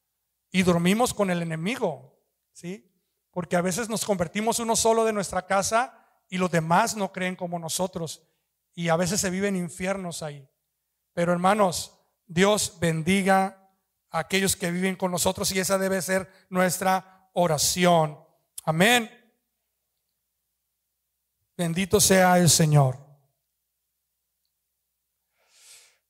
y 0.52 0.62
dormimos 0.62 1.12
con 1.12 1.28
el 1.30 1.42
enemigo. 1.42 2.16
¿Sí? 2.52 2.88
Porque 3.32 3.56
a 3.56 3.62
veces 3.62 3.88
nos 3.88 4.04
convertimos 4.04 4.60
uno 4.60 4.76
solo 4.76 5.04
de 5.04 5.12
nuestra 5.12 5.44
casa 5.44 6.06
y 6.28 6.38
los 6.38 6.52
demás 6.52 6.94
no 6.94 7.10
creen 7.10 7.34
como 7.34 7.58
nosotros. 7.58 8.22
Y 8.74 8.90
a 8.90 8.96
veces 8.96 9.20
se 9.20 9.30
viven 9.30 9.56
infiernos 9.56 10.22
ahí. 10.22 10.48
Pero 11.14 11.32
hermanos, 11.32 11.98
Dios 12.28 12.76
bendiga 12.78 13.59
aquellos 14.10 14.56
que 14.56 14.70
viven 14.70 14.96
con 14.96 15.10
nosotros 15.10 15.50
y 15.52 15.60
esa 15.60 15.78
debe 15.78 16.02
ser 16.02 16.30
nuestra 16.48 17.30
oración. 17.34 18.18
Amén. 18.64 19.10
Bendito 21.56 22.00
sea 22.00 22.38
el 22.38 22.48
Señor. 22.48 22.98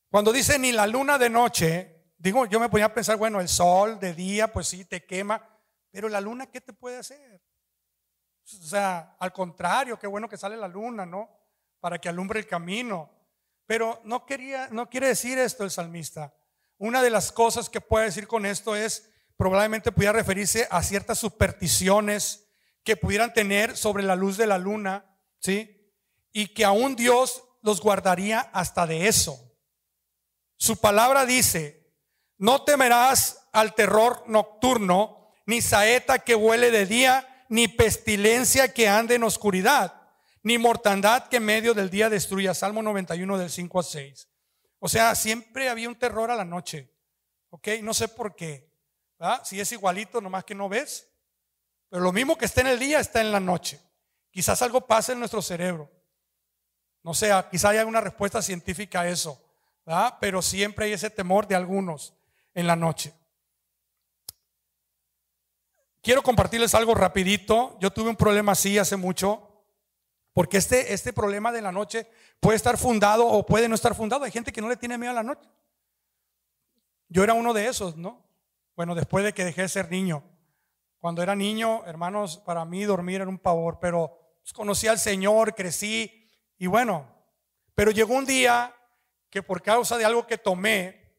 Cuando 0.09 0.33
dice 0.33 0.59
ni 0.59 0.73
la 0.73 0.87
luna 0.87 1.19
de 1.19 1.31
noche, 1.31 2.13
digo, 2.19 2.47
yo 2.47 2.59
me 2.59 2.69
ponía 2.69 2.87
a 2.87 2.95
pensar, 2.95 3.17
bueno, 3.17 3.41
el 3.41 3.49
sol 3.49 4.01
de 4.01 4.13
día, 4.13 4.53
pues 4.53 4.67
sí, 4.67 4.85
te 4.85 5.05
quema, 5.05 5.49
pero 5.91 6.09
la 6.09 6.21
luna, 6.21 6.47
¿qué 6.47 6.61
te 6.61 6.73
puede 6.73 6.99
hacer? 6.99 7.43
O 8.45 8.65
sea, 8.65 9.17
al 9.19 9.33
contrario, 9.33 9.99
qué 9.99 10.07
bueno 10.07 10.29
que 10.29 10.37
sale 10.37 10.57
la 10.57 10.67
luna, 10.67 11.07
¿no? 11.07 11.31
Para 11.79 12.01
que 12.01 12.09
alumbre 12.09 12.41
el 12.41 12.47
camino. 12.47 13.11
Pero 13.67 14.01
no 14.05 14.27
quería, 14.27 14.69
no 14.73 14.89
quiere 14.89 15.09
decir 15.09 15.39
esto 15.39 15.63
el 15.63 15.71
salmista. 15.71 16.35
Una 16.81 17.03
de 17.03 17.11
las 17.11 17.31
cosas 17.31 17.69
que 17.69 17.83
puede 17.83 18.07
decir 18.07 18.27
con 18.27 18.47
esto 18.47 18.75
es, 18.75 19.11
probablemente 19.37 19.93
pudiera 19.93 20.15
referirse 20.15 20.67
a 20.71 20.83
ciertas 20.83 21.19
supersticiones 21.19 22.47
que 22.83 22.97
pudieran 22.97 23.35
tener 23.35 23.77
sobre 23.77 24.03
la 24.03 24.17
luz 24.17 24.39
de 24.39 24.47
la 24.47 24.57
luna, 24.57 25.05
¿sí? 25.41 25.93
Y 26.33 26.55
que 26.55 26.65
aún 26.65 26.97
Dios 26.97 27.45
los 27.61 27.83
guardaría 27.83 28.41
hasta 28.55 28.87
de 28.87 29.09
eso. 29.09 29.39
Su 30.57 30.79
palabra 30.79 31.27
dice, 31.27 31.93
no 32.39 32.63
temerás 32.63 33.47
al 33.53 33.75
terror 33.75 34.25
nocturno, 34.27 35.35
ni 35.45 35.61
saeta 35.61 36.21
que 36.21 36.35
huele 36.35 36.71
de 36.71 36.87
día, 36.87 37.45
ni 37.51 37.69
pestilencia 37.69 38.73
que 38.73 38.89
ande 38.89 39.17
en 39.17 39.25
oscuridad, 39.25 40.01
ni 40.43 40.57
mortandad 40.57 41.29
que 41.29 41.37
en 41.37 41.45
medio 41.45 41.75
del 41.75 41.91
día 41.91 42.09
destruya. 42.09 42.55
Salmo 42.55 42.83
91 42.83 43.37
del 43.37 43.51
5 43.51 43.81
a 43.81 43.83
6. 43.83 44.30
O 44.81 44.89
sea, 44.89 45.15
siempre 45.15 45.69
había 45.69 45.89
un 45.89 45.99
terror 45.99 46.31
a 46.31 46.37
la 46.37 46.45
noche. 46.45 46.93
¿Ok? 47.51 47.69
No 47.83 47.95
sé 47.95 48.09
por 48.09 48.35
qué. 48.35 48.69
Si 49.45 49.61
es 49.61 49.71
igualito, 49.73 50.21
nomás 50.21 50.45
que 50.45 50.55
no 50.55 50.69
ves. 50.69 51.09
Pero 51.89 52.03
lo 52.03 52.13
mismo 52.13 52.37
que 52.37 52.47
está 52.47 52.63
en 52.63 52.69
el 52.69 52.79
día 52.79 52.99
está 52.99 53.21
en 53.21 53.31
la 53.31 53.41
noche. 53.41 53.81
Quizás 54.31 54.63
algo 54.63 54.87
pase 54.87 55.13
en 55.13 55.19
nuestro 55.19 55.43
cerebro. 55.43 55.91
No 57.03 57.15
sé, 57.15 57.31
quizás 57.51 57.73
haya 57.73 57.85
una 57.85 58.01
respuesta 58.01 58.41
científica 58.41 59.03
a 59.03 59.09
eso. 59.09 59.43
Pero 60.21 60.41
siempre 60.41 60.87
hay 60.87 60.93
ese 60.93 61.11
temor 61.11 61.47
de 61.47 61.57
algunos 61.57 62.15
en 62.55 62.67
la 62.67 62.77
noche. 62.77 63.13
Quiero 66.03 66.23
compartirles 66.23 66.75
algo 66.75 66.95
rapidito. 66.95 67.77
Yo 67.81 67.91
tuve 67.91 68.09
un 68.09 68.17
problema 68.17 68.53
así 68.53 68.79
hace 68.79 68.97
mucho. 68.97 69.50
Porque 70.41 70.57
este, 70.57 70.95
este 70.95 71.13
problema 71.13 71.53
de 71.53 71.61
la 71.61 71.71
noche 71.71 72.07
puede 72.41 72.57
estar 72.57 72.79
fundado 72.79 73.27
o 73.27 73.45
puede 73.45 73.69
no 73.69 73.75
estar 73.75 73.95
fundado. 73.95 74.25
Hay 74.25 74.31
gente 74.31 74.55
que 74.55 74.63
no 74.63 74.71
le 74.71 74.79
tiene 74.79 74.97
miedo 74.97 75.11
a 75.11 75.17
la 75.17 75.23
noche. 75.23 75.47
Yo 77.11 77.23
era 77.23 77.35
uno 77.35 77.53
de 77.53 77.67
esos, 77.67 77.99
¿no? 77.99 78.27
Bueno, 78.75 78.95
después 78.95 79.23
de 79.23 79.35
que 79.35 79.45
dejé 79.45 79.61
de 79.61 79.69
ser 79.69 79.91
niño. 79.91 80.25
Cuando 80.99 81.23
era 81.23 81.35
niño, 81.37 81.85
hermanos, 81.85 82.39
para 82.39 82.65
mí 82.65 82.85
dormir 82.85 83.17
era 83.17 83.29
un 83.29 83.39
pavor, 83.39 83.81
pero 83.83 84.17
pues, 84.41 84.55
conocí 84.55 84.89
al 84.89 84.99
Señor, 84.99 85.55
crecí 85.55 86.27
y 86.57 86.69
bueno, 86.69 87.07
pero 87.75 87.91
llegó 87.91 88.15
un 88.15 88.25
día 88.25 88.75
que 89.29 89.43
por 89.43 89.61
causa 89.61 89.99
de 89.99 90.07
algo 90.07 90.27
que 90.27 90.39
tomé, 90.39 91.19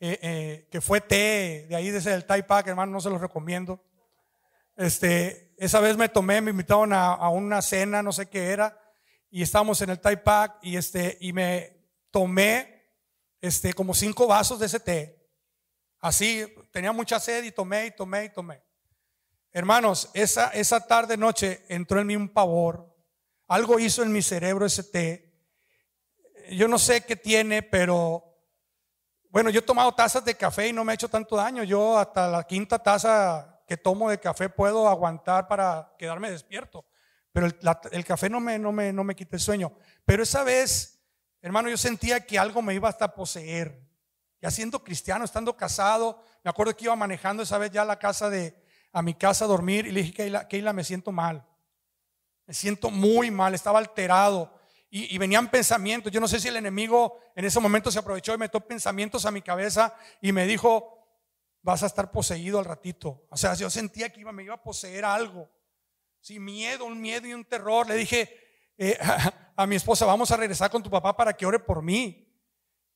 eh, 0.00 0.18
eh, 0.22 0.68
que 0.70 0.80
fue 0.80 1.02
té, 1.02 1.66
de 1.68 1.76
ahí 1.76 1.90
desde 1.90 2.14
el 2.14 2.24
Thai 2.24 2.46
Pack, 2.46 2.68
hermano, 2.68 2.90
no 2.90 3.02
se 3.02 3.10
los 3.10 3.20
recomiendo. 3.20 3.84
Este, 4.78 5.49
esa 5.60 5.78
vez 5.78 5.94
me 5.98 6.08
tomé, 6.08 6.40
me 6.40 6.52
invitaron 6.52 6.90
a, 6.94 7.28
una 7.28 7.60
cena, 7.60 8.02
no 8.02 8.12
sé 8.12 8.30
qué 8.30 8.46
era, 8.46 8.80
y 9.28 9.42
estábamos 9.42 9.82
en 9.82 9.90
el 9.90 10.00
Thai 10.00 10.24
Pack 10.24 10.56
y, 10.62 10.74
este, 10.74 11.18
y 11.20 11.34
me 11.34 11.84
tomé 12.10 12.88
este, 13.42 13.74
como 13.74 13.92
cinco 13.92 14.26
vasos 14.26 14.58
de 14.58 14.64
ese 14.64 14.80
té. 14.80 15.22
Así, 15.98 16.46
tenía 16.72 16.92
mucha 16.92 17.20
sed 17.20 17.44
y 17.44 17.52
tomé 17.52 17.84
y 17.84 17.90
tomé 17.90 18.24
y 18.24 18.28
tomé. 18.30 18.62
Hermanos, 19.52 20.08
esa, 20.14 20.48
esa 20.48 20.86
tarde, 20.86 21.18
noche, 21.18 21.62
entró 21.68 22.00
en 22.00 22.06
mí 22.06 22.16
un 22.16 22.30
pavor. 22.30 22.96
Algo 23.46 23.78
hizo 23.78 24.02
en 24.02 24.12
mi 24.12 24.22
cerebro 24.22 24.64
ese 24.64 24.84
té. 24.84 25.30
Yo 26.52 26.68
no 26.68 26.78
sé 26.78 27.04
qué 27.04 27.16
tiene, 27.16 27.62
pero 27.62 28.24
bueno, 29.28 29.50
yo 29.50 29.58
he 29.60 29.62
tomado 29.62 29.92
tazas 29.92 30.24
de 30.24 30.34
café 30.36 30.68
y 30.68 30.72
no 30.72 30.86
me 30.86 30.92
ha 30.92 30.94
hecho 30.94 31.10
tanto 31.10 31.36
daño. 31.36 31.64
Yo 31.64 31.98
hasta 31.98 32.28
la 32.28 32.44
quinta 32.44 32.78
taza 32.78 33.49
que 33.70 33.76
tomo 33.76 34.10
de 34.10 34.18
café 34.18 34.48
puedo 34.48 34.88
aguantar 34.88 35.46
para 35.46 35.94
quedarme 35.96 36.28
despierto. 36.28 36.84
Pero 37.30 37.46
el, 37.92 38.04
café 38.04 38.28
no 38.28 38.40
me, 38.40 38.58
no, 38.58 38.72
me, 38.72 38.92
no 38.92 39.04
me 39.04 39.14
quita 39.14 39.36
el 39.36 39.40
sueño. 39.40 39.72
Pero 40.04 40.24
esa 40.24 40.42
vez, 40.42 41.00
hermano, 41.40 41.68
yo 41.68 41.76
sentía 41.76 42.26
que 42.26 42.36
algo 42.36 42.62
me 42.62 42.74
iba 42.74 42.88
hasta 42.88 43.14
poseer. 43.14 43.80
Ya 44.42 44.50
siendo 44.50 44.82
cristiano, 44.82 45.24
estando 45.24 45.56
casado, 45.56 46.20
me 46.42 46.50
acuerdo 46.50 46.76
que 46.76 46.86
iba 46.86 46.96
manejando 46.96 47.44
esa 47.44 47.58
vez 47.58 47.70
ya 47.70 47.82
a 47.82 47.84
la 47.84 48.00
casa 48.00 48.28
de, 48.28 48.60
a 48.92 49.02
mi 49.02 49.14
casa 49.14 49.44
a 49.44 49.48
dormir 49.48 49.86
y 49.86 49.92
le 49.92 50.00
dije, 50.00 50.14
Keila, 50.14 50.48
Keila, 50.48 50.72
me 50.72 50.82
siento 50.82 51.12
mal. 51.12 51.46
Me 52.46 52.54
siento 52.54 52.90
muy 52.90 53.30
mal, 53.30 53.54
estaba 53.54 53.78
alterado. 53.78 54.52
Y, 54.90 55.14
y, 55.14 55.18
venían 55.18 55.48
pensamientos. 55.48 56.10
Yo 56.10 56.18
no 56.18 56.26
sé 56.26 56.40
si 56.40 56.48
el 56.48 56.56
enemigo 56.56 57.20
en 57.36 57.44
ese 57.44 57.60
momento 57.60 57.92
se 57.92 58.00
aprovechó 58.00 58.34
y 58.34 58.38
metió 58.38 58.58
pensamientos 58.58 59.26
a 59.26 59.30
mi 59.30 59.42
cabeza 59.42 59.94
y 60.20 60.32
me 60.32 60.44
dijo, 60.44 60.99
vas 61.62 61.82
a 61.82 61.86
estar 61.86 62.10
poseído 62.10 62.58
al 62.58 62.64
ratito. 62.64 63.26
O 63.30 63.36
sea, 63.36 63.54
yo 63.54 63.70
sentía 63.70 64.10
que 64.10 64.20
iba, 64.20 64.32
me 64.32 64.44
iba 64.44 64.54
a 64.54 64.62
poseer 64.62 65.04
algo. 65.04 65.48
Sí, 66.20 66.38
miedo, 66.38 66.84
un 66.84 67.00
miedo 67.00 67.26
y 67.26 67.34
un 67.34 67.44
terror. 67.44 67.86
Le 67.86 67.94
dije 67.94 68.30
eh, 68.76 68.98
a, 69.56 69.66
mi 69.66 69.76
esposa, 69.76 70.04
vamos 70.06 70.30
a 70.30 70.36
regresar 70.36 70.70
con 70.70 70.82
tu 70.82 70.90
papá 70.90 71.16
para 71.16 71.32
que 71.32 71.46
ore 71.46 71.58
por 71.58 71.82
mí. 71.82 72.26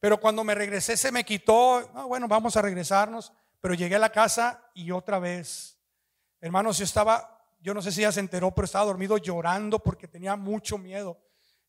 Pero 0.01 0.21
cuando 0.21 0.45
me 0.45 0.55
regresé 0.55 0.97
se 0.97 1.13
me 1.13 1.25
quitó. 1.25 1.89
bueno, 2.09 2.29
vamos 2.29 2.57
a 2.57 2.63
regresarnos. 2.63 3.33
Pero 3.61 3.75
llegué 3.75 3.97
a 3.97 4.01
la 4.01 4.13
casa 4.13 4.71
y 4.75 4.91
otra 4.91 5.19
vez. 5.19 5.79
Hermanos, 6.41 6.77
yo 6.77 6.85
estaba, 6.85 7.43
yo 7.61 7.73
no 7.73 7.81
sé 7.81 7.91
si 7.91 8.03
ya 8.03 8.13
se 8.13 8.21
enteró, 8.21 8.55
pero 8.55 8.67
estaba 8.67 8.85
dormido 8.85 9.17
llorando 9.17 9.79
porque 9.79 10.07
tenía 10.07 10.37
mucho 10.37 10.77
miedo. 10.77 11.19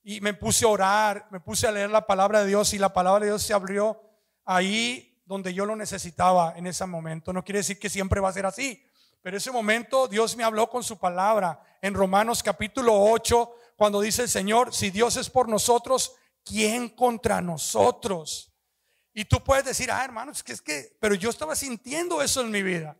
Y 0.03 0.19
me 0.19 0.33
puse 0.33 0.65
a 0.65 0.67
orar, 0.67 1.27
me 1.31 1.39
puse 1.39 1.65
a 1.65 1.71
leer 1.71 1.89
la 1.89 2.05
palabra 2.05 2.41
de 2.41 2.47
Dios 2.47 2.73
y 2.73 2.77
la 2.77 2.93
palabra 2.93 3.21
de 3.21 3.31
Dios 3.31 3.41
se 3.41 3.53
abrió 3.53 4.01
ahí 4.43 5.14
donde 5.25 5.53
yo 5.53 5.65
lo 5.65 5.75
necesitaba 5.75 6.53
en 6.55 6.67
ese 6.67 6.85
momento. 6.85 7.33
No 7.33 7.43
quiere 7.43 7.59
decir 7.59 7.79
que 7.79 7.89
siempre 7.89 8.21
va 8.21 8.29
a 8.29 8.33
ser 8.33 8.45
así, 8.45 8.83
pero 9.21 9.37
ese 9.37 9.51
momento 9.51 10.07
Dios 10.07 10.37
me 10.37 10.43
habló 10.43 10.69
con 10.69 10.83
su 10.83 10.97
palabra 10.97 11.59
en 11.81 11.93
Romanos 11.93 12.43
capítulo 12.43 12.93
8, 12.99 13.51
cuando 13.75 13.99
dice 13.99 14.23
el 14.23 14.29
Señor, 14.29 14.73
si 14.73 14.91
Dios 14.91 15.17
es 15.17 15.29
por 15.29 15.49
nosotros, 15.49 16.15
¿quién 16.43 16.89
contra 16.89 17.41
nosotros? 17.41 18.51
Y 19.13 19.25
tú 19.25 19.43
puedes 19.43 19.65
decir, 19.65 19.91
ah, 19.91 20.03
hermanos, 20.03 20.43
que 20.43 20.53
es 20.53 20.61
que, 20.61 20.95
pero 20.99 21.15
yo 21.15 21.29
estaba 21.29 21.55
sintiendo 21.55 22.21
eso 22.21 22.41
en 22.41 22.51
mi 22.51 22.61
vida. 22.63 22.97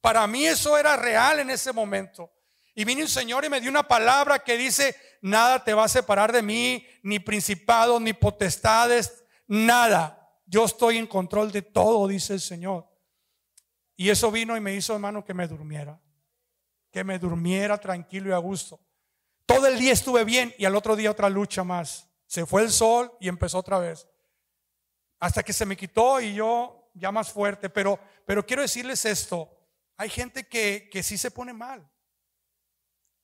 Para 0.00 0.26
mí 0.26 0.46
eso 0.46 0.78
era 0.78 0.96
real 0.96 1.40
en 1.40 1.50
ese 1.50 1.72
momento. 1.72 2.30
Y 2.74 2.84
vino 2.84 3.02
un 3.02 3.08
Señor 3.08 3.44
y 3.44 3.50
me 3.50 3.60
dio 3.60 3.70
una 3.70 3.86
palabra 3.86 4.38
que 4.38 4.56
dice, 4.56 4.96
nada 5.20 5.64
te 5.64 5.74
va 5.74 5.84
a 5.84 5.88
separar 5.88 6.32
de 6.32 6.42
mí, 6.42 6.86
ni 7.02 7.18
principados, 7.18 8.00
ni 8.00 8.12
potestades, 8.12 9.24
nada. 9.48 10.17
Yo 10.48 10.64
estoy 10.64 10.96
en 10.96 11.06
control 11.06 11.52
de 11.52 11.60
todo, 11.60 12.08
dice 12.08 12.32
el 12.32 12.40
Señor. 12.40 12.88
Y 13.96 14.08
eso 14.08 14.30
vino 14.30 14.56
y 14.56 14.60
me 14.60 14.74
hizo, 14.74 14.94
hermano, 14.94 15.24
que 15.24 15.34
me 15.34 15.46
durmiera. 15.46 16.00
Que 16.90 17.04
me 17.04 17.18
durmiera 17.18 17.76
tranquilo 17.78 18.30
y 18.30 18.32
a 18.32 18.38
gusto. 18.38 18.80
Todo 19.44 19.66
el 19.66 19.78
día 19.78 19.92
estuve 19.92 20.24
bien 20.24 20.54
y 20.56 20.64
al 20.64 20.74
otro 20.74 20.96
día 20.96 21.10
otra 21.10 21.28
lucha 21.28 21.64
más. 21.64 22.08
Se 22.26 22.46
fue 22.46 22.62
el 22.62 22.70
sol 22.70 23.12
y 23.20 23.28
empezó 23.28 23.58
otra 23.58 23.78
vez. 23.78 24.08
Hasta 25.18 25.42
que 25.42 25.52
se 25.52 25.66
me 25.66 25.76
quitó 25.76 26.20
y 26.20 26.34
yo 26.34 26.90
ya 26.94 27.12
más 27.12 27.30
fuerte. 27.30 27.68
Pero, 27.68 28.00
pero 28.24 28.46
quiero 28.46 28.62
decirles 28.62 29.04
esto. 29.04 29.50
Hay 29.98 30.08
gente 30.08 30.46
que, 30.46 30.88
que 30.90 31.02
sí 31.02 31.18
se 31.18 31.30
pone 31.30 31.52
mal. 31.52 31.86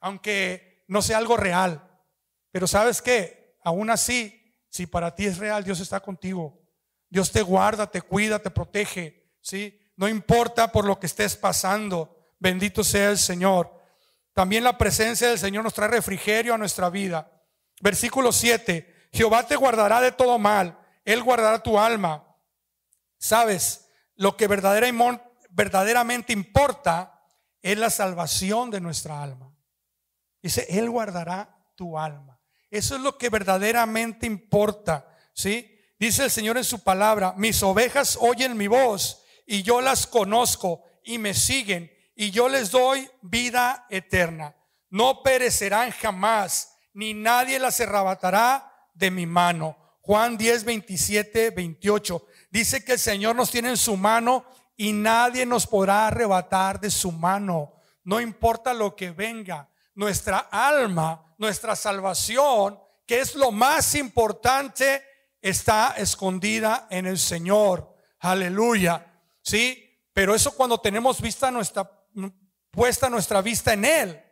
Aunque 0.01 0.85
no 0.89 1.01
sea 1.01 1.17
algo 1.17 1.39
real. 1.39 1.91
Pero 2.51 2.67
sabes 2.67 3.01
qué, 3.01 3.57
aún 3.63 3.89
así, 3.89 4.55
si 4.69 4.87
para 4.87 5.15
ti 5.15 5.25
es 5.25 5.39
real, 5.39 5.65
Dios 5.65 5.81
está 5.81 6.01
contigo. 6.01 6.64
Dios 7.15 7.31
te 7.31 7.43
guarda, 7.43 7.89
te 7.89 8.03
cuida, 8.03 8.41
te 8.41 8.51
protege. 8.51 9.31
¿sí? 9.41 9.81
No 9.95 10.09
importa 10.09 10.73
por 10.73 10.85
lo 10.85 10.99
que 10.99 11.07
estés 11.07 11.37
pasando. 11.37 12.35
Bendito 12.41 12.83
sea 12.83 13.11
el 13.11 13.19
Señor. 13.19 13.73
También 14.33 14.65
la 14.65 14.77
presencia 14.77 15.29
del 15.29 15.39
Señor 15.39 15.63
nos 15.63 15.75
trae 15.75 15.87
refrigerio 15.87 16.53
a 16.53 16.59
nuestra 16.59 16.91
vida. 16.91 17.31
Versículo 17.81 18.33
7. 18.33 19.09
Jehová 19.13 19.47
te 19.47 19.55
guardará 19.55 20.01
de 20.01 20.11
todo 20.11 20.41
mal. 20.41 20.77
Él 21.05 21.23
guardará 21.23 21.63
tu 21.63 21.79
alma. 21.79 22.27
Sabes, 23.17 23.87
lo 24.17 24.37
que 24.37 24.49
verdaderamente 24.49 26.33
importa 26.33 27.23
es 27.63 27.79
la 27.79 27.91
salvación 27.91 28.73
de 28.73 28.81
nuestra 28.81 29.23
alma. 29.23 29.55
Dice, 30.43 30.67
Él 30.69 30.91
guardará 30.91 31.65
tu 31.77 31.97
alma. 31.97 32.41
Eso 32.71 32.97
es 32.97 33.03
lo 33.03 33.17
que 33.19 33.29
verdaderamente 33.29 34.27
importa. 34.27 35.07
¿Sí? 35.33 35.74
Dice 36.05 36.25
el 36.25 36.31
Señor 36.31 36.59
en 36.59 36.65
su 36.65 36.81
palabra, 36.81 37.33
mis 37.39 37.63
ovejas 37.63 38.19
oyen 38.21 38.59
mi 38.59 38.67
voz 38.67 39.23
y 39.47 39.63
yo 39.63 39.81
las 39.81 40.07
conozco 40.07 40.83
y 41.03 41.17
me 41.17 41.33
siguen 41.33 41.91
y 42.15 42.31
yo 42.31 42.51
les 42.51 42.71
doy 42.71 43.11
vida 43.23 43.87
eterna. 43.89 44.55
No 44.91 45.23
perecerán 45.23 45.93
jamás, 45.93 46.77
ni 46.93 47.15
nadie 47.15 47.59
las 47.59 47.81
arrebatará 47.81 48.71
de 48.93 49.11
mi 49.11 49.25
mano. 49.25 49.79
Juan 50.03 50.37
10, 50.37 50.65
27, 50.65 51.49
28. 51.53 52.27
Dice 52.51 52.85
que 52.85 52.93
el 52.93 52.99
Señor 52.99 53.35
nos 53.35 53.51
tiene 53.51 53.71
en 53.71 53.79
su 53.79 53.97
mano 53.97 54.45
y 54.77 54.93
nadie 54.93 55.47
nos 55.47 55.67
podrá 55.67 56.09
arrebatar 56.09 56.81
de 56.81 56.91
su 56.91 57.13
mano. 57.13 57.77
No 58.03 58.21
importa 58.21 58.75
lo 58.75 58.95
que 58.95 59.11
venga 59.11 59.71
nuestra 59.95 60.51
alma, 60.51 61.35
nuestra 61.39 61.75
salvación, 61.75 62.79
que 63.07 63.21
es 63.21 63.35
lo 63.35 63.51
más 63.51 63.95
importante, 63.95 65.03
está 65.45 65.95
escondida 65.99 66.89
en 66.91 67.05
el 67.07 67.19
Señor. 67.19 67.95
Aleluya. 68.21 69.21
¿Sí? 69.43 70.01
Pero 70.15 70.35
eso 70.35 70.57
cuando 70.57 70.81
tenemos 70.81 71.21
vista 71.21 71.51
nuestra 71.51 71.91
puesta 72.71 73.11
nuestra 73.11 73.43
vista 73.43 73.75
en 73.75 73.85
él. 73.85 74.25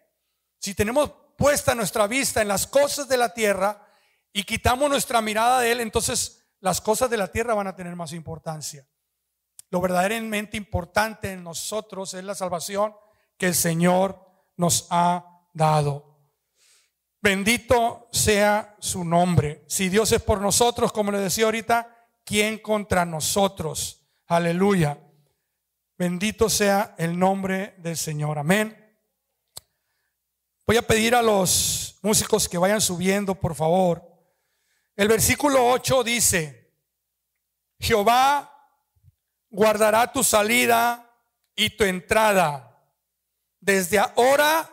Si 0.58 0.74
tenemos 0.74 1.12
puesta 1.36 1.74
nuestra 1.74 2.06
vista 2.06 2.40
en 2.40 2.48
las 2.48 2.66
cosas 2.66 3.08
de 3.08 3.18
la 3.18 3.34
tierra 3.34 3.86
y 4.32 4.44
quitamos 4.44 4.88
nuestra 4.88 5.20
mirada 5.20 5.60
de 5.60 5.72
él, 5.72 5.80
entonces 5.80 6.46
las 6.60 6.80
cosas 6.80 7.10
de 7.10 7.18
la 7.18 7.28
tierra 7.28 7.52
van 7.52 7.66
a 7.66 7.76
tener 7.76 7.94
más 7.94 8.14
importancia. 8.14 8.88
Lo 9.68 9.82
verdaderamente 9.82 10.56
importante 10.56 11.32
en 11.32 11.44
nosotros 11.44 12.14
es 12.14 12.24
la 12.24 12.34
salvación 12.34 12.94
que 13.36 13.48
el 13.48 13.54
Señor 13.54 14.18
nos 14.56 14.86
ha 14.88 15.42
dado. 15.52 16.11
Bendito 17.22 18.08
sea 18.10 18.74
su 18.80 19.04
nombre. 19.04 19.64
Si 19.68 19.88
Dios 19.88 20.10
es 20.10 20.20
por 20.20 20.40
nosotros, 20.40 20.92
como 20.92 21.12
le 21.12 21.18
decía 21.18 21.44
ahorita, 21.44 22.08
¿quién 22.24 22.58
contra 22.58 23.04
nosotros? 23.04 24.04
Aleluya. 24.26 24.98
Bendito 25.96 26.50
sea 26.50 26.96
el 26.98 27.16
nombre 27.16 27.76
del 27.78 27.96
Señor. 27.96 28.40
Amén. 28.40 28.76
Voy 30.66 30.76
a 30.76 30.82
pedir 30.82 31.14
a 31.14 31.22
los 31.22 32.00
músicos 32.02 32.48
que 32.48 32.58
vayan 32.58 32.80
subiendo, 32.80 33.36
por 33.36 33.54
favor. 33.54 34.02
El 34.96 35.06
versículo 35.06 35.64
8 35.70 36.02
dice, 36.02 36.74
Jehová 37.78 38.52
guardará 39.48 40.10
tu 40.10 40.24
salida 40.24 41.08
y 41.54 41.70
tu 41.70 41.84
entrada 41.84 42.84
desde 43.60 44.00
ahora 44.00 44.68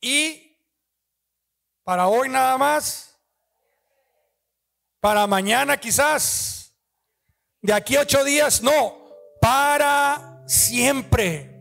y 0.00 0.51
para 1.84 2.08
hoy 2.08 2.28
nada 2.28 2.56
más, 2.58 3.18
para 5.00 5.26
mañana 5.26 5.78
quizás, 5.78 6.74
de 7.60 7.72
aquí 7.72 7.96
a 7.96 8.00
ocho 8.00 8.24
días, 8.24 8.62
no, 8.62 8.96
para 9.40 10.42
siempre, 10.46 11.60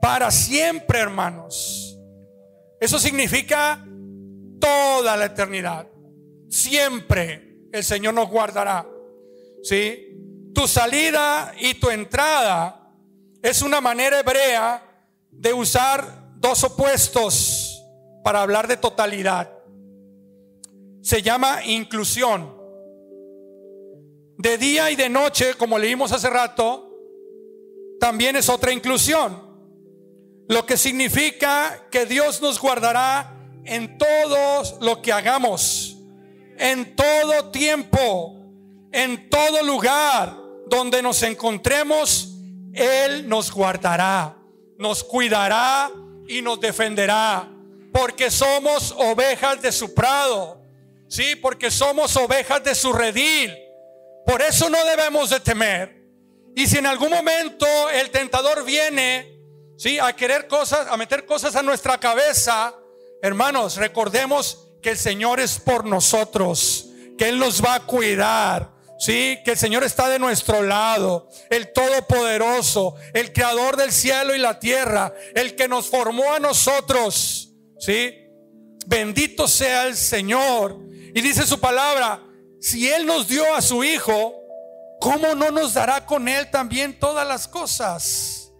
para 0.00 0.30
siempre 0.30 0.98
hermanos. 0.98 1.98
Eso 2.80 2.98
significa 2.98 3.82
toda 4.60 5.16
la 5.16 5.26
eternidad. 5.26 5.86
Siempre 6.50 7.68
el 7.72 7.82
Señor 7.82 8.14
nos 8.14 8.28
guardará. 8.28 8.86
¿Sí? 9.62 10.50
Tu 10.54 10.68
salida 10.68 11.54
y 11.58 11.74
tu 11.74 11.90
entrada 11.90 12.92
es 13.42 13.62
una 13.62 13.80
manera 13.80 14.20
hebrea 14.20 14.82
de 15.30 15.52
usar 15.52 16.32
dos 16.36 16.64
opuestos 16.64 17.65
para 18.26 18.42
hablar 18.42 18.66
de 18.66 18.76
totalidad. 18.76 19.52
Se 21.00 21.22
llama 21.22 21.64
inclusión. 21.64 22.56
De 24.36 24.58
día 24.58 24.90
y 24.90 24.96
de 24.96 25.08
noche, 25.08 25.54
como 25.54 25.78
leímos 25.78 26.10
hace 26.10 26.28
rato, 26.28 26.90
también 28.00 28.34
es 28.34 28.48
otra 28.48 28.72
inclusión. 28.72 29.40
Lo 30.48 30.66
que 30.66 30.76
significa 30.76 31.86
que 31.88 32.04
Dios 32.04 32.42
nos 32.42 32.58
guardará 32.58 33.32
en 33.64 33.96
todo 33.96 34.76
lo 34.80 35.00
que 35.02 35.12
hagamos, 35.12 35.96
en 36.58 36.96
todo 36.96 37.52
tiempo, 37.52 38.40
en 38.90 39.30
todo 39.30 39.62
lugar 39.62 40.36
donde 40.66 41.00
nos 41.00 41.22
encontremos, 41.22 42.34
Él 42.72 43.28
nos 43.28 43.52
guardará, 43.52 44.36
nos 44.78 45.04
cuidará 45.04 45.92
y 46.26 46.42
nos 46.42 46.60
defenderá, 46.60 47.52
porque 47.96 48.30
somos 48.30 48.94
ovejas 48.98 49.62
de 49.62 49.72
su 49.72 49.94
prado, 49.94 50.62
sí, 51.08 51.34
porque 51.34 51.70
somos 51.70 52.14
ovejas 52.16 52.62
de 52.62 52.74
su 52.74 52.92
redil. 52.92 53.56
Por 54.26 54.42
eso 54.42 54.68
no 54.68 54.84
debemos 54.84 55.30
de 55.30 55.40
temer. 55.40 56.04
Y 56.54 56.66
si 56.66 56.76
en 56.76 56.86
algún 56.86 57.10
momento 57.10 57.66
el 57.88 58.10
tentador 58.10 58.64
viene, 58.64 59.40
sí, 59.78 59.98
a 59.98 60.14
querer 60.14 60.46
cosas, 60.46 60.88
a 60.90 60.96
meter 60.98 61.24
cosas 61.24 61.56
a 61.56 61.62
nuestra 61.62 61.98
cabeza, 61.98 62.74
hermanos, 63.22 63.76
recordemos 63.76 64.68
que 64.82 64.90
el 64.90 64.98
Señor 64.98 65.40
es 65.40 65.58
por 65.58 65.86
nosotros, 65.86 66.90
que 67.16 67.30
Él 67.30 67.38
nos 67.38 67.64
va 67.64 67.76
a 67.76 67.86
cuidar, 67.86 68.76
Sí, 68.98 69.38
que 69.44 69.50
el 69.50 69.58
Señor 69.58 69.84
está 69.84 70.08
de 70.08 70.18
nuestro 70.18 70.62
lado, 70.62 71.28
el 71.50 71.70
Todopoderoso, 71.70 72.94
el 73.12 73.30
Creador 73.30 73.76
del 73.76 73.92
cielo 73.92 74.34
y 74.34 74.38
la 74.38 74.58
tierra, 74.58 75.12
el 75.34 75.54
que 75.54 75.68
nos 75.68 75.90
formó 75.90 76.32
a 76.32 76.40
nosotros. 76.40 77.46
Sí, 77.78 78.28
bendito 78.86 79.46
sea 79.48 79.86
el 79.86 79.96
Señor. 79.96 80.78
Y 81.14 81.20
dice 81.20 81.46
su 81.46 81.58
palabra, 81.60 82.22
si 82.60 82.88
Él 82.88 83.06
nos 83.06 83.28
dio 83.28 83.54
a 83.54 83.62
su 83.62 83.84
Hijo, 83.84 84.34
¿cómo 85.00 85.34
no 85.34 85.50
nos 85.50 85.74
dará 85.74 86.04
con 86.04 86.28
Él 86.28 86.50
también 86.50 86.98
todas 86.98 87.26
las 87.26 87.46
cosas? 87.48 88.52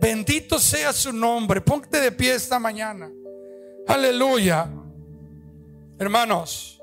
Bendito 0.00 0.58
sea 0.58 0.92
su 0.92 1.12
nombre. 1.12 1.60
Ponte 1.60 2.00
de 2.00 2.12
pie 2.12 2.34
esta 2.34 2.58
mañana. 2.58 3.10
Aleluya. 3.86 4.68
Hermanos. 5.98 6.80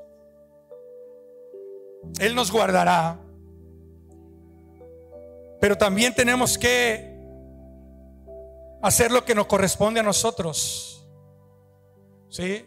Él 2.18 2.34
nos 2.34 2.50
guardará. 2.50 3.18
Pero 5.60 5.76
también 5.76 6.14
tenemos 6.14 6.58
que 6.58 7.16
hacer 8.82 9.10
lo 9.10 9.24
que 9.24 9.34
nos 9.34 9.46
corresponde 9.46 10.00
a 10.00 10.02
nosotros. 10.02 10.95
¿Sí? 12.28 12.64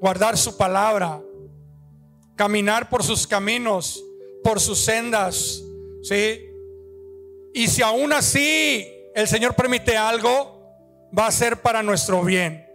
Guardar 0.00 0.38
su 0.38 0.56
palabra, 0.56 1.20
caminar 2.36 2.88
por 2.88 3.02
sus 3.02 3.26
caminos, 3.26 4.02
por 4.42 4.60
sus 4.60 4.78
sendas, 4.78 5.62
¿sí? 6.02 6.46
Y 7.52 7.68
si 7.68 7.82
aún 7.82 8.12
así 8.12 8.86
el 9.14 9.28
Señor 9.28 9.54
permite 9.54 9.96
algo, 9.96 10.60
va 11.16 11.26
a 11.26 11.32
ser 11.32 11.60
para 11.60 11.82
nuestro 11.82 12.22
bien. 12.22 12.66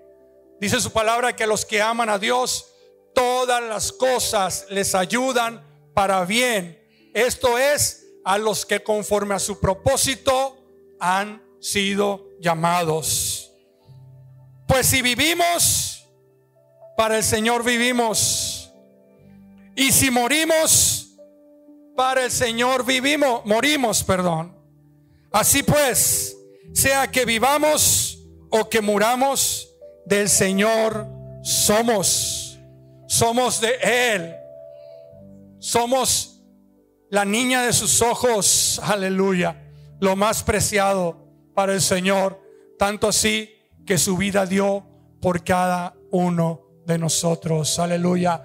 Dice 0.60 0.80
su 0.80 0.92
palabra 0.92 1.36
que 1.36 1.48
los 1.48 1.66
que 1.66 1.82
aman 1.82 2.10
a 2.10 2.20
Dios, 2.20 2.72
todas 3.14 3.64
las 3.64 3.92
cosas 3.92 4.68
les 4.70 4.94
ayudan 4.96 5.64
para 5.94 6.24
bien. 6.26 6.80
Esto 7.14 7.58
es 7.58 8.06
a 8.24 8.38
los 8.38 8.66
que 8.66 8.84
conforme 8.84 9.36
a 9.36 9.40
su 9.40 9.60
propósito 9.60 10.58
han 11.00 11.42
sido 11.60 12.30
llamados. 12.40 13.52
Pues 14.68 14.88
si 14.88 15.02
vivimos, 15.02 15.85
para 16.98 17.18
el 17.18 17.24
Señor 17.24 17.64
vivimos. 17.64 18.72
Y 19.76 19.92
si 19.92 20.12
morimos, 20.12 21.18
para 21.96 22.26
el 22.26 22.32
Señor 22.32 22.86
vivimos, 22.86 23.46
morimos, 23.46 24.04
perdón. 24.04 24.56
Así 25.32 25.64
pues, 25.64 26.38
sea 26.74 27.12
que 27.12 27.26
vivamos 27.26 28.20
o 28.50 28.70
que 28.70 28.82
muramos, 28.82 29.70
del 30.06 30.30
Señor 30.30 31.08
somos. 31.44 32.60
Somos 33.08 33.62
de 33.62 33.76
Él 33.82 34.36
somos 35.66 36.44
la 37.10 37.26
niña 37.26 37.64
de 37.64 37.74
sus 37.74 38.04
ojos, 38.04 38.80
aleluya, 38.84 39.68
lo 40.00 40.16
más 40.16 40.44
preciado 40.44 41.28
para 41.56 41.74
el 41.74 41.82
Señor, 41.82 42.40
tanto 42.78 43.08
así 43.08 43.50
que 43.84 43.98
su 43.98 44.16
vida 44.16 44.46
dio 44.46 44.86
por 45.22 45.44
cada 45.44 45.96
uno 46.12 46.65
de 46.86 46.98
nosotros, 46.98 47.80
aleluya. 47.80 48.42